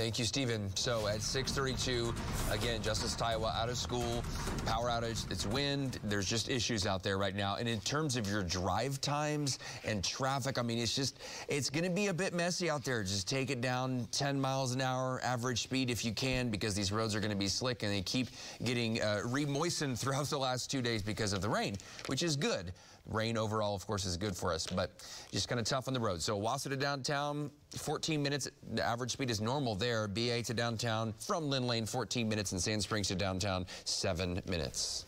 Thank 0.00 0.18
you, 0.18 0.24
Stephen. 0.24 0.74
So 0.76 1.08
at 1.08 1.20
632, 1.20 2.14
again, 2.50 2.80
Justus-Tiawah 2.80 3.54
out 3.54 3.68
of 3.68 3.76
school, 3.76 4.24
power 4.64 4.88
outage, 4.88 5.30
it's 5.30 5.44
wind. 5.44 5.98
There's 6.04 6.24
just 6.24 6.48
issues 6.48 6.86
out 6.86 7.02
there 7.02 7.18
right 7.18 7.36
now. 7.36 7.56
And 7.56 7.68
in 7.68 7.80
terms 7.80 8.16
of 8.16 8.26
your 8.26 8.42
drive 8.42 9.02
times 9.02 9.58
and 9.84 10.02
traffic, 10.02 10.58
I 10.58 10.62
mean, 10.62 10.78
it's 10.78 10.96
just, 10.96 11.20
it's 11.48 11.68
going 11.68 11.84
to 11.84 11.90
be 11.90 12.06
a 12.06 12.14
bit 12.14 12.32
messy 12.32 12.70
out 12.70 12.82
there. 12.82 13.02
Just 13.02 13.28
take 13.28 13.50
it 13.50 13.60
down 13.60 14.08
10 14.10 14.40
miles 14.40 14.72
an 14.72 14.80
hour 14.80 15.20
average 15.22 15.60
speed 15.60 15.90
if 15.90 16.02
you 16.02 16.12
can, 16.12 16.48
because 16.48 16.74
these 16.74 16.92
roads 16.92 17.14
are 17.14 17.20
going 17.20 17.30
to 17.30 17.36
be 17.36 17.46
slick 17.46 17.82
and 17.82 17.92
they 17.92 18.00
keep 18.00 18.28
getting 18.64 19.02
uh, 19.02 19.20
re-moistened 19.26 19.98
throughout 19.98 20.30
the 20.30 20.38
last 20.38 20.70
two 20.70 20.80
days 20.80 21.02
because 21.02 21.34
of 21.34 21.42
the 21.42 21.48
rain, 21.50 21.76
which 22.06 22.22
is 22.22 22.36
good. 22.36 22.72
Rain 23.10 23.36
overall, 23.36 23.74
of 23.74 23.86
course, 23.86 24.04
is 24.04 24.16
good 24.16 24.36
for 24.36 24.52
us, 24.52 24.66
but 24.66 24.92
just 25.32 25.48
kind 25.48 25.60
of 25.60 25.66
tough 25.66 25.88
on 25.88 25.94
the 25.94 26.00
road. 26.00 26.22
So 26.22 26.40
Owasso 26.40 26.70
to 26.70 26.76
downtown, 26.76 27.50
14 27.76 28.22
minutes. 28.22 28.48
The 28.74 28.86
average 28.86 29.10
speed 29.10 29.30
is 29.30 29.40
normal 29.40 29.74
there. 29.74 30.06
BA 30.08 30.42
to 30.44 30.54
downtown 30.54 31.12
from 31.18 31.50
Lynn 31.50 31.66
Lane, 31.66 31.86
14 31.86 32.28
minutes, 32.28 32.52
and 32.52 32.60
Sand 32.60 32.82
Springs 32.82 33.08
to 33.08 33.14
downtown, 33.14 33.66
7 33.84 34.40
minutes. 34.48 35.06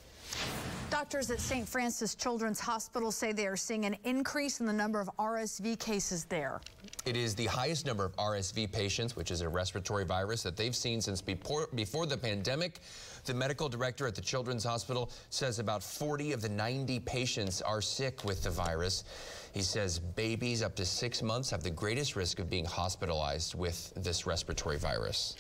Doctors 0.91 1.31
at 1.31 1.41
St. 1.41 1.67
Francis 1.67 2.15
Children's 2.15 2.61
Hospital 2.61 3.11
say 3.11 3.33
they 3.33 3.47
are 3.47 3.57
seeing 3.57 3.87
an 3.87 3.97
increase 4.05 4.61
in 4.61 4.67
the 4.67 4.73
number 4.73 5.01
of 5.01 5.11
RSV 5.19 5.79
cases 5.79 6.25
there. 6.25 6.61
It 7.07 7.17
is 7.17 7.35
the 7.35 7.47
highest 7.47 7.87
number 7.87 8.05
of 8.05 8.15
RSV 8.17 8.71
patients, 8.73 9.17
which 9.17 9.31
is 9.31 9.41
a 9.41 9.49
respiratory 9.49 10.05
virus 10.05 10.43
that 10.43 10.57
they've 10.57 10.77
seen 10.77 11.01
since 11.01 11.23
before, 11.23 11.69
before 11.75 12.07
the 12.07 12.17
pandemic. 12.17 12.81
The 13.25 13.35
medical 13.35 13.69
director 13.69 14.07
at 14.09 14.17
the 14.17 14.21
Children's 14.21 14.65
Hospital 14.65 15.11
says 15.31 15.61
about 15.61 15.83
40 15.83 16.33
of 16.33 16.43
the 16.43 16.49
90 16.49 16.99
patients 17.01 17.63
are 17.63 17.81
sick 17.81 18.25
with 18.25 18.43
the 18.43 18.51
virus. 18.51 19.05
He 19.53 19.63
says 19.63 20.01
babies 20.01 20.63
up 20.63 20.75
to 20.77 20.85
six 20.85 21.23
months 21.23 21.51
have 21.51 21.63
the 21.63 21.71
greatest 21.71 22.17
risk 22.17 22.41
of 22.41 22.51
being 22.51 22.65
hospitalized 22.65 23.55
with 23.55 23.93
this 23.95 24.27
respiratory 24.27 24.79
virus. 24.79 25.37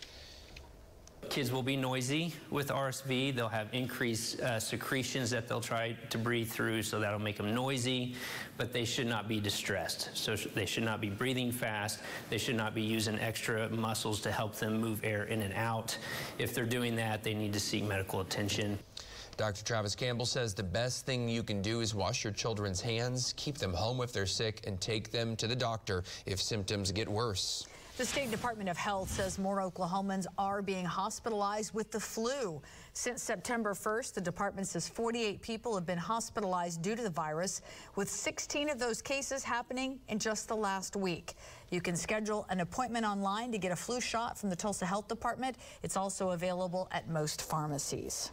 Kids 1.29 1.51
will 1.51 1.63
be 1.63 1.77
noisy 1.77 2.35
with 2.51 2.69
RSV. 2.69 3.35
They'll 3.35 3.49
have 3.49 3.69
increased 3.73 4.41
uh, 4.41 4.61
secretions 4.61 5.31
that 5.31 5.49
they'll 5.49 5.63
try 5.63 5.97
to 6.11 6.19
breathe 6.19 6.51
through, 6.51 6.83
so 6.83 7.01
that'll 7.01 7.19
make 7.19 7.39
them 7.39 7.55
noisy, 7.55 8.15
but 8.59 8.73
they 8.73 8.85
should 8.85 9.07
not 9.07 9.29
be 9.29 9.41
distressed. 9.41 10.11
So 10.13 10.37
sh 10.37 10.49
they 10.55 10.67
should 10.67 10.83
not 10.83 11.01
be 11.01 11.09
breathing 11.09 11.51
fast. 11.51 12.01
They 12.29 12.37
should 12.37 12.57
not 12.57 12.75
be 12.75 12.83
using 12.83 13.19
extra 13.19 13.69
muscles 13.71 14.21
to 14.23 14.31
help 14.31 14.57
them 14.57 14.79
move 14.79 15.01
air 15.05 15.25
in 15.25 15.41
and 15.41 15.55
out. 15.55 15.97
If 16.39 16.55
they're 16.55 16.67
doing 16.67 16.97
that, 16.97 17.23
they 17.23 17.33
need 17.33 17.55
to 17.55 17.61
seek 17.61 17.85
medical 17.85 18.21
attention. 18.21 18.79
Dr. 19.39 19.65
Travis 19.65 19.95
Campbell 19.95 20.27
says 20.27 20.53
the 20.53 20.63
best 20.63 21.07
thing 21.07 21.29
you 21.29 21.43
can 21.43 21.63
do 21.63 21.81
is 21.81 21.95
wash 21.95 22.25
your 22.25 22.33
children's 22.35 22.81
hands, 22.83 23.33
keep 23.39 23.57
them 23.57 23.73
home 23.73 24.03
if 24.03 24.13
they're 24.13 24.27
sick, 24.27 24.61
and 24.67 24.79
take 24.81 25.11
them 25.11 25.37
to 25.37 25.47
the 25.47 25.57
doctor 25.57 26.05
if 26.27 26.43
symptoms 26.43 26.93
get 26.93 27.09
worse. 27.09 27.67
The 27.99 28.07
State 28.07 28.31
Department 28.31 28.71
of 28.71 28.79
Health 28.79 29.11
says 29.11 29.39
more 29.39 29.59
Oklahomans 29.59 30.25
are 30.39 30.63
being 30.63 30.87
hospitalized 30.87 31.75
with 31.75 31.91
the 31.91 32.01
flu. 32.01 32.63
Since 32.95 33.23
September 33.23 33.75
1st, 33.75 34.15
the 34.15 34.21
department 34.23 34.67
says 34.67 34.89
48 34.89 35.43
people 35.43 35.75
have 35.75 35.85
been 35.85 35.99
hospitalized 35.99 36.81
due 36.81 36.97
to 36.97 37.03
the 37.03 37.11
virus, 37.11 37.61
with 37.95 38.09
16 38.09 38.71
of 38.71 38.79
those 38.79 39.03
cases 39.03 39.45
happening 39.45 40.01
in 40.09 40.19
just 40.19 40.49
the 40.49 40.57
last 40.57 40.97
week. 40.97 41.35
You 41.71 41.83
can 41.83 41.95
schedule 41.95 42.47
an 42.49 42.61
appointment 42.61 43.05
online 43.05 43.53
to 43.53 43.59
get 43.59 43.73
a 43.73 43.77
flu 43.77 44.01
shot 44.01 44.39
from 44.39 44.49
the 44.49 44.57
Tulsa 44.57 44.87
Health 44.87 45.07
Department. 45.07 45.57
It's 45.83 45.99
also 45.99 46.31
available 46.31 46.89
at 46.93 47.11
most 47.11 47.43
pharmacies. 47.43 48.33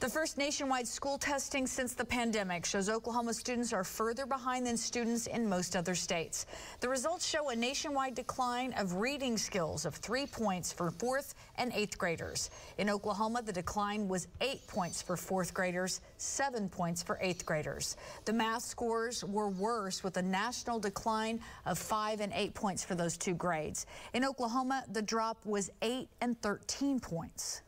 The 0.00 0.08
first 0.08 0.38
nationwide 0.38 0.88
school 0.88 1.18
testing 1.18 1.66
since 1.66 1.92
the 1.92 2.06
pandemic 2.06 2.64
shows 2.64 2.88
Oklahoma 2.88 3.34
students 3.34 3.70
are 3.74 3.84
further 3.84 4.24
behind 4.24 4.66
than 4.66 4.78
students 4.78 5.26
in 5.26 5.46
most 5.46 5.76
other 5.76 5.94
states. 5.94 6.46
The 6.80 6.88
results 6.88 7.26
show 7.26 7.50
a 7.50 7.54
nationwide 7.54 8.14
decline 8.14 8.72
of 8.78 8.94
reading 8.94 9.36
skills 9.36 9.84
of 9.84 9.94
three 9.94 10.24
points 10.24 10.72
for 10.72 10.90
fourth 10.90 11.34
and 11.56 11.70
eighth 11.74 11.98
graders. 11.98 12.48
In 12.78 12.88
Oklahoma, 12.88 13.42
the 13.42 13.52
decline 13.52 14.08
was 14.08 14.26
eight 14.40 14.66
points 14.66 15.02
for 15.02 15.18
fourth 15.18 15.52
graders, 15.52 16.00
seven 16.16 16.70
points 16.70 17.02
for 17.02 17.18
eighth 17.20 17.44
graders. 17.44 17.98
The 18.24 18.32
math 18.32 18.62
scores 18.62 19.22
were 19.22 19.50
worse 19.50 20.02
with 20.02 20.16
a 20.16 20.22
national 20.22 20.78
decline 20.78 21.40
of 21.66 21.78
five 21.78 22.22
and 22.22 22.32
eight 22.34 22.54
points 22.54 22.82
for 22.82 22.94
those 22.94 23.18
two 23.18 23.34
grades. 23.34 23.84
In 24.14 24.24
Oklahoma, 24.24 24.82
the 24.90 25.02
drop 25.02 25.44
was 25.44 25.68
eight 25.82 26.08
and 26.22 26.40
13 26.40 27.00
points. 27.00 27.60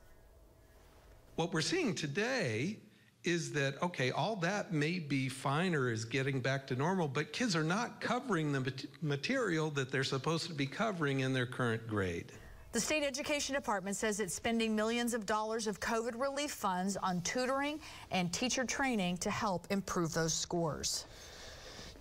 What 1.37 1.55
we're 1.55 1.63
seeing 1.63 1.95
today 1.95 2.77
is 3.25 3.53
that, 3.53 3.83
okay, 3.83 4.11
all 4.11 4.37
that 4.37 4.73
may 4.73 4.99
be 4.99 5.31
fine 5.31 5.75
or 5.75 5.91
is 5.91 6.05
getting 6.05 6.41
back 6.41 6.67
to 6.67 6.77
normal, 6.77 7.09
but 7.09 7.33
kids 7.33 7.57
are 7.57 7.65
not 7.65 8.01
covering 8.01 8.53
the 8.53 8.73
material 9.01 9.71
that 9.71 9.91
they're 9.91 10.05
supposed 10.05 10.47
to 10.49 10.53
be 10.53 10.67
covering 10.67 11.21
in 11.21 11.33
their 11.33 11.47
current 11.47 11.87
grade. 11.87 12.33
The 12.73 12.81
state 12.81 13.03
education 13.03 13.55
department 13.55 13.97
says 13.97 14.21
it's 14.21 14.35
spending 14.35 14.77
millions 14.77 15.15
of 15.15 15.25
dollars 15.25 15.67
of 15.67 15.81
COVID 15.81 16.21
relief 16.21 16.51
funds 16.51 16.97
on 16.99 17.23
tutoring 17.23 17.81
and 18.11 18.33
teacher 18.33 18.65
training 18.65 19.19
to 19.19 19.31
help 19.31 19.67
improve 19.71 20.13
those 20.13 20.35
scores. 20.35 21.07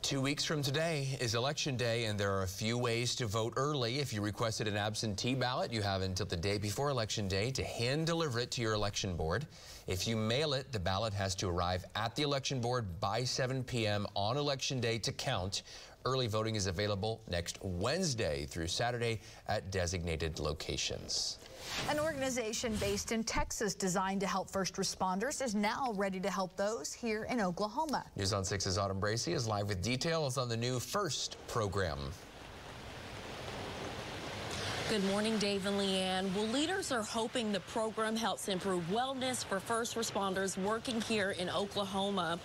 Two 0.01 0.19
weeks 0.19 0.43
from 0.43 0.63
today 0.63 1.15
is 1.21 1.35
election 1.35 1.77
day, 1.77 2.05
and 2.05 2.19
there 2.19 2.33
are 2.33 2.41
a 2.41 2.47
few 2.47 2.75
ways 2.75 3.15
to 3.17 3.27
vote 3.27 3.53
early. 3.55 3.99
If 3.99 4.13
you 4.13 4.21
requested 4.21 4.67
an 4.67 4.75
absentee 4.75 5.35
ballot, 5.35 5.71
you 5.71 5.83
have 5.83 6.01
until 6.01 6.25
the 6.25 6.35
day 6.35 6.57
before 6.57 6.89
election 6.89 7.27
day 7.27 7.51
to 7.51 7.63
hand 7.63 8.07
deliver 8.07 8.39
it 8.39 8.49
to 8.51 8.61
your 8.63 8.73
election 8.73 9.15
board. 9.15 9.45
If 9.85 10.07
you 10.07 10.17
mail 10.17 10.53
it, 10.53 10.71
the 10.71 10.79
ballot 10.79 11.13
has 11.13 11.35
to 11.35 11.47
arrive 11.47 11.85
at 11.95 12.15
the 12.15 12.23
election 12.23 12.59
board 12.59 12.99
by 12.99 13.23
7 13.23 13.63
p.m. 13.63 14.07
on 14.15 14.37
election 14.37 14.79
day 14.79 14.97
to 14.97 15.11
count. 15.11 15.61
Early 16.03 16.27
voting 16.27 16.55
is 16.55 16.65
available 16.65 17.21
next 17.29 17.59
Wednesday 17.61 18.45
through 18.45 18.67
Saturday 18.67 19.19
at 19.47 19.69
designated 19.71 20.39
locations. 20.39 21.37
An 21.89 21.99
organization 21.99 22.75
based 22.77 23.11
in 23.11 23.23
Texas 23.23 23.75
designed 23.75 24.19
to 24.21 24.27
help 24.27 24.49
first 24.49 24.75
responders 24.75 25.43
is 25.43 25.53
now 25.53 25.93
ready 25.95 26.19
to 26.19 26.29
help 26.29 26.55
those 26.57 26.91
here 26.91 27.25
in 27.25 27.39
Oklahoma. 27.39 28.03
News 28.15 28.33
on 28.33 28.43
6's 28.43 28.77
Autumn 28.77 28.99
Bracey 28.99 29.33
is 29.33 29.47
live 29.47 29.67
with 29.67 29.81
details 29.83 30.37
on 30.37 30.49
the 30.49 30.57
new 30.57 30.79
FIRST 30.79 31.37
program. 31.47 31.99
Good 34.91 35.05
morning, 35.05 35.37
Dave 35.37 35.65
and 35.67 35.79
Leanne. 35.79 36.35
Well, 36.35 36.47
leaders 36.47 36.91
are 36.91 37.01
hoping 37.01 37.53
the 37.53 37.61
program 37.61 38.13
helps 38.13 38.49
improve 38.49 38.83
wellness 38.89 39.41
for 39.45 39.61
first 39.61 39.95
responders 39.95 40.61
working 40.61 40.99
here 40.99 41.31
in 41.31 41.49
Oklahoma. 41.49 42.37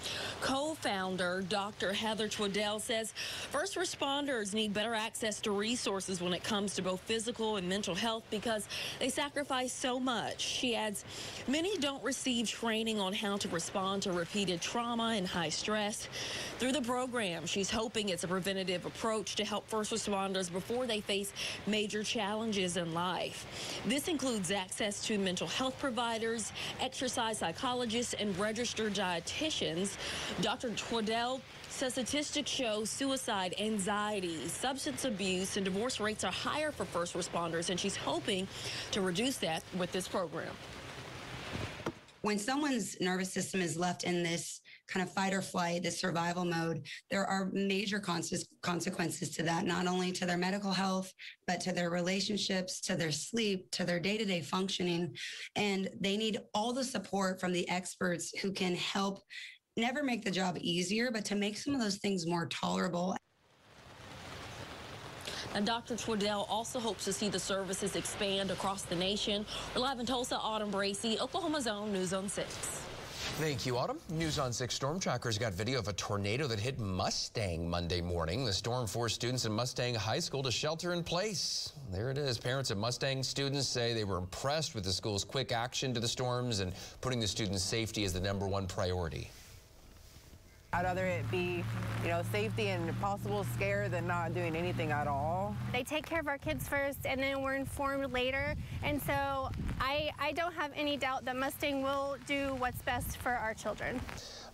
Co-founder 0.43 1.43
Dr. 1.49 1.93
Heather 1.93 2.29
Twaddell 2.29 2.79
says 2.79 3.13
first 3.51 3.75
responders 3.75 4.55
need 4.55 4.73
better 4.73 4.95
access 4.95 5.41
to 5.41 5.51
resources 5.51 6.23
when 6.23 6.33
it 6.33 6.45
comes 6.45 6.77
to 6.77 6.83
both 6.83 7.01
physical 7.01 7.57
and 7.57 7.69
mental 7.69 7.97
health 7.97 8.23
because 8.31 8.69
they 9.01 9.09
sacrifice 9.09 9.73
so 9.73 9.99
much. 9.99 10.41
She 10.41 10.77
adds, 10.77 11.05
many 11.49 11.77
don't 11.79 12.05
receive 12.05 12.49
training 12.49 13.01
on 13.01 13.13
how 13.13 13.39
to 13.39 13.49
respond 13.49 14.03
to 14.03 14.13
repeated 14.13 14.61
trauma 14.61 15.15
and 15.17 15.27
high 15.27 15.49
stress. 15.49 16.09
Through 16.61 16.73
the 16.73 16.83
program, 16.83 17.45
she's 17.45 17.71
hoping 17.71 18.11
it's 18.11 18.23
a 18.23 18.29
preventative 18.29 18.87
approach 18.87 19.35
to 19.35 19.45
help 19.45 19.69
first 19.69 19.93
responders 19.93 20.53
before 20.53 20.87
they 20.87 21.01
face 21.01 21.33
major 21.67 22.05
challenges 22.05 22.36
challenges 22.37 22.77
in 22.77 22.93
life. 22.93 23.47
This 23.87 24.09
includes 24.09 24.51
access 24.51 25.03
to 25.07 25.17
mental 25.17 25.47
health 25.47 25.79
providers, 25.79 26.53
exercise 26.81 27.39
psychologists, 27.39 28.13
and 28.13 28.39
registered 28.39 28.93
dietitians. 28.93 29.97
Dr. 30.43 30.71
Twaddell 30.75 31.41
says 31.71 31.93
statistics 31.93 32.51
show 32.51 32.85
suicide, 32.85 33.55
anxiety, 33.59 34.49
substance 34.49 35.07
abuse, 35.07 35.57
and 35.57 35.65
divorce 35.65 35.99
rates 35.99 36.25
are 36.25 36.33
higher 36.33 36.73
for 36.73 36.85
first 36.85 37.15
responders, 37.15 37.71
and 37.71 37.81
she's 37.81 37.97
hoping 37.97 38.47
to 38.91 39.01
reduce 39.01 39.39
that 39.39 39.63
with 39.79 39.91
this 39.93 40.07
program. 40.07 40.53
When 42.21 42.39
someone's 42.39 43.01
nervous 43.01 43.33
system 43.33 43.63
is 43.63 43.79
left 43.79 44.05
in 44.05 44.23
this 44.23 44.61
kind 44.89 45.07
of 45.07 45.13
fight 45.13 45.33
or 45.33 45.43
flight, 45.43 45.83
this 45.83 46.01
survival 46.01 46.45
mode, 46.45 46.87
there 47.11 47.27
are 47.27 47.51
major 47.53 47.99
consequences 47.99 49.31
to 49.31 49.43
that, 49.43 49.67
not 49.67 49.87
only 49.87 50.13
to 50.13 50.27
their 50.27 50.37
medical 50.37 50.73
health, 50.73 51.13
but 51.47 51.61
to 51.61 51.73
their 51.73 51.91
relationships, 51.91 52.81
to 52.83 52.97
their 52.97 53.13
sleep, 53.13 53.71
to 53.73 53.85
their 53.85 54.01
day 54.01 54.17
to 54.17 54.25
day 54.25 54.41
functioning. 54.41 55.15
And 55.57 55.89
they 56.01 56.17
need 56.17 56.39
all 56.55 56.73
the 56.73 56.85
support 56.85 57.41
from 57.41 57.53
the 57.53 57.69
experts 57.69 58.33
who 58.41 58.53
can 58.53 58.75
help 58.77 59.23
never 59.77 60.03
make 60.03 60.25
the 60.25 60.31
job 60.31 60.57
easier, 60.61 61.11
but 61.11 61.25
to 61.27 61.35
make 61.35 61.59
some 61.59 61.75
of 61.75 61.81
those 61.81 61.99
things 61.99 62.27
more 62.27 62.47
tolerable. 62.47 63.17
And 65.55 65.67
Dr. 65.67 65.97
Twaddell 65.97 66.47
also 66.51 66.79
hopes 66.79 67.05
to 67.07 67.13
see 67.13 67.29
the 67.29 67.39
services 67.39 67.97
expand 67.97 68.51
across 68.51 68.83
the 68.83 68.97
nation. 68.97 69.47
We're 69.75 69.81
live 69.81 69.99
in 69.99 70.07
Tulsa, 70.07 70.37
Autumn 70.37 70.71
Bracey, 70.71 71.19
Oklahoma's 71.19 71.67
own 71.67 71.93
News 71.93 72.13
on 72.13 72.29
6. 72.29 72.86
Thank 73.39 73.67
you, 73.67 73.77
Autumn. 73.77 73.99
News 74.09 74.39
on 74.39 74.51
6 74.51 74.75
Storm 74.75 74.99
Trackers 74.99 75.37
got 75.37 75.53
video 75.53 75.79
of 75.79 75.89
a 75.89 75.93
tornado 75.93 76.47
that 76.47 76.59
hit 76.59 76.79
Mustang 76.79 77.69
Monday 77.69 78.01
morning. 78.01 78.47
The 78.47 78.53
storm 78.53 78.87
forced 78.87 79.17
students 79.17 79.45
in 79.45 79.53
Mustang 79.53 79.95
High 79.95 80.21
School 80.21 80.43
to 80.43 80.51
shelter 80.51 80.95
in 80.95 81.05
place. 81.05 81.75
There 81.93 82.11
it 82.11 82.17
is. 82.17 82.39
Parents 82.39 82.71
of 82.71 82.79
Mustang 82.79 83.23
students 83.23 83.69
say 83.69 83.93
they 83.93 84.05
were 84.05 84.17
impressed 84.17 84.75
with 84.75 84.85
the 84.85 84.93
school's 84.93 85.23
quick 85.23 85.53
action 85.53 85.93
to 85.93 86.01
the 86.01 86.09
storms 86.09 86.61
and 86.61 86.73
putting 87.03 87.21
the 87.21 87.29
students' 87.29 87.63
safety 87.63 88.05
as 88.05 88.15
the 88.15 88.21
number 88.21 88.49
one 88.49 88.67
priority. 88.67 89.31
I'd 90.73 90.85
rather 90.85 91.07
it 91.07 91.31
be, 91.31 91.65
you 92.03 92.09
know, 92.09 92.23
safety 92.33 92.69
and 92.69 92.99
possible 93.01 93.45
scare 93.55 93.89
than 93.89 94.07
not 94.07 94.35
doing 94.35 94.55
anything 94.55 94.91
at 94.93 95.07
all. 95.07 95.57
They 95.73 95.85
take 95.85 96.05
care 96.07 96.21
of 96.21 96.29
our 96.29 96.39
kids 96.39 96.69
first 96.69 97.07
and 97.07 97.21
then 97.21 97.43
we're 97.43 97.55
informed 97.55 98.13
later. 98.13 98.55
And 98.83 99.01
so 99.03 99.51
I, 99.81 100.11
I 100.19 100.33
don't 100.33 100.55
have 100.55 100.73
any 100.75 100.97
doubt 100.97 101.25
that 101.25 101.37
Mustang 101.37 101.83
will 101.83 102.17
do 102.27 102.55
what's 102.59 102.83
best 102.83 103.17
for 103.19 103.31
our 103.31 103.55
children. 103.55 104.01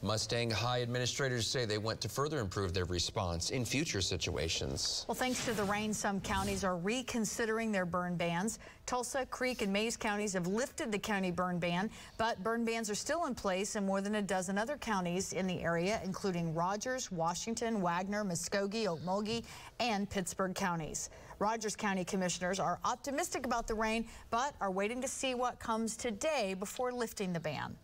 Mustang 0.04 0.50
High 0.50 0.82
administrators 0.82 1.46
say 1.46 1.64
they 1.64 1.78
want 1.78 2.00
to 2.00 2.08
further 2.08 2.40
improve 2.40 2.74
their 2.74 2.86
response 2.86 3.50
in 3.50 3.64
future 3.64 4.00
situations. 4.00 5.04
Well, 5.06 5.14
thanks 5.14 5.44
to 5.44 5.52
the 5.52 5.62
rain, 5.62 5.94
some 5.94 6.20
counties 6.20 6.64
are 6.64 6.76
reconsidering 6.76 7.70
their 7.70 7.86
burn 7.86 8.16
bans. 8.16 8.58
Tulsa, 8.84 9.24
Creek, 9.26 9.62
and 9.62 9.72
Mayes 9.72 9.96
counties 9.96 10.32
have 10.32 10.48
lifted 10.48 10.90
the 10.90 10.98
county 10.98 11.30
burn 11.30 11.60
ban, 11.60 11.88
but 12.18 12.42
burn 12.42 12.64
bans 12.64 12.90
are 12.90 12.96
still 12.96 13.26
in 13.26 13.36
place 13.36 13.76
in 13.76 13.86
more 13.86 14.00
than 14.00 14.16
a 14.16 14.22
dozen 14.22 14.58
other 14.58 14.76
counties 14.76 15.34
in 15.34 15.46
the 15.46 15.62
area, 15.62 16.00
including 16.04 16.52
Rogers, 16.52 17.12
Washington, 17.12 17.80
Wagoner, 17.80 18.24
Muskogee, 18.24 18.86
Okmulgee, 18.86 19.44
and 19.78 20.10
Pittsburg 20.10 20.56
counties. 20.56 21.10
Rogers 21.38 21.76
County 21.76 22.04
commissioners 22.04 22.58
are 22.58 22.80
optimistic 22.84 23.46
about 23.46 23.68
the 23.68 23.74
rain, 23.74 24.04
but 24.30 24.54
are 24.60 24.72
waiting 24.72 25.00
to 25.00 25.06
see 25.06 25.36
what 25.36 25.60
comes 25.60 25.96
today 25.96 26.54
before 26.58 26.92
lifting 26.92 27.32
the 27.32 27.40
ban. 27.40 27.76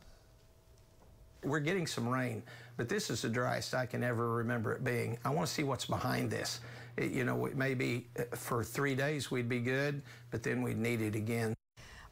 We're 1.44 1.60
getting 1.60 1.86
some 1.86 2.08
rain, 2.08 2.42
but 2.76 2.88
this 2.88 3.10
is 3.10 3.22
the 3.22 3.28
driest 3.28 3.74
I 3.74 3.86
can 3.86 4.02
ever 4.02 4.30
remember 4.34 4.72
it 4.72 4.82
being. 4.82 5.18
I 5.24 5.30
want 5.30 5.46
to 5.46 5.52
see 5.52 5.62
what's 5.62 5.84
behind 5.84 6.30
this. 6.30 6.60
It, 6.96 7.12
you 7.12 7.24
know, 7.24 7.48
maybe 7.54 8.08
uh, 8.18 8.24
for 8.34 8.64
three 8.64 8.94
days 8.94 9.30
we'd 9.30 9.48
be 9.48 9.60
good, 9.60 10.02
but 10.30 10.42
then 10.42 10.62
we'd 10.62 10.78
need 10.78 11.00
it 11.00 11.14
again. 11.14 11.54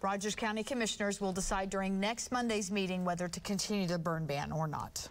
Rogers 0.00 0.36
County 0.36 0.62
commissioners 0.62 1.20
will 1.20 1.32
decide 1.32 1.70
during 1.70 1.98
next 1.98 2.30
Monday's 2.30 2.70
meeting 2.70 3.04
whether 3.04 3.26
to 3.26 3.40
continue 3.40 3.86
the 3.86 3.98
burn 3.98 4.26
ban 4.26 4.52
or 4.52 4.68
not. 4.68 5.08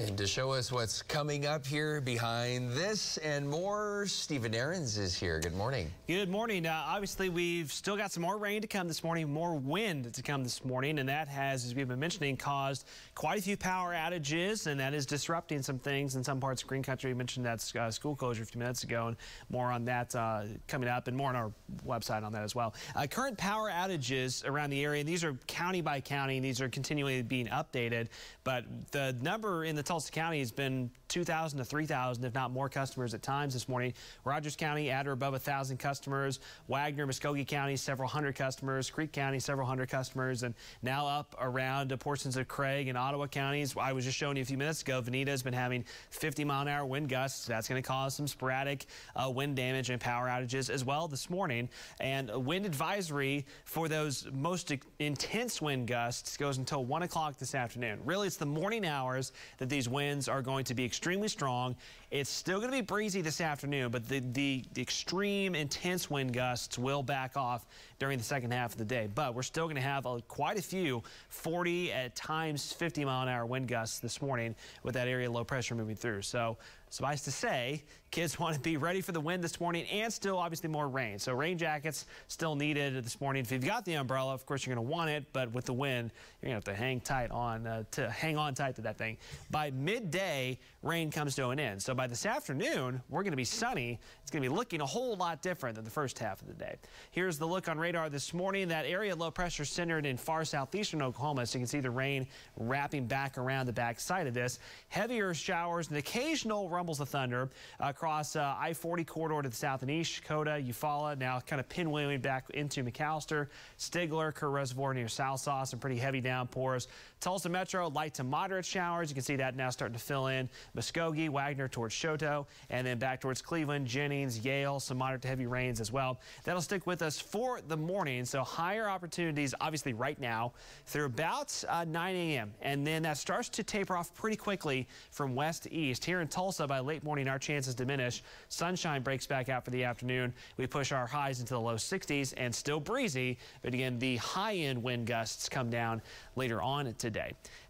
And 0.00 0.16
to 0.16 0.26
show 0.26 0.52
us 0.52 0.72
what's 0.72 1.02
coming 1.02 1.44
up 1.44 1.66
here 1.66 2.00
behind 2.00 2.70
this 2.70 3.18
and 3.18 3.46
more, 3.46 4.06
Stephen 4.06 4.52
Nehrenz 4.52 4.98
is 4.98 5.14
here. 5.14 5.38
Good 5.40 5.54
morning. 5.54 5.90
Good 6.08 6.30
morning. 6.30 6.64
Uh, 6.64 6.84
obviously, 6.86 7.28
we've 7.28 7.70
still 7.70 7.98
got 7.98 8.10
some 8.10 8.22
more 8.22 8.38
rain 8.38 8.62
to 8.62 8.66
come 8.66 8.88
this 8.88 9.04
morning, 9.04 9.30
more 9.30 9.56
wind 9.56 10.10
to 10.14 10.22
come 10.22 10.42
this 10.42 10.64
morning, 10.64 11.00
and 11.00 11.08
that 11.10 11.28
has, 11.28 11.66
as 11.66 11.74
we've 11.74 11.86
been 11.86 12.00
mentioning, 12.00 12.38
caused 12.38 12.86
quite 13.14 13.38
a 13.38 13.42
few 13.42 13.58
power 13.58 13.92
outages, 13.92 14.66
and 14.66 14.80
that 14.80 14.94
is 14.94 15.04
disrupting 15.04 15.60
some 15.60 15.78
things 15.78 16.16
in 16.16 16.24
some 16.24 16.40
parts 16.40 16.62
of 16.62 16.68
Green 16.68 16.82
Country. 16.82 17.10
We 17.10 17.18
mentioned 17.18 17.44
that 17.44 17.76
uh, 17.76 17.90
school 17.90 18.16
closure 18.16 18.42
a 18.42 18.46
few 18.46 18.58
minutes 18.58 18.84
ago, 18.84 19.08
and 19.08 19.18
more 19.50 19.70
on 19.70 19.84
that 19.84 20.16
uh, 20.16 20.44
coming 20.66 20.88
up, 20.88 21.08
and 21.08 21.16
more 21.16 21.28
on 21.28 21.36
our 21.36 21.52
website 21.86 22.24
on 22.24 22.32
that 22.32 22.42
as 22.42 22.54
well. 22.54 22.74
Uh, 22.96 23.06
current 23.06 23.36
power 23.36 23.70
outages 23.70 24.48
around 24.48 24.70
the 24.70 24.82
area, 24.82 25.00
and 25.00 25.08
these 25.08 25.24
are 25.24 25.34
county 25.46 25.82
by 25.82 26.00
county, 26.00 26.36
and 26.36 26.44
these 26.44 26.62
are 26.62 26.70
continually 26.70 27.20
being 27.20 27.48
updated, 27.48 28.08
but 28.44 28.64
the 28.92 29.14
number 29.20 29.66
in 29.66 29.76
the 29.76 29.89
Tulsa 29.90 30.12
County 30.12 30.38
has 30.38 30.52
been 30.52 30.88
2,000 31.08 31.58
to 31.58 31.64
3,000, 31.64 32.24
if 32.24 32.32
not 32.32 32.52
more 32.52 32.68
customers 32.68 33.12
at 33.12 33.22
times 33.22 33.54
this 33.54 33.68
morning. 33.68 33.92
Rogers 34.24 34.54
County 34.54 34.88
at 34.88 35.08
or 35.08 35.10
above 35.10 35.32
1,000 35.32 35.78
customers. 35.78 36.38
Wagoner, 36.68 37.08
Muskogee 37.08 37.44
County, 37.44 37.74
several 37.74 38.08
hundred 38.08 38.36
customers. 38.36 38.88
Creek 38.88 39.10
County, 39.10 39.40
several 39.40 39.66
hundred 39.66 39.88
customers. 39.88 40.44
And 40.44 40.54
now 40.82 41.08
up 41.08 41.34
around 41.40 41.92
portions 41.98 42.36
of 42.36 42.46
Craig 42.46 42.86
and 42.86 42.96
Ottawa 42.96 43.26
counties. 43.26 43.74
I 43.76 43.92
was 43.92 44.04
just 44.04 44.16
showing 44.16 44.36
you 44.36 44.42
a 44.42 44.46
few 44.46 44.56
minutes 44.56 44.82
ago, 44.82 45.02
Vinita 45.02 45.32
has 45.32 45.42
been 45.42 45.52
having 45.52 45.84
50 46.10 46.44
mile 46.44 46.62
an 46.62 46.68
hour 46.68 46.86
wind 46.86 47.08
gusts. 47.08 47.46
That's 47.46 47.66
going 47.66 47.82
to 47.82 47.88
cause 47.88 48.14
some 48.14 48.28
sporadic 48.28 48.86
uh, 49.16 49.28
wind 49.28 49.56
damage 49.56 49.90
and 49.90 50.00
power 50.00 50.28
outages 50.28 50.70
as 50.70 50.84
well 50.84 51.08
this 51.08 51.28
morning. 51.28 51.68
And 51.98 52.30
a 52.30 52.38
wind 52.38 52.64
advisory 52.64 53.44
for 53.64 53.88
those 53.88 54.28
most 54.32 54.72
intense 55.00 55.60
wind 55.60 55.88
gusts 55.88 56.36
goes 56.36 56.58
until 56.58 56.84
1 56.84 57.02
o'clock 57.02 57.38
this 57.38 57.56
afternoon. 57.56 57.98
Really, 58.04 58.28
it's 58.28 58.36
the 58.36 58.46
morning 58.46 58.86
hours 58.86 59.32
that 59.58 59.68
these 59.70 59.88
winds 59.88 60.28
are 60.28 60.42
going 60.42 60.64
to 60.64 60.74
be 60.74 60.84
extremely 60.84 61.28
strong. 61.28 61.76
It's 62.10 62.28
still 62.28 62.58
going 62.58 62.70
to 62.70 62.76
be 62.76 62.82
breezy 62.82 63.22
this 63.22 63.40
afternoon, 63.40 63.90
but 63.90 64.08
the, 64.08 64.20
the, 64.32 64.64
the, 64.74 64.82
extreme 64.82 65.54
intense 65.54 66.10
wind 66.10 66.32
gusts 66.32 66.76
will 66.76 67.02
back 67.02 67.36
off 67.36 67.66
during 67.98 68.18
the 68.18 68.24
second 68.24 68.52
half 68.52 68.72
of 68.72 68.78
the 68.78 68.84
day. 68.84 69.08
But 69.14 69.34
we're 69.34 69.42
still 69.42 69.66
going 69.66 69.76
to 69.76 69.80
have 69.80 70.06
a, 70.06 70.20
quite 70.22 70.58
a 70.58 70.62
few 70.62 71.02
40 71.28 71.92
at 71.92 72.16
times 72.16 72.72
50 72.72 73.04
mile 73.04 73.22
an 73.22 73.28
hour 73.28 73.46
wind 73.46 73.68
gusts 73.68 74.00
this 74.00 74.20
morning 74.20 74.54
with 74.82 74.94
that 74.94 75.06
area 75.08 75.30
low 75.30 75.44
pressure 75.44 75.74
moving 75.74 75.96
through. 75.96 76.22
So 76.22 76.58
suffice 76.90 77.22
to 77.22 77.30
say, 77.30 77.84
kids 78.10 78.38
want 78.40 78.54
to 78.54 78.60
be 78.60 78.76
ready 78.76 79.00
for 79.00 79.12
the 79.12 79.20
wind 79.20 79.42
this 79.42 79.60
morning 79.60 79.86
and 79.86 80.12
still 80.12 80.36
obviously 80.36 80.68
more 80.68 80.88
rain. 80.88 81.18
So 81.18 81.32
rain 81.32 81.56
jackets 81.56 82.06
still 82.28 82.54
needed 82.54 83.02
this 83.04 83.20
morning. 83.20 83.42
If 83.42 83.52
you've 83.52 83.64
got 83.64 83.84
the 83.84 83.94
umbrella, 83.94 84.34
of 84.34 84.44
course 84.44 84.66
you're 84.66 84.74
going 84.74 84.86
to 84.86 84.90
want 84.90 85.10
it, 85.10 85.24
but 85.32 85.52
with 85.52 85.64
the 85.64 85.72
wind, 85.72 86.10
you're 86.42 86.50
going 86.50 86.60
to 86.60 86.70
have 86.70 86.76
to 86.76 86.82
hang 86.82 87.00
tight 87.00 87.30
on 87.30 87.66
uh, 87.66 87.84
to 87.92 88.10
hang 88.10 88.36
on 88.36 88.54
tight 88.54 88.74
to 88.76 88.82
that 88.82 88.98
thing. 88.98 89.16
By 89.50 89.70
midday, 89.70 90.58
rain 90.82 91.10
comes 91.10 91.34
to 91.36 91.48
an 91.48 91.60
end. 91.60 91.82
So 91.82 91.94
by 91.94 92.06
this 92.06 92.26
afternoon, 92.26 93.00
we're 93.08 93.22
going 93.22 93.32
to 93.32 93.36
be 93.36 93.44
sunny. 93.44 93.98
It's 94.22 94.30
going 94.30 94.42
to 94.42 94.48
be 94.48 94.54
looking 94.54 94.80
a 94.80 94.86
whole 94.86 95.16
lot 95.16 95.42
different 95.42 95.76
than 95.76 95.84
the 95.84 95.90
first 95.90 96.18
half 96.18 96.40
of 96.42 96.48
the 96.48 96.54
day. 96.54 96.76
Here's 97.12 97.38
the 97.38 97.46
look 97.46 97.68
on 97.68 97.78
radar 97.78 98.08
this 98.08 98.34
morning. 98.34 98.68
That 98.68 98.86
area 98.86 99.14
low 99.14 99.30
pressure 99.30 99.64
centered 99.64 100.06
in 100.06 100.16
far 100.16 100.44
southeastern 100.44 101.02
Oklahoma. 101.02 101.46
So 101.46 101.58
you 101.58 101.62
can 101.62 101.68
see 101.68 101.80
the 101.80 101.90
rain 101.90 102.26
wrapping 102.56 103.06
back 103.06 103.38
around 103.38 103.66
the 103.66 103.72
back 103.72 104.00
side 104.00 104.26
of 104.26 104.34
this. 104.34 104.58
Heavier 104.88 105.34
showers 105.34 105.88
and 105.88 105.98
occasional 105.98 106.68
rumbles 106.80 107.00
of 107.00 107.10
thunder 107.10 107.50
across 107.78 108.36
uh, 108.36 108.54
I-40 108.58 109.06
corridor 109.06 109.42
to 109.42 109.50
the 109.50 109.54
south 109.54 109.82
and 109.82 109.90
east, 109.90 110.22
Checotah, 110.22 110.66
Eufaula, 110.66 111.18
now 111.18 111.38
kind 111.40 111.60
of 111.60 111.68
pinwheeling 111.68 112.22
back 112.22 112.48
into 112.54 112.82
McAlester, 112.82 113.48
Stigler, 113.78 114.32
Kerr 114.32 114.48
Reservoir 114.48 114.94
near 114.94 115.04
Sallisaw, 115.04 115.66
some 115.66 115.78
pretty 115.78 115.98
heavy 115.98 116.22
downpours. 116.22 116.88
Tulsa 117.20 117.48
Metro, 117.48 117.88
light 117.88 118.14
to 118.14 118.24
moderate 118.24 118.64
showers. 118.64 119.10
You 119.10 119.14
can 119.14 119.22
see 119.22 119.36
that 119.36 119.54
now 119.54 119.68
starting 119.68 119.96
to 119.96 120.02
fill 120.02 120.28
in. 120.28 120.48
Muskogee, 120.76 121.28
Wagoner 121.28 121.68
towards 121.68 121.94
Chouteau, 121.94 122.46
and 122.70 122.86
then 122.86 122.98
back 122.98 123.20
towards 123.20 123.42
Cleveland, 123.42 123.86
Jennings, 123.86 124.42
Yale, 124.44 124.80
some 124.80 124.98
moderate 124.98 125.22
to 125.22 125.28
heavy 125.28 125.46
rains 125.46 125.80
as 125.80 125.92
well. 125.92 126.18
That'll 126.44 126.62
stick 126.62 126.86
with 126.86 127.02
us 127.02 127.20
for 127.20 127.60
the 127.68 127.76
morning, 127.76 128.24
so 128.24 128.42
higher 128.42 128.88
opportunities 128.88 129.54
obviously 129.60 129.92
right 129.92 130.18
now 130.18 130.52
through 130.86 131.06
about 131.06 131.62
uh, 131.68 131.84
9 131.84 132.16
a.m. 132.16 132.52
And 132.62 132.86
then 132.86 133.02
that 133.02 133.18
starts 133.18 133.48
to 133.50 133.62
taper 133.62 133.96
off 133.96 134.14
pretty 134.14 134.36
quickly 134.36 134.88
from 135.10 135.34
west 135.34 135.64
to 135.64 135.72
east. 135.72 136.04
Here 136.04 136.20
in 136.20 136.28
Tulsa 136.28 136.66
by 136.66 136.80
late 136.80 137.04
morning, 137.04 137.28
our 137.28 137.38
chances 137.38 137.74
diminish. 137.74 138.22
Sunshine 138.48 139.02
breaks 139.02 139.26
back 139.26 139.48
out 139.48 139.64
for 139.64 139.70
the 139.70 139.84
afternoon. 139.84 140.32
We 140.56 140.66
push 140.66 140.90
our 140.92 141.06
highs 141.06 141.40
into 141.40 141.54
the 141.54 141.60
low 141.60 141.74
60s 141.74 142.32
and 142.36 142.54
still 142.54 142.80
breezy. 142.80 143.38
But 143.62 143.74
again, 143.74 143.98
the 143.98 144.16
high 144.16 144.54
end 144.54 144.82
wind 144.82 145.06
gusts 145.06 145.48
come 145.48 145.68
down 145.68 146.00
later 146.36 146.62
on. 146.62 146.86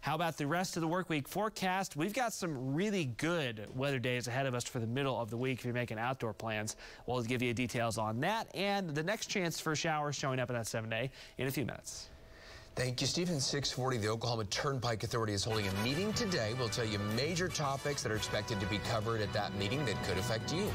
How 0.01 0.15
about 0.15 0.37
the 0.37 0.47
rest 0.47 0.77
of 0.77 0.81
the 0.81 0.87
work 0.87 1.09
week 1.09 1.27
forecast? 1.27 1.95
We've 1.95 2.13
got 2.13 2.33
some 2.33 2.73
really 2.73 3.05
good 3.05 3.67
weather 3.75 3.99
days 3.99 4.27
ahead 4.27 4.45
of 4.45 4.53
us 4.53 4.63
for 4.63 4.79
the 4.79 4.87
middle 4.87 5.19
of 5.19 5.29
the 5.29 5.37
week 5.37 5.59
if 5.59 5.65
you're 5.65 5.73
making 5.73 5.99
outdoor 5.99 6.33
plans. 6.33 6.75
We'll 7.05 7.23
give 7.23 7.41
you 7.41 7.53
details 7.53 7.97
on 7.97 8.19
that 8.21 8.47
and 8.55 8.89
the 8.89 9.03
next 9.03 9.27
chance 9.27 9.59
for 9.59 9.75
showers 9.75 10.15
showing 10.15 10.39
up 10.39 10.49
in 10.49 10.55
that 10.55 10.67
seven 10.67 10.89
day 10.89 11.11
in 11.37 11.47
a 11.47 11.51
few 11.51 11.65
minutes. 11.65 12.09
Thank 12.73 13.01
you, 13.01 13.07
Stephen. 13.07 13.41
640, 13.41 13.97
the 13.97 14.07
Oklahoma 14.07 14.45
Turnpike 14.45 15.03
Authority 15.03 15.33
is 15.33 15.43
holding 15.43 15.67
a 15.67 15.73
meeting 15.83 16.13
today. 16.13 16.53
We'll 16.57 16.69
tell 16.69 16.85
you 16.85 16.99
major 17.17 17.49
topics 17.49 18.01
that 18.01 18.13
are 18.13 18.15
expected 18.15 18.61
to 18.61 18.65
be 18.67 18.77
covered 18.89 19.19
at 19.19 19.33
that 19.33 19.53
meeting 19.55 19.83
that 19.85 20.01
could 20.05 20.17
affect 20.17 20.53
you. 20.53 20.71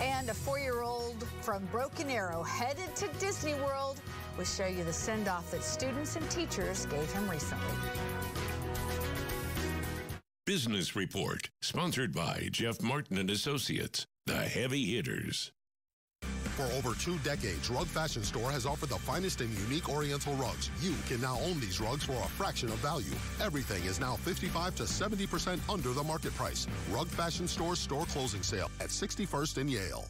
And 0.00 0.30
a 0.30 0.34
four-year-old 0.34 1.26
from 1.40 1.64
Broken 1.66 2.08
Arrow 2.10 2.44
headed 2.44 2.94
to 2.94 3.08
Disney 3.18 3.54
World. 3.54 4.00
We'll 4.36 4.46
show 4.46 4.66
you 4.66 4.84
the 4.84 4.92
send-off 4.92 5.50
that 5.50 5.62
students 5.62 6.16
and 6.16 6.28
teachers 6.30 6.86
gave 6.86 7.10
him 7.12 7.28
recently. 7.28 7.76
Business 10.46 10.96
Report, 10.96 11.50
sponsored 11.60 12.12
by 12.12 12.48
Jeff 12.50 12.82
Martin 12.82 13.18
and 13.18 13.30
Associates, 13.30 14.06
the 14.26 14.34
heavy 14.34 14.96
hitters. 14.96 15.52
For 16.56 16.64
over 16.72 16.94
two 16.94 17.16
decades, 17.18 17.70
Rug 17.70 17.86
Fashion 17.86 18.22
Store 18.22 18.50
has 18.50 18.66
offered 18.66 18.90
the 18.90 18.98
finest 18.98 19.40
and 19.40 19.50
unique 19.60 19.88
Oriental 19.88 20.34
rugs. 20.34 20.70
You 20.82 20.94
can 21.08 21.20
now 21.20 21.38
own 21.40 21.60
these 21.60 21.80
rugs 21.80 22.04
for 22.04 22.12
a 22.12 22.28
fraction 22.28 22.68
of 22.68 22.76
value. 22.76 23.14
Everything 23.40 23.82
is 23.84 24.00
now 24.00 24.16
55 24.16 24.74
to 24.76 24.82
70% 24.82 25.58
under 25.72 25.92
the 25.92 26.02
market 26.02 26.34
price. 26.34 26.66
Rug 26.90 27.06
Fashion 27.06 27.48
Store's 27.48 27.78
store 27.78 28.04
closing 28.06 28.42
sale 28.42 28.70
at 28.80 28.88
61st 28.88 29.58
and 29.58 29.70
Yale. 29.70 30.04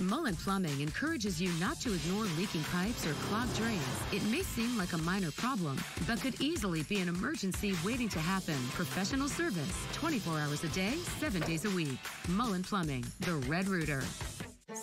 Mullen 0.00 0.36
Plumbing 0.36 0.80
encourages 0.80 1.40
you 1.40 1.50
not 1.58 1.80
to 1.80 1.94
ignore 1.94 2.24
leaking 2.36 2.62
pipes 2.64 3.06
or 3.06 3.12
clogged 3.28 3.56
drains. 3.56 3.82
It 4.12 4.22
may 4.24 4.42
seem 4.42 4.76
like 4.76 4.92
a 4.92 4.98
minor 4.98 5.30
problem, 5.30 5.78
but 6.06 6.20
could 6.20 6.40
easily 6.40 6.82
be 6.82 7.00
an 7.00 7.08
emergency 7.08 7.74
waiting 7.84 8.08
to 8.10 8.18
happen. 8.18 8.56
Professional 8.74 9.28
service, 9.28 9.86
24 9.94 10.38
hours 10.38 10.64
a 10.64 10.68
day, 10.68 10.94
7 11.18 11.40
days 11.42 11.64
a 11.64 11.70
week. 11.70 11.98
Mullen 12.28 12.62
Plumbing, 12.62 13.04
the 13.20 13.36
Red 13.48 13.68
Rooter. 13.68 14.02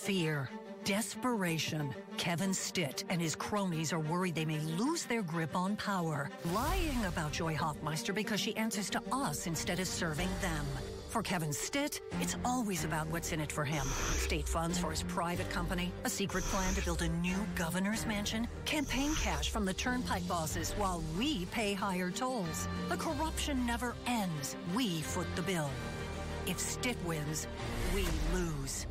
Fear. 0.02 0.50
Desperation. 0.84 1.94
Kevin 2.18 2.54
Stitt 2.54 3.06
and 3.10 3.22
his 3.22 3.36
cronies 3.36 3.94
are 3.94 4.00
worried 4.00 4.36
they 4.36 4.46
may 4.46 4.60
lose 4.60 5.06
their 5.06 5.22
grip 5.22 5.56
on 5.56 5.78
power, 5.78 6.30
lying 6.52 7.06
about 7.06 7.32
Joy 7.32 7.56
Hofmeister 7.56 8.14
because 8.14 8.40
she 8.40 8.58
answers 8.58 8.90
to 8.90 9.02
us 9.12 9.48
instead 9.48 9.80
of 9.80 9.88
serving 9.88 10.30
them. 10.42 10.66
For 11.14 11.22
Kevin 11.22 11.54
Stitt, 11.54 12.02
it's 12.22 12.36
always 12.44 12.86
about 12.86 13.06
what's 13.10 13.34
in 13.34 13.40
it 13.40 13.52
for 13.52 13.64
him. 13.64 13.86
State 14.16 14.50
funds 14.50 14.80
for 14.80 14.90
his 14.90 15.04
private 15.04 15.48
company, 15.52 15.92
a 16.06 16.10
secret 16.10 16.44
plan 16.46 16.74
to 16.74 16.82
build 16.84 17.04
a 17.04 17.08
new 17.08 17.38
governor's 17.54 18.08
mansion, 18.08 18.48
campaign 18.66 19.14
cash 19.14 19.52
from 19.52 19.64
the 19.64 19.76
turnpike 19.76 20.28
bosses 20.28 20.72
while 20.72 21.04
we 21.16 21.46
pay 21.52 21.76
higher 21.76 22.10
tolls. 22.10 22.68
The 22.90 22.98
corruption 22.98 23.64
never 23.64 23.94
ends. 24.08 24.56
We 24.74 25.02
foot 25.02 25.28
the 25.36 25.44
bill. 25.44 25.70
If 26.48 26.58
Stitt 26.58 26.98
wins, 27.06 27.46
we 27.94 28.08
lose. 28.34 28.88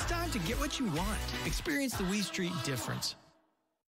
It's 0.00 0.08
time 0.08 0.30
to 0.30 0.38
get 0.38 0.60
what 0.60 0.78
you 0.78 0.86
want. 0.86 1.18
Experience 1.44 1.94
the 1.94 2.04
We 2.04 2.20
Street 2.20 2.52
difference. 2.62 3.16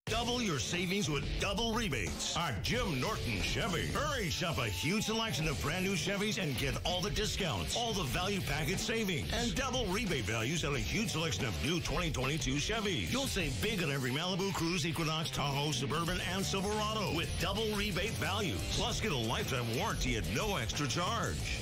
Double 0.07 0.43
your 0.43 0.59
savings 0.59 1.09
with 1.09 1.23
double 1.39 1.73
rebates 1.73 2.37
at 2.37 2.65
Jim 2.65 3.01
Norton 3.01 3.41
Chevy. 3.43 3.87
Hurry, 3.93 4.29
shop 4.29 4.59
a 4.59 4.67
huge 4.67 5.05
selection 5.05 5.47
of 5.47 5.63
brand 5.63 5.85
new 5.85 5.93
Chevys 5.93 6.43
and 6.43 6.59
get 6.59 6.75
all 6.85 7.01
the 7.01 7.11
discounts, 7.11 7.77
all 7.77 7.93
the 7.93 8.03
value 8.03 8.41
package 8.41 8.81
savings, 8.81 9.31
and 9.33 9.55
double 9.55 9.87
rebate 9.87 10.25
values 10.25 10.65
on 10.65 10.75
a 10.75 10.81
huge 10.81 11.11
selection 11.11 11.45
of 11.45 11.55
new 11.65 11.77
2022 11.77 12.55
Chevys. 12.55 13.13
You'll 13.13 13.29
save 13.29 13.63
big 13.63 13.81
on 13.85 13.93
every 13.93 14.11
Malibu, 14.11 14.51
Cruze, 14.51 14.85
Equinox, 14.85 15.31
Tahoe, 15.31 15.71
Suburban, 15.71 16.19
and 16.35 16.45
Silverado 16.45 17.15
with 17.15 17.31
double 17.41 17.73
rebate 17.77 18.15
values. 18.15 18.59
Plus, 18.73 19.01
get 19.01 19.13
a 19.13 19.17
lifetime 19.17 19.79
warranty 19.79 20.17
at 20.17 20.25
no 20.35 20.57
extra 20.57 20.89
charge. 20.89 21.61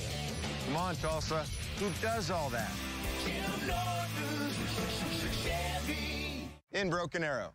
Come 0.64 0.76
on, 0.76 0.96
Tulsa. 0.96 1.44
Who 1.80 1.90
does 2.00 2.30
all 2.30 2.48
that? 2.48 2.72
In 6.72 6.90
Broken 6.90 7.24
Arrow. 7.24 7.54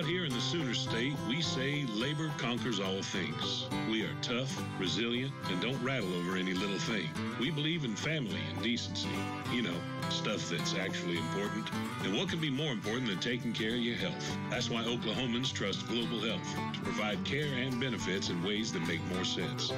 Out 0.00 0.06
here 0.06 0.24
in 0.24 0.32
the 0.32 0.40
Sooner 0.40 0.72
State, 0.72 1.12
we 1.28 1.42
say 1.42 1.84
labor 1.84 2.32
conquers 2.38 2.80
all 2.80 3.02
things. 3.02 3.66
We 3.90 4.02
are 4.02 4.14
tough, 4.22 4.50
resilient, 4.78 5.30
and 5.50 5.60
don't 5.60 5.78
rattle 5.82 6.14
over 6.14 6.38
any 6.38 6.54
little 6.54 6.78
thing. 6.78 7.10
We 7.38 7.50
believe 7.50 7.84
in 7.84 7.94
family 7.94 8.40
and 8.50 8.62
decency. 8.62 9.10
You 9.52 9.60
know, 9.60 9.74
stuff 10.08 10.48
that's 10.48 10.74
actually 10.74 11.18
important. 11.18 11.68
And 12.02 12.16
what 12.16 12.30
could 12.30 12.40
be 12.40 12.48
more 12.48 12.72
important 12.72 13.08
than 13.08 13.20
taking 13.20 13.52
care 13.52 13.74
of 13.74 13.80
your 13.80 13.96
health? 13.96 14.38
That's 14.48 14.70
why 14.70 14.84
Oklahomans 14.84 15.52
trust 15.52 15.86
Global 15.86 16.20
Health 16.20 16.48
to 16.72 16.80
provide 16.80 17.22
care 17.26 17.52
and 17.52 17.78
benefits 17.78 18.30
in 18.30 18.42
ways 18.42 18.72
that 18.72 18.88
make 18.88 19.04
more 19.14 19.26
sense. 19.26 19.70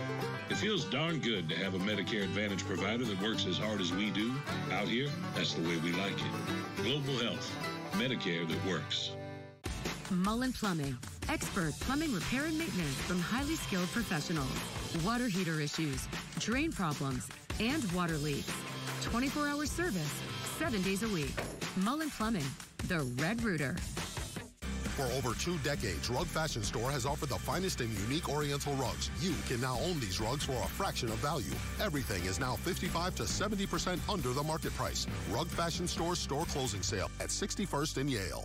It 0.50 0.54
feels 0.54 0.84
darn 0.84 1.18
good 1.18 1.48
to 1.48 1.56
have 1.56 1.74
a 1.74 1.78
Medicare 1.78 2.22
Advantage 2.22 2.64
provider 2.64 3.04
that 3.06 3.20
works 3.20 3.44
as 3.46 3.58
hard 3.58 3.80
as 3.80 3.90
we 3.90 4.10
do. 4.10 4.32
Out 4.70 4.86
here, 4.86 5.08
that's 5.34 5.54
the 5.54 5.68
way 5.68 5.78
we 5.78 5.90
like 5.90 6.14
it. 6.14 6.76
Global 6.76 7.18
Health, 7.18 7.50
Medicare 7.94 8.48
that 8.48 8.64
works. 8.66 9.10
Mullen 10.12 10.52
Plumbing, 10.52 10.96
expert 11.30 11.72
plumbing 11.80 12.12
repair 12.12 12.44
and 12.44 12.58
maintenance 12.58 12.96
from 13.06 13.18
highly 13.18 13.54
skilled 13.56 13.88
professionals. 13.88 14.52
Water 15.04 15.26
heater 15.26 15.58
issues, 15.60 16.06
drain 16.38 16.70
problems, 16.70 17.28
and 17.60 17.90
water 17.92 18.18
leaks. 18.18 18.52
24 19.02 19.48
hour 19.48 19.66
service, 19.66 20.12
seven 20.58 20.82
days 20.82 21.02
a 21.02 21.08
week. 21.08 21.32
Mullen 21.76 22.10
Plumbing, 22.10 22.44
the 22.88 23.00
Red 23.22 23.42
Rooter. 23.42 23.76
For 24.96 25.04
over 25.12 25.34
two 25.34 25.56
decades, 25.58 26.10
Rug 26.10 26.26
Fashion 26.26 26.62
Store 26.62 26.90
has 26.90 27.06
offered 27.06 27.30
the 27.30 27.38
finest 27.38 27.80
and 27.80 27.90
unique 28.00 28.28
Oriental 28.28 28.74
rugs. 28.74 29.10
You 29.22 29.34
can 29.48 29.62
now 29.62 29.78
own 29.80 29.98
these 29.98 30.20
rugs 30.20 30.44
for 30.44 30.52
a 30.52 30.68
fraction 30.68 31.08
of 31.08 31.16
value. 31.16 31.54
Everything 31.80 32.22
is 32.26 32.38
now 32.38 32.56
55 32.56 33.14
to 33.16 33.22
70% 33.22 33.98
under 34.12 34.34
the 34.34 34.42
market 34.42 34.74
price. 34.76 35.06
Rug 35.30 35.46
Fashion 35.48 35.88
Store 35.88 36.14
store 36.14 36.44
closing 36.44 36.82
sale 36.82 37.10
at 37.20 37.28
61st 37.28 37.96
and 37.96 38.10
Yale. 38.10 38.44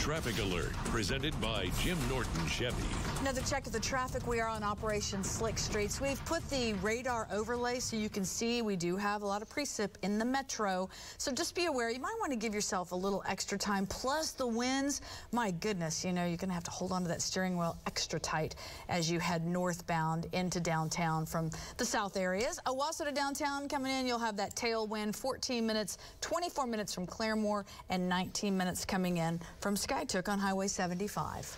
Traffic 0.00 0.38
Alert, 0.38 0.72
presented 0.86 1.38
by 1.42 1.70
Jim 1.78 1.98
Norton 2.08 2.46
Chevy. 2.46 2.74
Another 3.20 3.42
check 3.42 3.66
of 3.66 3.72
the 3.74 3.80
traffic. 3.80 4.26
We 4.26 4.40
are 4.40 4.48
on 4.48 4.62
Operation 4.62 5.22
Slick 5.22 5.58
Streets. 5.58 6.00
We've 6.00 6.24
put 6.24 6.48
the 6.48 6.72
radar 6.82 7.28
overlay 7.30 7.80
so 7.80 7.98
you 7.98 8.08
can 8.08 8.24
see 8.24 8.62
we 8.62 8.76
do 8.76 8.96
have 8.96 9.20
a 9.20 9.26
lot 9.26 9.42
of 9.42 9.50
precip 9.50 9.90
in 10.02 10.18
the 10.18 10.24
metro. 10.24 10.88
So 11.18 11.30
just 11.30 11.54
be 11.54 11.66
aware, 11.66 11.90
you 11.90 12.00
might 12.00 12.16
want 12.18 12.32
to 12.32 12.38
give 12.38 12.54
yourself 12.54 12.92
a 12.92 12.96
little 12.96 13.22
extra 13.28 13.58
time. 13.58 13.86
Plus 13.86 14.30
the 14.30 14.46
winds, 14.46 15.02
my 15.32 15.50
goodness, 15.50 16.02
you 16.02 16.14
know, 16.14 16.24
you're 16.24 16.38
going 16.38 16.48
to 16.48 16.54
have 16.54 16.64
to 16.64 16.70
hold 16.70 16.92
on 16.92 17.02
to 17.02 17.08
that 17.08 17.20
steering 17.20 17.58
wheel 17.58 17.76
extra 17.86 18.18
tight 18.18 18.54
as 18.88 19.10
you 19.10 19.20
head 19.20 19.46
northbound 19.46 20.28
into 20.32 20.60
downtown 20.60 21.26
from 21.26 21.50
the 21.76 21.84
south 21.84 22.16
areas. 22.16 22.58
Owasso 22.64 23.04
to 23.04 23.12
downtown 23.12 23.68
coming 23.68 23.92
in, 23.92 24.06
you'll 24.06 24.18
have 24.18 24.38
that 24.38 24.56
tailwind, 24.56 25.14
14 25.14 25.66
minutes, 25.66 25.98
24 26.22 26.66
minutes 26.66 26.94
from 26.94 27.06
Claremore, 27.06 27.64
and 27.90 28.08
19 28.08 28.56
minutes 28.56 28.86
coming 28.86 29.18
in 29.18 29.38
from 29.60 29.76
Skiatook 29.90 30.28
on 30.28 30.38
Highway 30.38 30.68
75. 30.68 31.56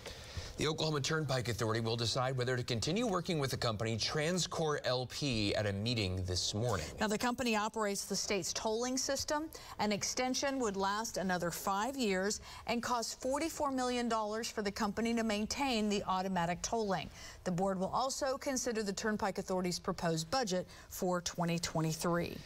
The 0.57 0.66
Oklahoma 0.66 1.01
Turnpike 1.03 1.49
Authority 1.49 1.80
will 1.80 1.97
decide 1.97 2.37
whether 2.37 2.57
to 2.57 2.62
continue 2.62 3.07
working 3.07 3.39
with 3.39 3.51
the 3.51 3.57
company 3.59 3.97
Transcore 3.99 4.78
LP 4.85 5.55
at 5.55 5.66
a 5.66 5.72
meeting 5.72 6.24
this 6.24 6.55
morning. 6.55 6.87
Now, 6.99 7.09
the 7.09 7.18
company 7.18 7.57
operates 7.57 8.07
the 8.07 8.16
state's 8.16 8.53
tolling 8.55 8.97
system. 8.97 9.51
An 9.80 9.93
extension 9.93 10.59
would 10.61 10.78
last 10.78 11.18
another 11.18 11.51
five 11.51 11.97
years 11.97 12.41
and 12.66 12.83
cost 12.83 13.20
$44 13.20 13.74
million 13.74 14.09
for 14.45 14.62
the 14.62 14.72
company 14.72 15.14
to 15.14 15.24
maintain 15.24 15.91
the 15.91 16.03
automatic 16.05 16.62
tolling. 16.62 17.11
The 17.45 17.53
board 17.53 17.78
will 17.78 17.93
also 17.93 18.39
consider 18.39 18.83
the 18.83 18.95
Turnpike 18.95 19.39
Authority's 19.39 19.78
proposed 19.78 20.30
budget 20.30 20.66
for 20.89 21.20
2023. 21.20 22.37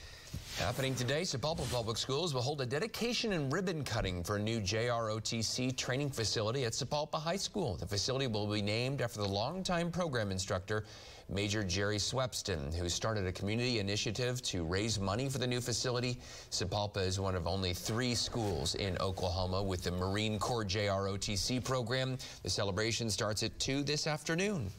Happening 0.59 0.95
today, 0.95 1.21
Sapulpa 1.21 1.71
Public 1.71 1.99
Schools 1.99 2.33
will 2.33 2.41
hold 2.41 2.63
a 2.63 2.67
dedication 2.67 3.35
and 3.35 3.53
ribbon 3.53 3.85
cutting 3.85 4.25
for 4.25 4.37
a 4.37 4.39
new 4.39 4.59
JROTC 4.59 5.77
training 5.77 6.09
facility 6.09 6.65
at 6.65 6.73
Sapulpa 6.73 7.21
High 7.21 7.37
School. 7.37 7.77
The 7.77 7.87
facility 7.87 8.27
will 8.27 8.47
be 8.47 8.63
named 8.63 9.03
after 9.03 9.21
the 9.21 9.29
longtime 9.29 9.91
program 9.91 10.31
instructor, 10.31 10.85
Major 11.29 11.63
Jerry 11.63 11.99
Swepston, 11.99 12.75
who 12.75 12.89
started 12.89 13.27
a 13.27 13.33
community 13.33 13.81
initiative 13.81 14.41
to 14.45 14.65
raise 14.65 14.99
money 14.99 15.29
for 15.29 15.37
the 15.37 15.47
new 15.47 15.61
facility. 15.61 16.19
Sapulpa 16.51 17.07
is 17.07 17.21
one 17.21 17.35
of 17.35 17.47
only 17.47 17.75
three 17.75 18.15
schools 18.15 18.77
in 18.77 18.97
Oklahoma 18.99 19.63
with 19.63 19.83
the 19.83 19.91
Marine 19.91 20.39
Corps 20.39 20.65
JROTC 20.65 21.63
program. 21.65 22.17
The 22.45 22.51
celebration 22.51 23.11
starts 23.11 23.43
at 23.43 23.57
2 23.59 23.83
this 23.83 24.07
afternoon. 24.07 24.71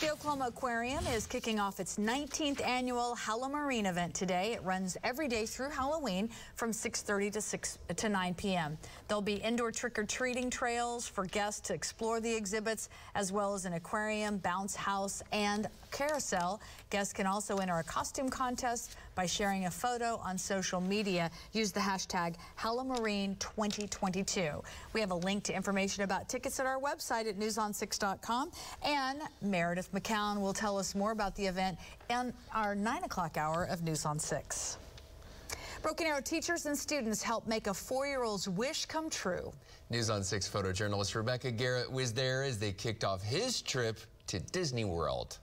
The 0.00 0.12
Oklahoma 0.12 0.46
Aquarium 0.46 1.04
is 1.08 1.26
kicking 1.26 1.58
off 1.58 1.80
its 1.80 1.96
19th 1.96 2.64
annual 2.64 3.16
Halloween 3.16 3.84
event 3.84 4.14
today. 4.14 4.52
It 4.52 4.62
runs 4.62 4.96
every 5.02 5.26
day 5.26 5.44
through 5.44 5.70
Halloween 5.70 6.30
from 6.54 6.70
6:30 6.70 7.32
to 7.32 7.40
6 7.40 7.78
to 7.96 8.08
9 8.08 8.34
p.m. 8.34 8.78
There'll 9.08 9.20
be 9.20 9.34
indoor 9.34 9.72
trick-or-treating 9.72 10.50
trails 10.50 11.08
for 11.08 11.24
guests 11.24 11.62
to 11.66 11.74
explore 11.74 12.20
the 12.20 12.32
exhibits, 12.32 12.90
as 13.16 13.32
well 13.32 13.54
as 13.54 13.64
an 13.64 13.72
aquarium, 13.72 14.38
bounce 14.38 14.76
house, 14.76 15.20
and 15.32 15.66
carousel. 15.90 16.60
Guests 16.90 17.12
can 17.12 17.26
also 17.26 17.58
enter 17.58 17.78
a 17.78 17.84
costume 17.84 18.28
contest 18.28 18.96
by 19.14 19.26
sharing 19.26 19.66
a 19.66 19.70
photo 19.70 20.20
on 20.24 20.38
social 20.38 20.80
media. 20.80 21.30
Use 21.52 21.72
the 21.72 21.80
hashtag 21.80 22.36
HalloMarine2022. 22.58 24.64
We 24.92 25.00
have 25.00 25.10
a 25.10 25.16
link 25.16 25.44
to 25.44 25.54
information 25.54 26.04
about 26.04 26.28
tickets 26.28 26.60
at 26.60 26.66
our 26.66 26.78
website 26.78 27.28
at 27.28 27.38
newson6.com. 27.38 28.50
And 28.84 29.20
Meredith 29.42 29.92
McCown 29.92 30.40
will 30.40 30.54
tell 30.54 30.78
us 30.78 30.94
more 30.94 31.12
about 31.12 31.34
the 31.36 31.46
event 31.46 31.78
in 32.10 32.32
our 32.54 32.74
9 32.74 33.04
o'clock 33.04 33.36
hour 33.36 33.64
of 33.64 33.82
News 33.82 34.04
on 34.04 34.18
6. 34.18 34.78
Broken 35.82 36.08
Arrow 36.08 36.20
teachers 36.20 36.66
and 36.66 36.76
students 36.76 37.22
help 37.22 37.46
make 37.46 37.68
a 37.68 37.74
four-year-old's 37.74 38.48
wish 38.48 38.86
come 38.86 39.08
true. 39.08 39.52
News 39.90 40.10
on 40.10 40.24
6 40.24 40.48
photojournalist 40.48 41.14
Rebecca 41.14 41.52
Garrett 41.52 41.90
was 41.90 42.12
there 42.12 42.42
as 42.42 42.58
they 42.58 42.72
kicked 42.72 43.04
off 43.04 43.22
his 43.22 43.62
trip 43.62 43.98
to 44.26 44.40
Disney 44.40 44.84
World. 44.84 45.38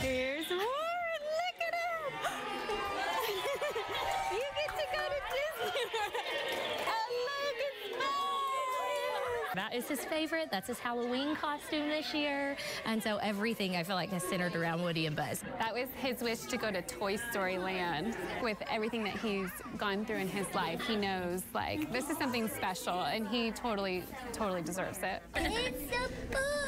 Here's 0.00 0.48
Warren. 0.48 0.60
Look 0.60 1.58
at 1.60 1.74
him. 1.74 2.12
you 4.32 4.42
get 4.56 4.70
to 4.78 4.86
go 4.92 5.02
to 5.04 5.20
Disney 5.34 5.84
World. 5.92 6.12
I 6.86 6.88
love 7.28 7.56
his 7.60 7.96
smile. 7.96 9.54
That 9.54 9.74
is 9.74 9.86
his 9.88 10.04
favorite. 10.06 10.48
That's 10.50 10.68
his 10.68 10.78
Halloween 10.78 11.36
costume 11.36 11.88
this 11.88 12.14
year. 12.14 12.56
And 12.86 13.02
so 13.02 13.18
everything 13.18 13.76
I 13.76 13.82
feel 13.82 13.96
like 13.96 14.08
has 14.10 14.22
centered 14.22 14.56
around 14.56 14.82
Woody 14.82 15.04
and 15.06 15.14
Buzz. 15.14 15.42
That 15.58 15.74
was 15.74 15.88
his 16.00 16.22
wish 16.22 16.40
to 16.40 16.56
go 16.56 16.70
to 16.70 16.80
Toy 16.82 17.16
Story 17.30 17.58
Land. 17.58 18.16
With 18.42 18.62
everything 18.70 19.04
that 19.04 19.18
he's 19.18 19.50
gone 19.76 20.06
through 20.06 20.16
in 20.16 20.28
his 20.28 20.46
life, 20.54 20.80
he 20.86 20.96
knows 20.96 21.42
like 21.52 21.92
this 21.92 22.08
is 22.08 22.16
something 22.16 22.48
special 22.48 23.02
and 23.02 23.28
he 23.28 23.50
totally, 23.50 24.02
totally 24.32 24.62
deserves 24.62 25.00
it. 25.02 25.22
It's 25.36 25.94
a 25.94 26.08
boy. 26.32 26.64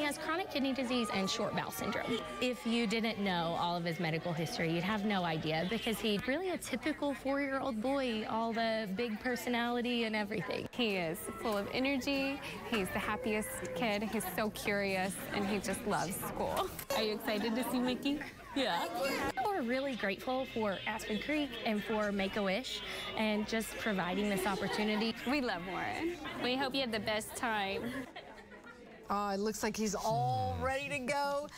He 0.00 0.06
has 0.06 0.16
chronic 0.16 0.50
kidney 0.50 0.72
disease 0.72 1.08
and 1.12 1.28
short 1.28 1.54
bowel 1.54 1.70
syndrome. 1.70 2.20
If 2.40 2.66
you 2.66 2.86
didn't 2.86 3.18
know 3.18 3.54
all 3.60 3.76
of 3.76 3.84
his 3.84 4.00
medical 4.00 4.32
history, 4.32 4.72
you'd 4.72 4.82
have 4.82 5.04
no 5.04 5.24
idea 5.24 5.66
because 5.68 5.98
he's 5.98 6.26
really 6.26 6.48
a 6.48 6.56
typical 6.56 7.12
four-year-old 7.12 7.82
boy, 7.82 8.26
all 8.30 8.50
the 8.50 8.88
big 8.96 9.20
personality 9.20 10.04
and 10.04 10.16
everything. 10.16 10.70
He 10.70 10.96
is 10.96 11.18
full 11.42 11.58
of 11.58 11.68
energy. 11.74 12.40
He's 12.70 12.88
the 12.94 12.98
happiest 12.98 13.50
kid. 13.76 14.04
He's 14.04 14.24
so 14.34 14.48
curious 14.48 15.12
and 15.34 15.46
he 15.46 15.58
just 15.58 15.86
loves 15.86 16.16
school. 16.16 16.70
Are 16.96 17.02
you 17.02 17.16
excited 17.16 17.54
to 17.54 17.70
see 17.70 17.78
Mickey? 17.78 18.20
Yeah. 18.56 18.86
We're 19.44 19.60
really 19.60 19.96
grateful 19.96 20.46
for 20.54 20.78
Aspen 20.86 21.20
Creek 21.20 21.50
and 21.66 21.84
for 21.84 22.10
Make-A-Wish 22.10 22.80
and 23.18 23.46
just 23.46 23.76
providing 23.76 24.30
this 24.30 24.46
opportunity. 24.46 25.14
We 25.30 25.42
love 25.42 25.60
Warren. 25.70 26.16
We 26.42 26.56
hope 26.56 26.74
you 26.74 26.80
have 26.80 26.90
the 26.90 27.00
best 27.00 27.36
time. 27.36 27.82
Oh, 29.12 29.30
it 29.30 29.40
looks 29.40 29.64
like 29.64 29.76
he's 29.76 29.96
all 29.96 30.56
ready 30.62 30.88
to 30.88 31.00
go. 31.00 31.48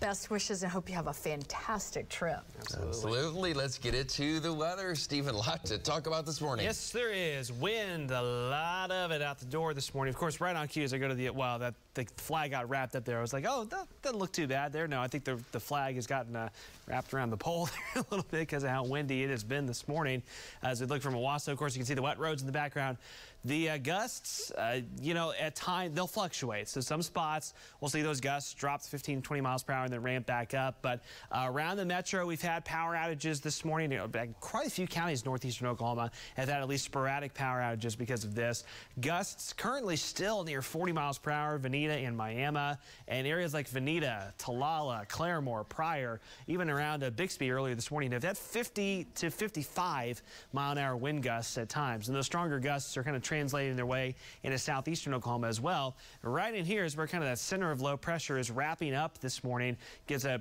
Best 0.00 0.30
wishes 0.30 0.62
and 0.62 0.72
hope 0.72 0.88
you 0.88 0.94
have 0.94 1.08
a 1.08 1.12
fantastic 1.12 2.08
trip. 2.08 2.40
Absolutely. 2.58 3.52
Let's 3.52 3.76
get 3.76 3.94
it 3.94 4.08
to 4.10 4.40
the 4.40 4.52
weather. 4.52 4.94
Stephen, 4.94 5.34
a 5.34 5.38
lot 5.38 5.64
to 5.66 5.76
talk 5.76 6.06
about 6.06 6.24
this 6.24 6.40
morning. 6.40 6.64
Yes, 6.64 6.90
there 6.90 7.12
is. 7.12 7.52
Wind, 7.52 8.10
a 8.10 8.22
lot 8.22 8.90
of 8.90 9.10
it 9.10 9.20
out 9.20 9.38
the 9.38 9.44
door 9.44 9.74
this 9.74 9.94
morning. 9.94 10.12
Of 10.12 10.18
course, 10.18 10.40
right 10.40 10.56
on 10.56 10.66
cue 10.68 10.84
as 10.84 10.94
I 10.94 10.98
go 10.98 11.06
to 11.06 11.14
the, 11.14 11.28
wow, 11.30 11.58
that 11.58 11.74
the 11.94 12.06
flag 12.16 12.52
got 12.52 12.68
wrapped 12.70 12.96
up 12.96 13.04
there. 13.04 13.18
I 13.18 13.20
was 13.20 13.34
like, 13.34 13.44
oh, 13.46 13.64
that 13.64 13.86
doesn't 14.00 14.18
look 14.18 14.32
too 14.32 14.46
bad 14.46 14.72
there. 14.72 14.88
No, 14.88 15.02
I 15.02 15.06
think 15.06 15.24
the, 15.24 15.38
the 15.52 15.60
flag 15.60 15.96
has 15.96 16.06
gotten 16.06 16.34
uh, 16.34 16.48
wrapped 16.88 17.12
around 17.12 17.28
the 17.28 17.36
pole 17.36 17.66
there 17.94 18.02
a 18.02 18.06
little 18.10 18.26
bit 18.30 18.40
because 18.40 18.64
of 18.64 18.70
how 18.70 18.84
windy 18.84 19.22
it 19.22 19.30
has 19.30 19.44
been 19.44 19.66
this 19.66 19.86
morning. 19.86 20.22
As 20.62 20.80
we 20.80 20.86
look 20.86 21.02
from 21.02 21.14
Owasso, 21.14 21.48
of 21.48 21.58
course, 21.58 21.74
you 21.74 21.78
can 21.78 21.86
see 21.86 21.94
the 21.94 22.02
wet 22.02 22.18
roads 22.18 22.40
in 22.40 22.46
the 22.46 22.52
background. 22.52 22.96
The 23.44 23.70
uh, 23.70 23.78
gusts, 23.78 24.52
uh, 24.52 24.80
you 25.00 25.14
know, 25.14 25.32
at 25.38 25.56
times 25.56 25.94
they'll 25.94 26.06
fluctuate. 26.06 26.68
So 26.68 26.80
some 26.80 27.02
spots 27.02 27.54
we'll 27.80 27.88
see 27.88 28.02
those 28.02 28.20
gusts 28.20 28.54
drop 28.54 28.82
to 28.82 28.88
15, 28.88 29.22
20 29.22 29.40
miles 29.40 29.62
per 29.62 29.72
hour 29.72 29.84
and 29.84 29.92
then 29.92 30.02
ramp 30.02 30.26
back 30.26 30.54
up. 30.54 30.76
But 30.80 31.00
uh, 31.30 31.46
around 31.48 31.76
the 31.76 31.84
metro, 31.84 32.24
we've 32.24 32.40
had 32.40 32.64
power 32.64 32.94
outages 32.94 33.42
this 33.42 33.64
morning. 33.64 33.90
You 33.90 33.98
know, 33.98 34.08
quite 34.40 34.66
a 34.66 34.70
few 34.70 34.86
counties 34.86 35.24
northeastern 35.24 35.66
Oklahoma 35.66 36.10
have 36.36 36.48
had 36.48 36.60
at 36.60 36.68
least 36.68 36.84
sporadic 36.84 37.34
power 37.34 37.60
outages 37.60 37.98
because 37.98 38.24
of 38.24 38.34
this. 38.34 38.64
Gusts 39.00 39.52
currently 39.52 39.96
still 39.96 40.44
near 40.44 40.62
40 40.62 40.92
miles 40.92 41.18
per 41.18 41.30
hour, 41.30 41.58
Vinita 41.58 42.06
and 42.06 42.16
Miami, 42.16 42.76
and 43.08 43.26
areas 43.26 43.54
like 43.54 43.68
Vinita, 43.68 44.32
Talala, 44.38 45.08
Claremore, 45.08 45.68
Pryor, 45.68 46.20
even 46.46 46.70
around 46.70 47.02
uh, 47.02 47.10
Bixby 47.10 47.50
earlier 47.50 47.74
this 47.74 47.90
morning 47.90 48.12
have 48.12 48.22
had 48.22 48.38
50 48.38 49.06
to 49.16 49.30
55 49.30 50.22
mile 50.52 50.72
an 50.72 50.78
hour 50.78 50.96
wind 50.96 51.22
gusts 51.22 51.58
at 51.58 51.68
times. 51.68 52.08
And 52.08 52.16
those 52.16 52.26
stronger 52.26 52.58
gusts 52.58 52.96
are 52.96 53.02
kind 53.02 53.16
of 53.16 53.22
translating 53.32 53.76
their 53.76 53.86
way 53.86 54.14
into 54.42 54.58
southeastern 54.58 55.14
Oklahoma 55.14 55.46
as 55.46 55.58
well. 55.58 55.96
Right 56.20 56.54
in 56.54 56.66
here 56.66 56.84
is 56.84 56.98
where 56.98 57.06
kind 57.06 57.24
of 57.24 57.30
that 57.30 57.38
center 57.38 57.70
of 57.70 57.80
low 57.80 57.96
pressure 57.96 58.36
is 58.36 58.50
wrapping 58.50 58.92
up 58.92 59.16
this 59.20 59.42
morning, 59.42 59.78
gets 60.06 60.26
a 60.26 60.38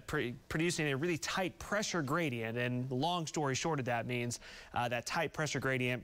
producing 0.50 0.92
a 0.92 0.98
really 0.98 1.18
tight 1.18 1.58
pressure 1.58 2.02
gradient. 2.02 2.58
And 2.58 2.92
long 2.92 3.28
story 3.28 3.56
short 3.56 3.80
of 3.80 3.86
that 3.86 4.08
means 4.08 4.42
uh, 4.74 4.90
that 4.90 5.06
tight 5.06 5.32
pressure 5.32 5.62
gradient 5.62 6.04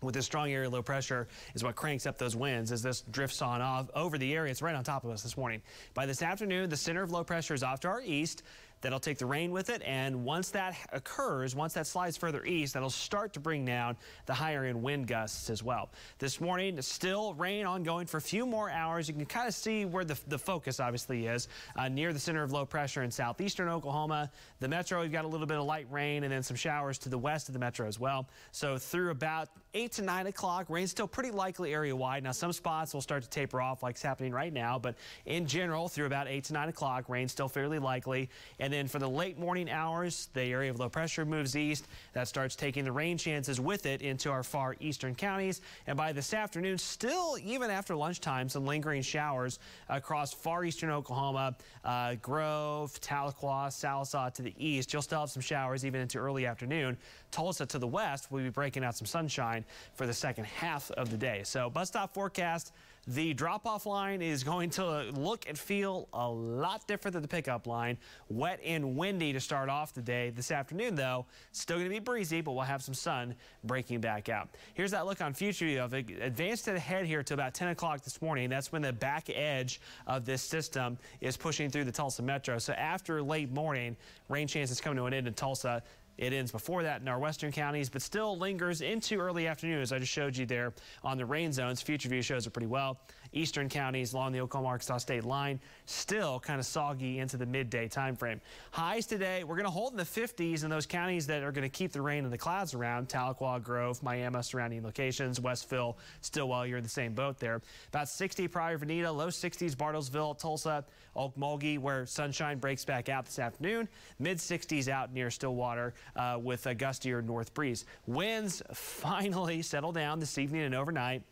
with 0.00 0.14
this 0.14 0.24
strong 0.24 0.52
area 0.52 0.70
low 0.70 0.82
pressure 0.82 1.26
is 1.54 1.64
what 1.64 1.74
cranks 1.74 2.06
up 2.06 2.18
those 2.18 2.36
winds 2.36 2.70
as 2.70 2.82
this 2.82 3.00
drifts 3.10 3.42
on 3.42 3.60
off 3.60 3.90
over 3.92 4.16
the 4.16 4.32
area. 4.32 4.52
It's 4.52 4.62
right 4.62 4.76
on 4.76 4.84
top 4.84 5.02
of 5.02 5.10
us 5.10 5.24
this 5.24 5.36
morning. 5.36 5.60
By 5.92 6.06
this 6.06 6.22
afternoon, 6.22 6.70
the 6.70 6.76
center 6.76 7.02
of 7.02 7.10
low 7.10 7.24
pressure 7.24 7.54
is 7.54 7.64
off 7.64 7.80
to 7.80 7.88
our 7.88 8.00
east. 8.00 8.44
That'll 8.82 9.00
take 9.00 9.18
the 9.18 9.26
rain 9.26 9.52
with 9.52 9.70
it, 9.70 9.80
and 9.86 10.24
once 10.24 10.50
that 10.50 10.76
occurs, 10.92 11.54
once 11.54 11.72
that 11.74 11.86
slides 11.86 12.16
further 12.16 12.44
east, 12.44 12.74
that'll 12.74 12.90
start 12.90 13.32
to 13.34 13.40
bring 13.40 13.64
down 13.64 13.96
the 14.26 14.34
higher 14.34 14.64
end 14.64 14.82
wind 14.82 15.06
gusts 15.06 15.48
as 15.50 15.62
well. 15.62 15.90
This 16.18 16.40
morning, 16.40 16.80
still 16.82 17.34
rain 17.34 17.64
ongoing 17.64 18.06
for 18.06 18.16
a 18.16 18.20
few 18.20 18.44
more 18.44 18.70
hours. 18.70 19.08
You 19.08 19.14
can 19.14 19.24
kind 19.24 19.48
of 19.48 19.54
see 19.54 19.84
where 19.84 20.04
the, 20.04 20.18
the 20.26 20.38
focus 20.38 20.80
obviously 20.80 21.26
is 21.26 21.48
uh, 21.76 21.88
near 21.88 22.12
the 22.12 22.18
center 22.18 22.42
of 22.42 22.50
low 22.50 22.66
pressure 22.66 23.02
in 23.02 23.10
southeastern 23.10 23.68
Oklahoma. 23.68 24.30
The 24.60 24.68
metro, 24.68 25.02
you've 25.02 25.12
got 25.12 25.24
a 25.24 25.28
little 25.28 25.46
bit 25.46 25.58
of 25.58 25.64
light 25.64 25.86
rain 25.90 26.24
and 26.24 26.32
then 26.32 26.42
some 26.42 26.56
showers 26.56 26.98
to 26.98 27.08
the 27.08 27.18
west 27.18 27.48
of 27.48 27.52
the 27.52 27.60
metro 27.60 27.86
as 27.86 28.00
well. 28.00 28.28
So 28.50 28.78
through 28.78 29.10
about 29.10 29.48
8 29.74 29.92
to 29.92 30.02
9 30.02 30.26
o'clock, 30.26 30.68
rain 30.68 30.86
still 30.86 31.06
pretty 31.06 31.30
likely 31.30 31.72
area 31.72 31.94
wide. 31.94 32.24
Now, 32.24 32.32
some 32.32 32.52
spots 32.52 32.92
will 32.92 33.00
start 33.00 33.22
to 33.22 33.30
taper 33.30 33.60
off 33.60 33.82
like 33.82 33.94
it's 33.94 34.02
happening 34.02 34.32
right 34.32 34.52
now, 34.52 34.78
but 34.78 34.96
in 35.26 35.46
general, 35.46 35.88
through 35.88 36.06
about 36.06 36.28
8 36.28 36.44
to 36.44 36.52
9 36.52 36.68
o'clock, 36.68 37.08
rain 37.08 37.28
still 37.28 37.48
fairly 37.48 37.78
likely. 37.78 38.28
And 38.58 38.71
and 38.72 38.78
then 38.78 38.88
for 38.88 38.98
the 38.98 39.08
late 39.08 39.38
morning 39.38 39.68
hours, 39.68 40.30
the 40.32 40.44
area 40.44 40.70
of 40.70 40.80
low 40.80 40.88
pressure 40.88 41.26
moves 41.26 41.56
east. 41.56 41.88
That 42.14 42.26
starts 42.26 42.56
taking 42.56 42.84
the 42.84 42.92
rain 42.92 43.18
chances 43.18 43.60
with 43.60 43.84
it 43.84 44.00
into 44.00 44.30
our 44.30 44.42
far 44.42 44.76
eastern 44.80 45.14
counties. 45.14 45.60
And 45.86 45.94
by 45.94 46.14
this 46.14 46.32
afternoon, 46.32 46.78
still, 46.78 47.36
even 47.44 47.70
after 47.70 47.94
lunchtime, 47.94 48.48
some 48.48 48.64
lingering 48.64 49.02
showers 49.02 49.58
across 49.90 50.32
far 50.32 50.64
eastern 50.64 50.88
Oklahoma, 50.88 51.54
uh, 51.84 52.14
Grove, 52.22 52.98
Tahlequah, 53.02 53.68
Sallisaw 53.68 54.32
to 54.32 54.40
the 54.40 54.54
east. 54.56 54.90
You'll 54.90 55.02
still 55.02 55.20
have 55.20 55.30
some 55.30 55.42
showers 55.42 55.84
even 55.84 56.00
into 56.00 56.16
early 56.16 56.46
afternoon. 56.46 56.96
Tulsa 57.30 57.66
to 57.66 57.78
the 57.78 57.86
west 57.86 58.28
we'll 58.30 58.42
be 58.42 58.48
breaking 58.48 58.84
out 58.84 58.96
some 58.96 59.06
sunshine 59.06 59.66
for 59.92 60.06
the 60.06 60.14
second 60.14 60.46
half 60.46 60.90
of 60.92 61.10
the 61.10 61.18
day. 61.18 61.42
So 61.44 61.68
bus 61.68 61.88
stop 61.88 62.14
forecast. 62.14 62.72
The 63.08 63.34
drop-off 63.34 63.84
line 63.84 64.22
is 64.22 64.44
going 64.44 64.70
to 64.70 65.10
look 65.16 65.48
and 65.48 65.58
feel 65.58 66.08
a 66.12 66.28
lot 66.28 66.86
different 66.86 67.14
than 67.14 67.22
the 67.22 67.28
pickup 67.28 67.66
line. 67.66 67.98
Wet 68.28 68.60
and 68.64 68.96
windy 68.96 69.32
to 69.32 69.40
start 69.40 69.68
off 69.68 69.92
the 69.92 70.00
day. 70.00 70.30
This 70.30 70.52
afternoon, 70.52 70.94
though, 70.94 71.26
still 71.50 71.78
going 71.78 71.88
to 71.88 71.90
be 71.90 71.98
breezy, 71.98 72.40
but 72.42 72.52
we'll 72.52 72.62
have 72.62 72.80
some 72.80 72.94
sun 72.94 73.34
breaking 73.64 74.00
back 74.00 74.28
out. 74.28 74.50
Here's 74.74 74.92
that 74.92 75.04
look 75.04 75.20
on 75.20 75.34
future 75.34 75.64
view 75.64 75.80
of 75.80 75.94
it. 75.94 76.10
Advanced 76.20 76.68
ahead 76.68 77.04
here 77.04 77.24
to 77.24 77.34
about 77.34 77.54
10 77.54 77.68
o'clock 77.68 78.02
this 78.02 78.22
morning. 78.22 78.48
That's 78.48 78.70
when 78.70 78.82
the 78.82 78.92
back 78.92 79.28
edge 79.30 79.80
of 80.06 80.24
this 80.24 80.40
system 80.40 80.96
is 81.20 81.36
pushing 81.36 81.70
through 81.70 81.84
the 81.84 81.92
Tulsa 81.92 82.22
metro. 82.22 82.58
So 82.58 82.72
after 82.74 83.20
late 83.20 83.50
morning, 83.50 83.96
rain 84.28 84.46
chances 84.46 84.80
come 84.80 84.94
to 84.94 85.06
an 85.06 85.14
end 85.14 85.26
in 85.26 85.34
Tulsa. 85.34 85.82
It 86.18 86.32
ends 86.32 86.52
before 86.52 86.82
that 86.82 87.00
in 87.00 87.08
our 87.08 87.18
western 87.18 87.52
counties, 87.52 87.88
but 87.88 88.02
still 88.02 88.36
lingers 88.36 88.80
into 88.80 89.18
early 89.18 89.46
afternoon, 89.46 89.80
as 89.80 89.92
I 89.92 89.98
just 89.98 90.12
showed 90.12 90.36
you 90.36 90.46
there 90.46 90.72
on 91.02 91.16
the 91.16 91.26
rain 91.26 91.52
zones. 91.52 91.82
Future 91.82 92.08
View 92.08 92.22
shows 92.22 92.46
it 92.46 92.50
pretty 92.50 92.66
well. 92.66 93.00
Eastern 93.32 93.68
counties 93.68 94.12
along 94.12 94.32
the 94.32 94.40
Oklahoma-Arkansas 94.40 94.98
state 94.98 95.24
line 95.24 95.60
still 95.86 96.40
kind 96.40 96.60
of 96.60 96.66
soggy 96.66 97.18
into 97.18 97.36
the 97.36 97.46
midday 97.46 97.88
time 97.88 98.16
frame. 98.16 98.40
Highs 98.70 99.06
today, 99.06 99.44
we're 99.44 99.56
going 99.56 99.64
to 99.64 99.70
hold 99.70 99.92
in 99.92 99.96
the 99.96 100.04
50s 100.04 100.64
in 100.64 100.70
those 100.70 100.86
counties 100.86 101.26
that 101.26 101.42
are 101.42 101.52
going 101.52 101.68
to 101.68 101.68
keep 101.68 101.92
the 101.92 102.02
rain 102.02 102.24
and 102.24 102.32
the 102.32 102.38
clouds 102.38 102.74
around. 102.74 103.08
Tahlequah, 103.08 103.62
Grove, 103.62 104.02
Miami, 104.02 104.42
surrounding 104.42 104.82
locations. 104.82 105.40
Westville, 105.40 105.96
Stilwell, 106.20 106.66
you're 106.66 106.78
in 106.78 106.84
the 106.84 106.90
same 106.90 107.14
boat 107.14 107.38
there. 107.38 107.60
About 107.88 108.08
60 108.08 108.48
Pryor 108.48 108.78
Vinita, 108.78 109.10
low 109.10 109.28
60s, 109.28 109.74
Bartlesville, 109.74 110.38
Tulsa, 110.38 110.84
Okmulgee, 111.16 111.78
where 111.78 112.06
sunshine 112.06 112.58
breaks 112.58 112.84
back 112.84 113.08
out 113.08 113.26
this 113.26 113.38
afternoon. 113.38 113.88
Mid 114.18 114.38
60s 114.38 114.88
out 114.88 115.12
near 115.12 115.30
Stillwater 115.30 115.94
uh, 116.16 116.38
with 116.40 116.66
a 116.66 116.74
gustier 116.74 117.22
north 117.24 117.54
breeze. 117.54 117.84
Winds 118.06 118.62
finally 118.72 119.62
settle 119.62 119.92
down 119.92 120.20
this 120.20 120.38
evening 120.38 120.62
and 120.62 120.74
overnight. 120.74 121.22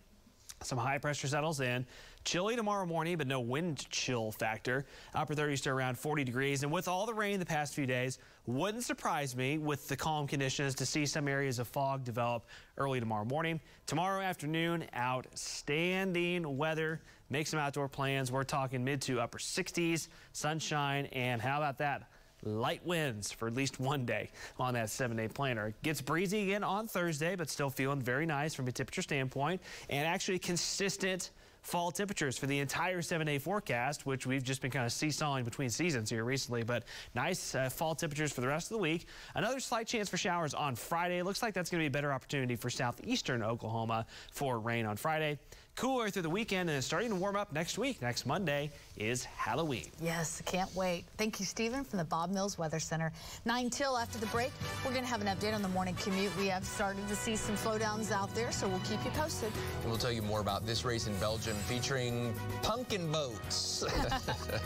Some 0.63 0.77
high 0.77 0.99
pressure 0.99 1.27
settles 1.27 1.61
in. 1.61 1.87
Chilly 2.25 2.55
tomorrow 2.55 2.85
morning, 2.85 3.17
but 3.17 3.27
no 3.27 3.41
wind 3.41 3.89
chill 3.89 4.31
factor. 4.31 4.85
Upper 5.15 5.35
30s 5.35 5.63
to 5.63 5.71
around 5.71 5.99
40 5.99 6.23
degrees. 6.23 6.63
And 6.63 6.71
with 6.71 6.87
all 6.87 7.07
the 7.07 7.15
rain 7.15 7.39
the 7.39 7.47
past 7.47 7.73
few 7.75 7.87
days, 7.87 8.19
wouldn't 8.45 8.85
surprise 8.85 9.35
me 9.35 9.57
with 9.57 9.89
the 9.89 9.97
calm 9.97 10.27
conditions 10.27 10.75
to 10.75 10.85
see 10.85 11.07
some 11.07 11.29
areas 11.29 11.59
of 11.59 11.67
fog 11.67 12.05
develop 12.05 12.47
early 12.77 13.01
tomorrow 13.01 13.25
morning. 13.25 13.59
Tomorrow 13.87 14.21
afternoon, 14.21 14.85
outstanding 14.95 16.59
weather. 16.59 17.01
Make 17.31 17.47
some 17.47 17.59
outdoor 17.59 17.89
plans. 17.89 18.31
We're 18.31 18.45
talking 18.45 18.85
mid 18.85 19.01
to 19.03 19.19
upper 19.19 19.39
60s, 19.39 20.09
sunshine, 20.33 21.07
and 21.07 21.41
how 21.41 21.57
about 21.57 21.79
that? 21.79 22.10
Light 22.45 22.85
winds 22.85 23.33
for 23.33 23.49
at 23.49 23.55
least 23.55 23.81
one 23.81 24.05
day 24.05 24.31
on 24.59 24.75
that 24.75 24.91
seven-day 24.91 25.29
planner. 25.29 25.69
It 25.69 25.83
gets 25.83 26.01
breezy 26.01 26.43
again 26.45 26.65
on 26.65 26.87
Thursday, 26.87 27.37
but 27.37 27.49
still 27.49 27.71
feeling 27.71 28.01
very 28.01 28.27
nice 28.27 28.55
from 28.55 28.69
a 28.69 28.73
temperature 28.73 29.03
standpoint 29.03 29.61
and 29.89 30.07
actually 30.07 30.39
consistent 30.39 31.31
fall 31.63 31.91
temperatures 31.91 32.39
for 32.39 32.47
the 32.47 32.59
entire 32.59 33.03
seven-day 33.03 33.39
forecast, 33.39 34.07
which 34.07 34.27
we've 34.27 34.43
just 34.43 34.63
been 34.63 34.71
kind 34.71 34.87
of 34.87 34.93
seesawing 34.93 35.45
between 35.45 35.69
seasons 35.69 36.09
here 36.09 36.25
recently, 36.25 36.63
but 36.63 36.85
nice 37.15 37.55
uh, 37.55 37.69
fall 37.69 37.95
temperatures 37.95 38.33
for 38.33 38.41
the 38.41 38.49
rest 38.49 38.71
of 38.71 38.77
the 38.77 38.83
week. 38.83 39.07
Another 39.35 39.61
slight 39.61 39.87
chance 39.87 40.09
for 40.09 40.17
showers 40.17 40.55
on 40.55 40.75
Friday. 40.75 41.23
Looks 41.23 41.43
like 41.43 41.53
that's 41.53 41.69
going 41.69 41.81
to 41.81 41.83
be 41.83 41.89
a 41.89 41.91
better 41.91 42.13
opportunity 42.13 42.57
for 42.57 42.71
southeastern 42.71 43.43
Oklahoma 43.43 44.07
for 44.33 44.59
rain 44.59 44.87
on 44.87 44.97
Friday. 44.97 45.39
Cooler 45.81 46.11
through 46.11 46.21
the 46.21 46.29
weekend 46.29 46.69
and 46.69 46.85
starting 46.85 47.09
to 47.09 47.17
warm 47.17 47.37
up 47.37 47.55
next 47.55 47.79
week. 47.79 48.03
Next 48.03 48.27
Monday 48.27 48.71
is 48.99 49.25
Halloween. 49.25 49.87
Yes, 49.99 50.43
can't 50.45 50.69
wait. 50.77 51.07
Thank 51.17 51.41
you, 51.41 51.47
Stephen, 51.47 51.85
from 51.85 51.99
the 51.99 52.05
Bob 52.05 52.29
Mills 52.29 52.59
Weather 52.59 52.79
Center. 52.79 53.11
9 53.47 53.71
till 53.71 53.97
after 53.97 54.19
the 54.19 54.27
break, 54.27 54.53
we're 54.85 54.91
going 54.91 55.05
to 55.05 55.09
have 55.09 55.23
an 55.23 55.27
update 55.29 55.55
on 55.55 55.63
the 55.63 55.69
morning 55.69 55.95
commute. 55.95 56.37
We 56.37 56.49
have 56.49 56.67
started 56.67 57.09
to 57.09 57.17
see 57.17 57.35
some 57.35 57.57
slowdowns 57.57 58.13
out 58.13 58.35
there, 58.35 58.53
so 58.53 58.69
we'll 58.69 58.81
keep 58.81 59.03
you 59.07 59.11
posted. 59.13 59.51
And 59.81 59.91
we'll 59.91 59.97
tell 59.97 60.13
you 60.13 60.21
more 60.21 60.41
about 60.41 60.67
this 60.67 60.85
race 60.85 61.07
in 61.07 61.17
Belgium 61.17 61.57
featuring 61.57 62.35
pumpkin 62.61 63.11
boats. 63.11 63.83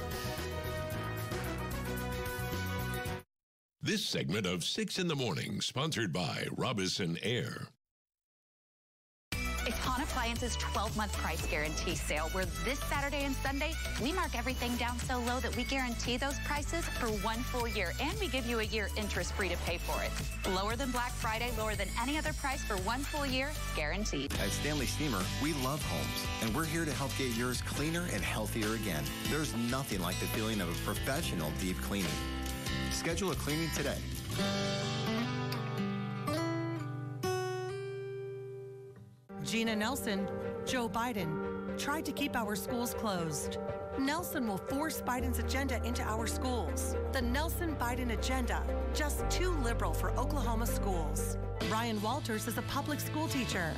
this 3.81 4.05
segment 4.05 4.47
of 4.47 4.65
6 4.65 4.99
in 4.99 5.07
the 5.07 5.15
Morning, 5.15 5.61
sponsored 5.61 6.12
by 6.12 6.49
Robison 6.57 7.17
Air. 7.23 7.69
It's 9.67 9.79
Hahn 9.79 10.03
Appliance's 10.03 10.59
12-month 10.59 11.15
price 11.15 11.47
guarantee 11.47 11.95
sale, 11.95 12.29
where 12.33 12.45
this 12.67 12.79
Saturday 12.81 13.25
and 13.25 13.35
Sunday, 13.37 13.73
we 14.03 14.12
mark 14.12 14.37
everything 14.37 14.77
down 14.77 14.99
so 14.99 15.21
low 15.21 15.41
that 15.41 15.57
we 15.57 15.65
guarantee 15.65 16.19
those 16.19 16.39
prices 16.41 16.85
for 16.85 17.07
one 17.25 17.39
full 17.39 17.67
year, 17.67 17.93
and 17.99 18.19
we 18.21 18.29
give 18.29 18.45
you 18.45 18.59
a 18.59 18.65
year 18.65 18.91
interest-free 18.99 19.49
to 19.49 19.57
pay 19.59 19.79
for 19.79 20.03
it. 20.03 20.11
Lower 20.55 20.77
than 20.77 20.91
Black 20.91 21.12
Friday, 21.12 21.51
lower 21.57 21.75
than 21.75 21.89
any 21.99 22.19
other 22.19 22.35
price 22.35 22.62
for 22.62 22.77
one 22.79 23.01
full 23.01 23.25
year, 23.25 23.53
guaranteed. 23.75 24.35
At 24.35 24.51
Stanley 24.51 24.85
Steamer, 24.85 25.23
we 25.43 25.55
love 25.65 25.83
homes, 25.87 26.27
and 26.43 26.55
we're 26.55 26.67
here 26.67 26.85
to 26.85 26.93
help 26.93 27.17
get 27.17 27.35
yours 27.35 27.62
cleaner 27.62 28.07
and 28.12 28.23
healthier 28.23 28.75
again. 28.75 29.05
There's 29.31 29.55
nothing 29.71 30.01
like 30.01 30.21
the 30.21 30.27
feeling 30.27 30.61
of 30.61 30.69
a 30.69 30.85
professional 30.85 31.51
deep 31.59 31.81
cleaning. 31.81 32.11
Schedule 32.91 33.33
a 33.33 33.35
cleaning 33.35 33.71
today. 33.75 33.97
Jena 39.55 39.77
Nelson, 39.77 40.27
Joe 40.67 40.89
Biden 40.89 41.79
tried 41.79 42.05
to 42.07 42.11
keep 42.11 42.35
our 42.35 42.57
schools 42.57 42.93
closed. 42.93 43.59
Nelson 43.97 44.49
will 44.49 44.57
force 44.57 45.01
Biden's 45.01 45.39
agenda 45.39 45.81
into 45.85 46.03
our 46.03 46.27
schools. 46.27 46.97
The 47.13 47.23
Nelson 47.23 47.77
Biden 47.77 48.19
agenda, 48.19 48.65
just 48.95 49.31
too 49.31 49.51
liberal 49.63 49.95
for 49.95 50.11
Oklahoma 50.19 50.67
schools. 50.67 51.37
Ryan 51.71 52.03
Walters 52.03 52.49
is 52.49 52.59
a 52.59 52.63
public 52.63 52.99
school 52.99 53.29
teacher. 53.29 53.73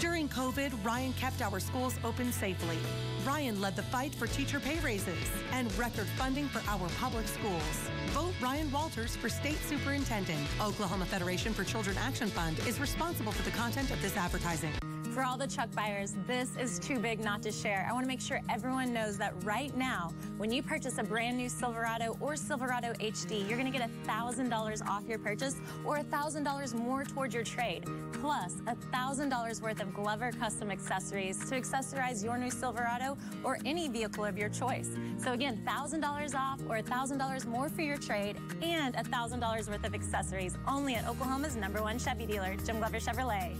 During 0.00 0.28
COVID, 0.28 0.72
Ryan 0.84 1.12
kept 1.12 1.40
our 1.40 1.60
schools 1.60 1.94
open 2.02 2.32
safely. 2.32 2.76
Ryan 3.24 3.60
led 3.60 3.76
the 3.76 3.84
fight 3.84 4.12
for 4.12 4.26
teacher 4.26 4.58
pay 4.58 4.80
raises 4.80 5.30
and 5.52 5.72
record 5.78 6.08
funding 6.18 6.48
for 6.48 6.68
our 6.68 6.88
public 6.98 7.28
schools. 7.28 7.90
Vote 8.08 8.34
Ryan 8.42 8.72
Walters 8.72 9.14
for 9.14 9.28
state 9.28 9.58
superintendent. 9.68 10.40
Oklahoma 10.60 11.06
Federation 11.06 11.54
for 11.54 11.62
Children 11.62 11.96
Action 11.96 12.26
Fund 12.26 12.58
is 12.66 12.80
responsible 12.80 13.30
for 13.30 13.44
the 13.44 13.56
content 13.56 13.92
of 13.92 14.02
this 14.02 14.16
advertising. 14.16 14.72
For 15.16 15.24
all 15.24 15.38
the 15.38 15.46
truck 15.46 15.74
buyers, 15.74 16.14
this 16.26 16.54
is 16.60 16.78
too 16.78 16.98
big 16.98 17.20
not 17.20 17.42
to 17.44 17.50
share. 17.50 17.86
I 17.88 17.94
want 17.94 18.04
to 18.04 18.06
make 18.06 18.20
sure 18.20 18.42
everyone 18.50 18.92
knows 18.92 19.16
that 19.16 19.32
right 19.44 19.74
now, 19.74 20.12
when 20.36 20.52
you 20.52 20.62
purchase 20.62 20.98
a 20.98 21.02
brand 21.02 21.38
new 21.38 21.48
Silverado 21.48 22.18
or 22.20 22.36
Silverado 22.36 22.92
HD, 23.00 23.48
you're 23.48 23.56
going 23.56 23.72
to 23.72 23.78
get 23.78 23.88
$1,000 24.06 24.86
off 24.86 25.08
your 25.08 25.18
purchase 25.18 25.56
or 25.86 25.96
$1,000 25.96 26.74
more 26.74 27.02
towards 27.02 27.34
your 27.34 27.44
trade, 27.44 27.86
plus 28.12 28.56
$1,000 28.66 29.62
worth 29.62 29.80
of 29.80 29.94
Glover 29.94 30.32
custom 30.32 30.70
accessories 30.70 31.38
to 31.48 31.58
accessorize 31.58 32.22
your 32.22 32.36
new 32.36 32.50
Silverado 32.50 33.16
or 33.42 33.56
any 33.64 33.88
vehicle 33.88 34.26
of 34.26 34.36
your 34.36 34.50
choice. 34.50 34.90
So 35.16 35.32
again, 35.32 35.62
$1,000 35.66 36.34
off 36.34 36.60
or 36.68 36.76
$1,000 36.82 37.46
more 37.46 37.70
for 37.70 37.80
your 37.80 37.96
trade 37.96 38.36
and 38.60 38.94
$1,000 38.94 39.68
worth 39.70 39.86
of 39.86 39.94
accessories 39.94 40.58
only 40.68 40.94
at 40.94 41.08
Oklahoma's 41.08 41.56
number 41.56 41.80
one 41.80 41.98
Chevy 41.98 42.26
dealer, 42.26 42.54
Jim 42.66 42.80
Glover 42.80 42.98
Chevrolet. 42.98 43.56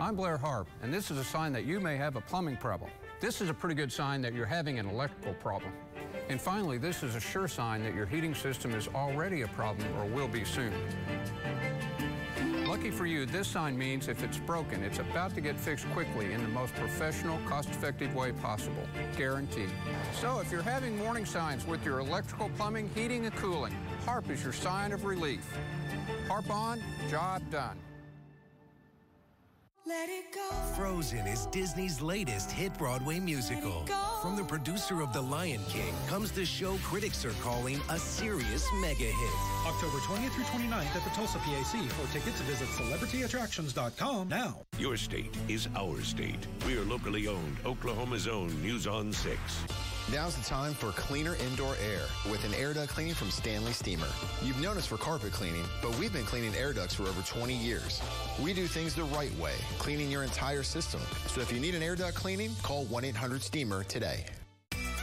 I'm 0.00 0.14
Blair 0.14 0.36
Harp, 0.36 0.68
and 0.80 0.94
this 0.94 1.10
is 1.10 1.18
a 1.18 1.24
sign 1.24 1.52
that 1.54 1.64
you 1.64 1.80
may 1.80 1.96
have 1.96 2.14
a 2.14 2.20
plumbing 2.20 2.56
problem. 2.56 2.88
This 3.18 3.40
is 3.40 3.50
a 3.50 3.54
pretty 3.54 3.74
good 3.74 3.90
sign 3.90 4.22
that 4.22 4.32
you're 4.32 4.46
having 4.46 4.78
an 4.78 4.88
electrical 4.88 5.34
problem. 5.34 5.72
And 6.28 6.40
finally, 6.40 6.78
this 6.78 7.02
is 7.02 7.16
a 7.16 7.20
sure 7.20 7.48
sign 7.48 7.82
that 7.82 7.96
your 7.96 8.06
heating 8.06 8.32
system 8.32 8.74
is 8.74 8.86
already 8.94 9.42
a 9.42 9.48
problem 9.48 9.88
or 9.96 10.06
will 10.06 10.28
be 10.28 10.44
soon. 10.44 10.72
Lucky 12.64 12.92
for 12.92 13.06
you, 13.06 13.26
this 13.26 13.48
sign 13.48 13.76
means 13.76 14.06
if 14.06 14.22
it's 14.22 14.38
broken, 14.38 14.84
it's 14.84 15.00
about 15.00 15.34
to 15.34 15.40
get 15.40 15.58
fixed 15.58 15.90
quickly 15.90 16.32
in 16.32 16.42
the 16.42 16.48
most 16.48 16.74
professional, 16.76 17.36
cost-effective 17.44 18.14
way 18.14 18.30
possible. 18.30 18.86
Guaranteed. 19.16 19.70
So 20.20 20.38
if 20.38 20.52
you're 20.52 20.62
having 20.62 21.02
warning 21.02 21.26
signs 21.26 21.66
with 21.66 21.84
your 21.84 21.98
electrical, 21.98 22.50
plumbing, 22.50 22.88
heating, 22.94 23.26
and 23.26 23.34
cooling, 23.34 23.74
HARP 24.04 24.30
is 24.30 24.44
your 24.44 24.52
sign 24.52 24.92
of 24.92 25.04
relief. 25.04 25.44
HARP 26.28 26.48
on, 26.50 26.80
job 27.10 27.42
done. 27.50 27.76
Let 29.88 30.10
it 30.10 30.34
go. 30.34 30.50
Frozen 30.74 31.26
is 31.26 31.46
Disney's 31.46 32.02
latest 32.02 32.50
hit 32.50 32.76
Broadway 32.76 33.18
musical. 33.20 33.86
From 34.22 34.34
the 34.34 34.42
producer 34.42 35.00
of 35.00 35.12
The 35.12 35.20
Lion 35.20 35.60
King 35.68 35.94
comes 36.08 36.32
the 36.32 36.44
show 36.44 36.76
critics 36.82 37.24
are 37.24 37.30
calling 37.40 37.80
a 37.88 37.96
serious 37.98 38.66
mega 38.80 39.04
hit. 39.04 39.34
October 39.64 39.98
20th 39.98 40.32
through 40.32 40.44
29th 40.44 40.96
at 40.96 41.04
the 41.04 41.10
Tulsa 41.10 41.38
PAC. 41.38 41.88
For 41.90 42.12
tickets, 42.12 42.40
visit 42.40 42.66
celebrityattractions.com 42.70 44.28
now. 44.28 44.62
Your 44.76 44.96
state 44.96 45.36
is 45.46 45.68
our 45.76 46.00
state. 46.02 46.48
We 46.66 46.76
are 46.76 46.84
locally 46.84 47.28
owned, 47.28 47.58
Oklahoma's 47.64 48.26
own 48.26 48.60
News 48.60 48.88
on 48.88 49.12
6. 49.12 49.38
Now's 50.10 50.36
the 50.36 50.44
time 50.44 50.72
for 50.72 50.90
cleaner 50.92 51.34
indoor 51.50 51.74
air 51.84 52.00
with 52.30 52.42
an 52.46 52.54
air 52.54 52.72
duct 52.72 52.88
cleaning 52.88 53.12
from 53.12 53.30
Stanley 53.30 53.72
Steamer. 53.72 54.06
You've 54.42 54.58
known 54.58 54.78
us 54.78 54.86
for 54.86 54.96
carpet 54.96 55.32
cleaning, 55.32 55.64
but 55.82 55.96
we've 55.98 56.12
been 56.12 56.24
cleaning 56.24 56.54
air 56.54 56.72
ducts 56.72 56.94
for 56.94 57.02
over 57.02 57.20
20 57.20 57.52
years. 57.52 58.00
We 58.40 58.54
do 58.54 58.66
things 58.66 58.94
the 58.94 59.02
right 59.04 59.36
way, 59.38 59.52
cleaning 59.78 60.10
your 60.10 60.22
entire 60.22 60.62
system. 60.62 61.02
So 61.26 61.42
if 61.42 61.52
you 61.52 61.60
need 61.60 61.74
an 61.74 61.82
air 61.82 61.94
duct 61.94 62.14
cleaning, 62.14 62.52
call 62.62 62.84
1 62.86 63.04
800 63.04 63.42
Steamer 63.42 63.84
today. 63.84 64.17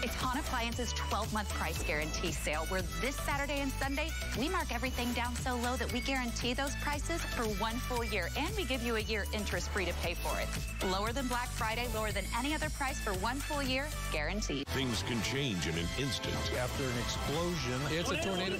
It's 0.03 0.15
Hahn 0.15 0.37
Appliance's 0.37 0.93
12-month 0.93 1.49
price 1.49 1.81
guarantee 1.83 2.31
sale, 2.31 2.65
where 2.69 2.81
this 3.01 3.15
Saturday 3.15 3.59
and 3.59 3.71
Sunday, 3.73 4.09
we 4.37 4.49
mark 4.49 4.73
everything 4.73 5.11
down 5.13 5.35
so 5.35 5.55
low 5.57 5.75
that 5.77 5.91
we 5.91 5.99
guarantee 6.01 6.53
those 6.53 6.75
prices 6.77 7.21
for 7.21 7.43
one 7.59 7.75
full 7.75 8.03
year, 8.03 8.29
and 8.37 8.55
we 8.55 8.65
give 8.65 8.83
you 8.83 8.97
a 8.97 8.99
year 9.01 9.25
interest-free 9.33 9.85
to 9.85 9.93
pay 10.03 10.13
for 10.13 10.39
it. 10.39 10.47
Lower 10.91 11.11
than 11.11 11.27
Black 11.27 11.47
Friday, 11.49 11.87
lower 11.95 12.11
than 12.11 12.25
any 12.37 12.53
other 12.53 12.69
price 12.71 12.99
for 12.99 13.13
one 13.15 13.37
full 13.37 13.63
year, 13.63 13.87
guaranteed. 14.11 14.67
Things 14.69 15.03
can 15.03 15.21
change 15.23 15.67
in 15.67 15.75
an 15.75 15.87
instant. 15.97 16.35
After 16.59 16.83
an 16.83 16.97
explosion, 16.99 17.79
It's 17.89 18.11
a 18.11 18.17
tornado. 18.17 18.57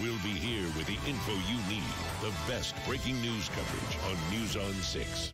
We'll 0.00 0.22
be 0.22 0.36
here 0.38 0.66
with 0.76 0.86
the 0.86 0.98
info 1.08 1.32
you 1.48 1.58
need. 1.68 1.82
The 2.20 2.32
best 2.46 2.74
breaking 2.86 3.20
news 3.20 3.48
coverage 3.48 3.98
on 4.08 4.38
News 4.38 4.56
on 4.56 4.74
6. 4.74 5.32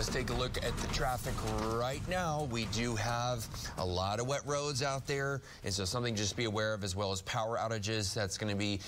Let's 0.00 0.08
take 0.08 0.30
a 0.30 0.34
look 0.34 0.56
at 0.64 0.74
the 0.78 0.86
traffic 0.94 1.34
right 1.74 2.00
now. 2.08 2.48
We 2.50 2.64
do 2.72 2.96
have 2.96 3.46
a 3.76 3.84
lot 3.84 4.18
of 4.18 4.26
wet 4.26 4.40
roads 4.46 4.82
out 4.82 5.06
there, 5.06 5.42
and 5.62 5.74
so 5.74 5.84
something 5.84 6.14
just 6.14 6.38
be 6.38 6.46
aware 6.46 6.72
of 6.72 6.84
as 6.84 6.96
well 6.96 7.12
as 7.12 7.20
power 7.20 7.58
outages. 7.58 8.14
That's 8.14 8.38
going 8.38 8.50
to 8.50 8.56
be 8.56 8.80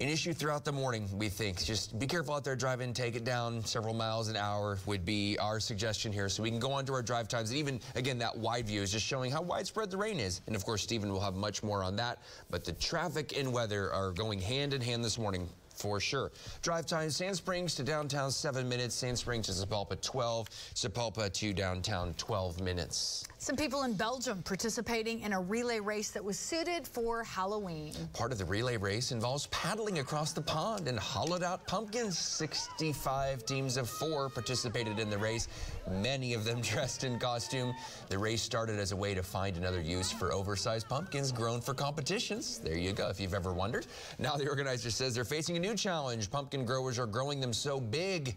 an 0.00 0.08
issue 0.08 0.32
throughout 0.32 0.64
the 0.64 0.72
morning, 0.72 1.06
we 1.12 1.28
think. 1.28 1.62
Just 1.62 1.98
be 1.98 2.06
careful 2.06 2.32
out 2.32 2.44
there 2.44 2.56
driving, 2.56 2.94
take 2.94 3.14
it 3.14 3.24
down 3.24 3.62
several 3.62 3.92
miles 3.92 4.28
an 4.28 4.36
hour 4.36 4.78
would 4.86 5.04
be 5.04 5.36
our 5.38 5.60
suggestion 5.60 6.14
here. 6.14 6.30
So 6.30 6.42
we 6.42 6.48
can 6.48 6.60
go 6.60 6.72
on 6.72 6.86
to 6.86 6.94
our 6.94 7.02
drive 7.02 7.28
times. 7.28 7.50
And 7.50 7.58
even, 7.58 7.78
again, 7.94 8.16
that 8.20 8.34
wide 8.34 8.66
view 8.66 8.80
is 8.80 8.90
just 8.90 9.04
showing 9.04 9.30
how 9.30 9.42
widespread 9.42 9.90
the 9.90 9.98
rain 9.98 10.18
is. 10.18 10.40
And 10.46 10.56
of 10.56 10.64
course, 10.64 10.82
Stephen 10.82 11.12
will 11.12 11.20
have 11.20 11.34
much 11.34 11.62
more 11.62 11.82
on 11.82 11.94
that. 11.96 12.22
But 12.48 12.64
the 12.64 12.72
traffic 12.72 13.38
and 13.38 13.52
weather 13.52 13.92
are 13.92 14.12
going 14.12 14.40
hand 14.40 14.72
in 14.72 14.80
hand 14.80 15.04
this 15.04 15.18
morning 15.18 15.46
for 15.74 16.00
sure. 16.00 16.30
Drive 16.62 16.86
time, 16.86 17.10
Sand 17.10 17.36
Springs 17.36 17.74
to 17.74 17.82
downtown, 17.82 18.30
seven 18.30 18.68
minutes. 18.68 18.94
Sand 18.94 19.18
Springs 19.18 19.46
to 19.46 19.52
Sapulpa, 19.52 20.00
12. 20.00 20.48
Sapulpa 20.74 21.32
to 21.32 21.52
downtown, 21.52 22.14
12 22.14 22.60
minutes. 22.60 23.24
Some 23.38 23.56
people 23.56 23.82
in 23.82 23.92
Belgium 23.92 24.42
participating 24.42 25.20
in 25.20 25.34
a 25.34 25.40
relay 25.40 25.78
race 25.78 26.10
that 26.12 26.24
was 26.24 26.38
suited 26.38 26.88
for 26.88 27.22
Halloween. 27.24 27.92
Part 28.14 28.32
of 28.32 28.38
the 28.38 28.44
relay 28.46 28.78
race 28.78 29.12
involves 29.12 29.48
paddling 29.48 29.98
across 29.98 30.32
the 30.32 30.40
pond 30.40 30.88
and 30.88 30.98
hollowed 30.98 31.42
out 31.42 31.66
pumpkins. 31.66 32.18
65 32.18 33.44
teams 33.44 33.76
of 33.76 33.90
four 33.90 34.30
participated 34.30 34.98
in 34.98 35.10
the 35.10 35.18
race, 35.18 35.48
many 35.90 36.32
of 36.32 36.44
them 36.44 36.60
dressed 36.62 37.04
in 37.04 37.18
costume. 37.18 37.74
The 38.08 38.16
race 38.16 38.40
started 38.40 38.78
as 38.78 38.92
a 38.92 38.96
way 38.96 39.14
to 39.14 39.22
find 39.22 39.58
another 39.58 39.82
use 39.82 40.10
for 40.10 40.32
oversized 40.32 40.88
pumpkins 40.88 41.30
grown 41.30 41.60
for 41.60 41.74
competitions. 41.74 42.58
There 42.58 42.78
you 42.78 42.92
go, 42.92 43.08
if 43.10 43.20
you've 43.20 43.34
ever 43.34 43.52
wondered. 43.52 43.86
Now 44.18 44.36
the 44.36 44.48
organizer 44.48 44.90
says 44.90 45.14
they're 45.14 45.24
facing 45.24 45.56
a 45.56 45.60
new 45.64 45.74
challenge. 45.74 46.30
Pumpkin 46.30 46.66
growers 46.66 46.98
are 46.98 47.06
growing 47.06 47.40
them 47.40 47.54
so 47.54 47.80
big. 47.80 48.36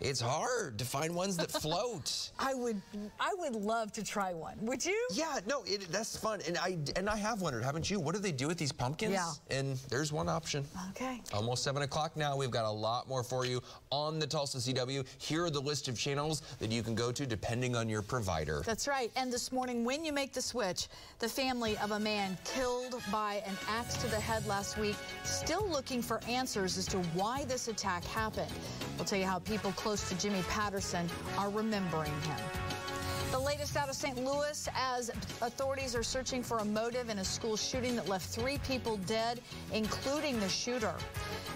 It's 0.00 0.20
hard 0.20 0.78
to 0.78 0.84
find 0.84 1.14
ones 1.14 1.36
that 1.38 1.50
float. 1.50 2.30
I 2.38 2.54
would, 2.54 2.80
I 3.18 3.34
would 3.38 3.54
love 3.54 3.92
to 3.92 4.04
try 4.04 4.34
one. 4.34 4.56
Would 4.60 4.84
you? 4.84 5.08
Yeah, 5.12 5.38
no, 5.46 5.62
it, 5.66 5.90
that's 5.90 6.16
fun, 6.16 6.40
and 6.46 6.58
I 6.58 6.76
and 6.96 7.08
I 7.08 7.16
have 7.16 7.40
wondered, 7.40 7.64
haven't 7.64 7.90
you? 7.90 7.98
What 7.98 8.14
do 8.14 8.20
they 8.20 8.32
do 8.32 8.46
with 8.46 8.58
these 8.58 8.72
pumpkins? 8.72 9.12
Yeah. 9.12 9.32
And 9.50 9.76
there's 9.88 10.12
one 10.12 10.28
option. 10.28 10.64
Okay. 10.90 11.20
Almost 11.32 11.64
seven 11.64 11.82
o'clock 11.82 12.16
now. 12.16 12.36
We've 12.36 12.50
got 12.50 12.64
a 12.64 12.70
lot 12.70 13.08
more 13.08 13.22
for 13.22 13.46
you 13.46 13.62
on 13.90 14.18
the 14.18 14.26
Tulsa 14.26 14.58
CW. 14.58 15.06
Here 15.18 15.44
are 15.44 15.50
the 15.50 15.60
list 15.60 15.88
of 15.88 15.98
channels 15.98 16.42
that 16.58 16.70
you 16.70 16.82
can 16.82 16.94
go 16.94 17.10
to 17.12 17.26
depending 17.26 17.74
on 17.74 17.88
your 17.88 18.02
provider. 18.02 18.62
That's 18.64 18.86
right. 18.86 19.10
And 19.16 19.32
this 19.32 19.50
morning, 19.52 19.84
when 19.84 20.04
you 20.04 20.12
make 20.12 20.32
the 20.32 20.42
switch, 20.42 20.88
the 21.18 21.28
family 21.28 21.76
of 21.78 21.92
a 21.92 21.98
man 21.98 22.36
killed 22.44 23.00
by 23.10 23.42
an 23.46 23.56
axe 23.68 23.96
to 23.98 24.08
the 24.08 24.20
head 24.20 24.46
last 24.46 24.76
week 24.78 24.96
still 25.24 25.66
looking 25.68 26.02
for 26.02 26.20
answers 26.28 26.76
as 26.76 26.86
to 26.86 26.98
why 27.14 27.44
this 27.44 27.68
attack 27.68 28.04
happened. 28.04 28.50
We'll 28.96 29.04
tell 29.04 29.18
you 29.18 29.26
how 29.26 29.38
people 29.38 29.72
close 29.86 30.08
to 30.08 30.18
Jimmy 30.18 30.42
Patterson 30.48 31.08
are 31.38 31.48
remembering 31.48 32.10
him. 32.22 32.36
The 33.30 33.38
latest 33.38 33.76
out 33.76 33.88
of 33.88 33.94
St. 33.94 34.16
Louis 34.18 34.68
as 34.74 35.10
authorities 35.42 35.94
are 35.94 36.02
searching 36.02 36.42
for 36.42 36.58
a 36.58 36.64
motive 36.64 37.08
in 37.08 37.20
a 37.20 37.24
school 37.24 37.56
shooting 37.56 37.94
that 37.94 38.08
left 38.08 38.26
three 38.26 38.58
people 38.66 38.96
dead, 39.06 39.40
including 39.72 40.40
the 40.40 40.48
shooter. 40.48 40.92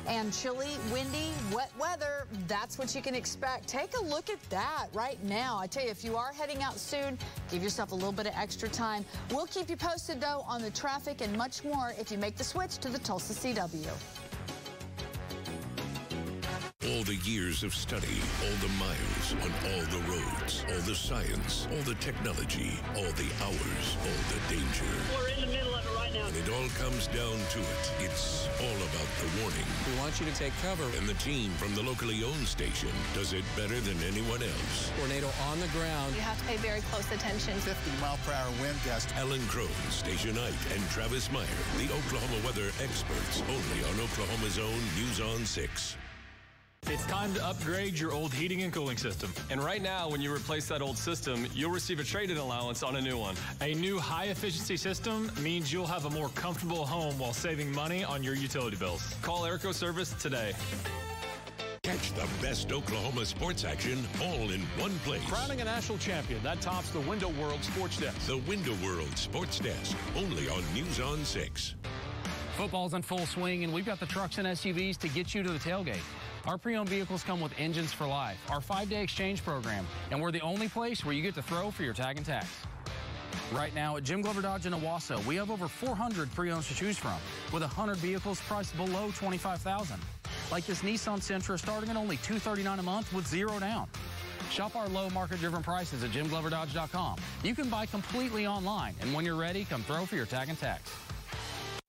And 0.06 0.32
chilly, 0.32 0.76
windy, 0.92 1.32
wet 1.52 1.72
weather, 1.76 2.28
that's 2.46 2.78
what 2.78 2.94
you 2.94 3.02
can 3.02 3.16
expect. 3.16 3.66
Take 3.66 3.96
a 3.96 4.04
look 4.04 4.30
at 4.30 4.40
that 4.50 4.86
right 4.92 5.20
now. 5.24 5.58
I 5.58 5.66
tell 5.66 5.82
you, 5.82 5.90
if 5.90 6.04
you 6.04 6.16
are 6.16 6.32
heading 6.32 6.62
out 6.62 6.78
soon, 6.78 7.18
give 7.50 7.64
yourself 7.64 7.90
a 7.90 7.96
little 7.96 8.12
bit 8.12 8.28
of 8.28 8.34
extra 8.36 8.68
time. 8.68 9.04
We'll 9.32 9.48
keep 9.48 9.68
you 9.68 9.76
posted, 9.76 10.20
though, 10.20 10.44
on 10.46 10.62
the 10.62 10.70
traffic 10.70 11.20
and 11.20 11.36
much 11.36 11.64
more 11.64 11.94
if 11.98 12.12
you 12.12 12.18
make 12.18 12.36
the 12.36 12.44
switch 12.44 12.78
to 12.78 12.90
the 12.90 13.00
Tulsa 13.00 13.32
CW. 13.32 14.19
All 16.90 17.04
the 17.04 17.22
years 17.22 17.62
of 17.62 17.72
study, 17.72 18.18
all 18.42 18.56
the 18.58 18.72
miles 18.74 19.26
on 19.46 19.52
all 19.70 19.84
the 19.94 20.02
roads, 20.10 20.64
all 20.72 20.80
the 20.82 20.94
science, 20.94 21.68
all 21.70 21.82
the 21.82 21.94
technology, 21.96 22.80
all 22.96 23.12
the 23.14 23.30
hours, 23.46 23.84
all 24.02 24.22
the 24.26 24.40
danger. 24.50 24.90
We're 25.14 25.28
in 25.28 25.40
the 25.46 25.54
middle 25.54 25.74
of 25.74 25.86
it 25.86 25.94
right 25.94 26.12
now. 26.12 26.26
When 26.26 26.34
it 26.34 26.50
all 26.50 26.66
comes 26.82 27.06
down 27.06 27.38
to 27.38 27.60
it, 27.62 27.84
it's 28.02 28.48
all 28.58 28.74
about 28.74 29.06
the 29.22 29.30
warning. 29.38 29.68
We 29.86 30.00
want 30.02 30.18
you 30.18 30.26
to 30.26 30.34
take 30.34 30.52
cover. 30.62 30.82
And 30.98 31.06
the 31.06 31.14
team 31.22 31.52
from 31.62 31.76
the 31.76 31.82
locally 31.82 32.24
owned 32.24 32.48
station 32.48 32.90
does 33.14 33.34
it 33.34 33.44
better 33.54 33.78
than 33.78 33.96
anyone 34.02 34.42
else. 34.42 34.90
Tornado 34.98 35.30
on 35.46 35.60
the 35.60 35.70
ground. 35.70 36.16
You 36.16 36.26
have 36.26 36.42
to 36.42 36.44
pay 36.50 36.56
very 36.58 36.80
close 36.90 37.06
attention. 37.12 37.54
50 37.60 38.00
mile 38.00 38.18
per 38.26 38.32
hour 38.32 38.50
wind 38.60 38.78
gust. 38.84 39.14
Alan 39.14 39.46
Crone, 39.46 39.70
Station 39.90 40.34
Knight, 40.34 40.58
and 40.74 40.82
Travis 40.90 41.30
Meyer, 41.30 41.60
the 41.78 41.86
Oklahoma 41.86 42.42
weather 42.42 42.74
experts, 42.82 43.46
only 43.46 43.78
on 43.86 43.94
Oklahoma's 44.02 44.58
own 44.58 44.80
News 44.98 45.20
on 45.20 45.46
6. 45.46 45.96
It's 46.86 47.06
time 47.06 47.32
to 47.34 47.46
upgrade 47.46 47.98
your 47.98 48.10
old 48.10 48.34
heating 48.34 48.62
and 48.62 48.72
cooling 48.72 48.96
system. 48.96 49.32
And 49.48 49.62
right 49.62 49.80
now, 49.80 50.08
when 50.08 50.20
you 50.20 50.34
replace 50.34 50.66
that 50.68 50.82
old 50.82 50.98
system, 50.98 51.46
you'll 51.54 51.70
receive 51.70 52.00
a 52.00 52.04
trade-in 52.04 52.36
allowance 52.36 52.82
on 52.82 52.96
a 52.96 53.00
new 53.00 53.16
one. 53.16 53.36
A 53.60 53.74
new 53.74 54.00
high-efficiency 54.00 54.76
system 54.76 55.30
means 55.40 55.72
you'll 55.72 55.86
have 55.86 56.06
a 56.06 56.10
more 56.10 56.30
comfortable 56.30 56.84
home 56.84 57.16
while 57.16 57.32
saving 57.32 57.70
money 57.72 58.02
on 58.02 58.24
your 58.24 58.34
utility 58.34 58.76
bills. 58.76 59.14
Call 59.22 59.42
Airco 59.42 59.72
Service 59.72 60.12
today. 60.14 60.52
Catch 61.84 62.12
the 62.14 62.26
best 62.42 62.72
Oklahoma 62.72 63.24
sports 63.24 63.64
action 63.64 64.02
all 64.20 64.50
in 64.50 64.60
one 64.76 64.98
place. 65.00 65.22
Crowning 65.28 65.60
a 65.60 65.64
national 65.64 65.98
champion, 65.98 66.42
that 66.42 66.60
tops 66.60 66.90
the 66.90 67.00
Window 67.00 67.28
World 67.40 67.62
Sports 67.62 67.98
Desk. 67.98 68.26
The 68.26 68.38
Window 68.38 68.74
World 68.84 69.16
Sports 69.16 69.60
Desk, 69.60 69.96
only 70.16 70.48
on 70.48 70.64
News 70.74 70.98
on 70.98 71.24
6. 71.24 71.74
Football's 72.56 72.94
in 72.94 73.02
full 73.02 73.26
swing, 73.26 73.64
and 73.64 73.72
we've 73.72 73.86
got 73.86 74.00
the 74.00 74.06
trucks 74.06 74.38
and 74.38 74.46
SUVs 74.46 74.98
to 74.98 75.08
get 75.08 75.34
you 75.34 75.42
to 75.42 75.50
the 75.50 75.58
tailgate. 75.58 76.02
Our 76.50 76.58
pre-owned 76.58 76.88
vehicles 76.88 77.22
come 77.22 77.40
with 77.40 77.52
Engines 77.58 77.92
for 77.92 78.08
Life, 78.08 78.36
our 78.50 78.60
five-day 78.60 79.00
exchange 79.04 79.44
program, 79.44 79.86
and 80.10 80.20
we're 80.20 80.32
the 80.32 80.40
only 80.40 80.68
place 80.68 81.04
where 81.04 81.14
you 81.14 81.22
get 81.22 81.36
to 81.36 81.42
throw 81.42 81.70
for 81.70 81.84
your 81.84 81.94
tag 81.94 82.16
and 82.16 82.26
tax. 82.26 82.48
Right 83.52 83.72
now 83.72 83.96
at 83.98 84.02
Jim 84.02 84.20
Glover 84.20 84.42
Dodge 84.42 84.66
in 84.66 84.72
Owasso, 84.72 85.24
we 85.26 85.36
have 85.36 85.52
over 85.52 85.68
400 85.68 86.34
pre-owns 86.34 86.66
to 86.66 86.74
choose 86.74 86.98
from, 86.98 87.14
with 87.52 87.62
100 87.62 87.98
vehicles 87.98 88.40
priced 88.48 88.76
below 88.76 89.12
25,000. 89.14 90.00
Like 90.50 90.66
this 90.66 90.82
Nissan 90.82 91.20
Sentra 91.20 91.56
starting 91.56 91.88
at 91.88 91.96
only 91.96 92.16
239 92.16 92.80
a 92.80 92.82
month 92.82 93.12
with 93.12 93.28
zero 93.28 93.60
down. 93.60 93.88
Shop 94.50 94.74
our 94.74 94.88
low 94.88 95.08
market-driven 95.10 95.62
prices 95.62 96.02
at 96.02 96.10
jimgloverdodge.com. 96.10 97.16
You 97.44 97.54
can 97.54 97.68
buy 97.68 97.86
completely 97.86 98.48
online, 98.48 98.96
and 99.00 99.14
when 99.14 99.24
you're 99.24 99.36
ready, 99.36 99.64
come 99.66 99.84
throw 99.84 100.04
for 100.04 100.16
your 100.16 100.26
tag 100.26 100.48
and 100.48 100.58
tax. 100.58 100.90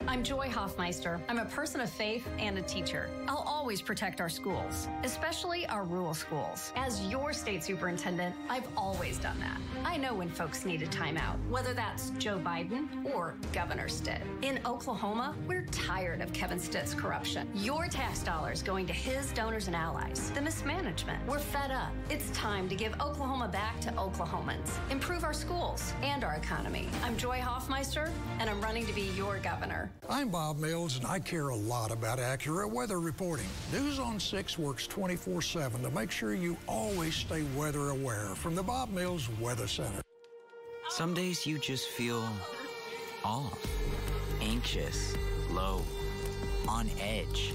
I'm 0.07 0.23
Joy 0.23 0.47
Hofmeister. 0.47 1.21
I'm 1.29 1.37
a 1.37 1.45
person 1.45 1.79
of 1.79 1.89
faith 1.89 2.27
and 2.39 2.57
a 2.57 2.61
teacher. 2.61 3.09
I'll 3.27 3.45
always 3.47 3.81
protect 3.81 4.19
our 4.19 4.29
schools, 4.29 4.87
especially 5.03 5.67
our 5.67 5.83
rural 5.83 6.15
schools. 6.15 6.73
As 6.75 7.05
your 7.05 7.33
state 7.33 7.63
superintendent, 7.63 8.35
I've 8.49 8.67
always 8.75 9.19
done 9.19 9.39
that. 9.39 9.59
I 9.85 9.97
know 9.97 10.15
when 10.15 10.29
folks 10.29 10.65
need 10.65 10.81
a 10.81 10.87
timeout, 10.87 11.37
whether 11.49 11.73
that's 11.73 12.09
Joe 12.17 12.39
Biden 12.43 13.05
or 13.13 13.35
Governor 13.53 13.87
Stitt. 13.87 14.21
In 14.41 14.59
Oklahoma, 14.65 15.35
we're 15.47 15.65
tired 15.67 16.21
of 16.21 16.33
Kevin 16.33 16.59
Stitt's 16.59 16.95
corruption. 16.95 17.47
Your 17.53 17.85
tax 17.85 18.23
dollars 18.23 18.63
going 18.63 18.87
to 18.87 18.93
his 18.93 19.31
donors 19.33 19.67
and 19.67 19.75
allies. 19.75 20.31
The 20.31 20.41
mismanagement. 20.41 21.25
We're 21.27 21.39
fed 21.39 21.71
up. 21.71 21.91
It's 22.09 22.29
time 22.31 22.67
to 22.69 22.75
give 22.75 22.93
Oklahoma 22.99 23.47
back 23.47 23.79
to 23.81 23.91
Oklahomans. 23.91 24.77
Improve 24.89 25.23
our 25.23 25.33
schools 25.33 25.93
and 26.01 26.23
our 26.23 26.33
economy. 26.33 26.89
I'm 27.03 27.15
Joy 27.17 27.37
Hofmeister, 27.39 28.11
and 28.39 28.49
I'm 28.49 28.61
running 28.61 28.87
to 28.87 28.93
be 28.93 29.11
your 29.15 29.37
governor. 29.37 29.90
I'm 30.09 30.29
Bob 30.29 30.57
Mills, 30.57 30.97
and 30.97 31.07
I 31.07 31.19
care 31.19 31.49
a 31.49 31.55
lot 31.55 31.91
about 31.91 32.19
accurate 32.19 32.69
weather 32.69 32.99
reporting. 32.99 33.45
News 33.71 33.97
on 33.99 34.19
6 34.19 34.57
works 34.59 34.85
24 34.87 35.41
7 35.41 35.81
to 35.83 35.91
make 35.91 36.11
sure 36.11 36.33
you 36.33 36.57
always 36.67 37.15
stay 37.15 37.43
weather 37.55 37.89
aware 37.89 38.35
from 38.35 38.55
the 38.55 38.63
Bob 38.63 38.89
Mills 38.89 39.29
Weather 39.39 39.67
Center. 39.67 40.01
Some 40.89 41.13
days 41.13 41.45
you 41.47 41.57
just 41.57 41.87
feel 41.87 42.27
off, 43.23 43.65
anxious, 44.41 45.15
low, 45.51 45.81
on 46.67 46.89
edge. 46.99 47.53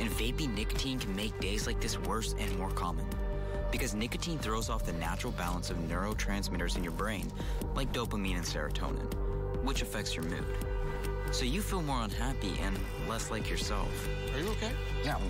And 0.00 0.08
vaping 0.10 0.54
nicotine 0.54 0.98
can 0.98 1.14
make 1.14 1.38
days 1.40 1.66
like 1.66 1.80
this 1.80 1.98
worse 1.98 2.34
and 2.38 2.56
more 2.58 2.70
common. 2.70 3.06
Because 3.70 3.94
nicotine 3.94 4.38
throws 4.38 4.70
off 4.70 4.86
the 4.86 4.92
natural 4.94 5.32
balance 5.32 5.70
of 5.70 5.76
neurotransmitters 5.78 6.76
in 6.76 6.84
your 6.84 6.92
brain, 6.92 7.30
like 7.74 7.92
dopamine 7.92 8.36
and 8.36 8.44
serotonin, 8.44 9.12
which 9.62 9.82
affects 9.82 10.14
your 10.14 10.24
mood. 10.24 10.46
So 11.30 11.44
you 11.44 11.60
feel 11.62 11.82
more 11.82 12.00
unhappy 12.02 12.54
and 12.62 12.76
less 13.08 13.30
like 13.30 13.48
yourself. 13.50 14.08
Are 14.34 14.40
you 14.40 14.48
okay? 14.48 14.72
Yeah. 15.04 15.18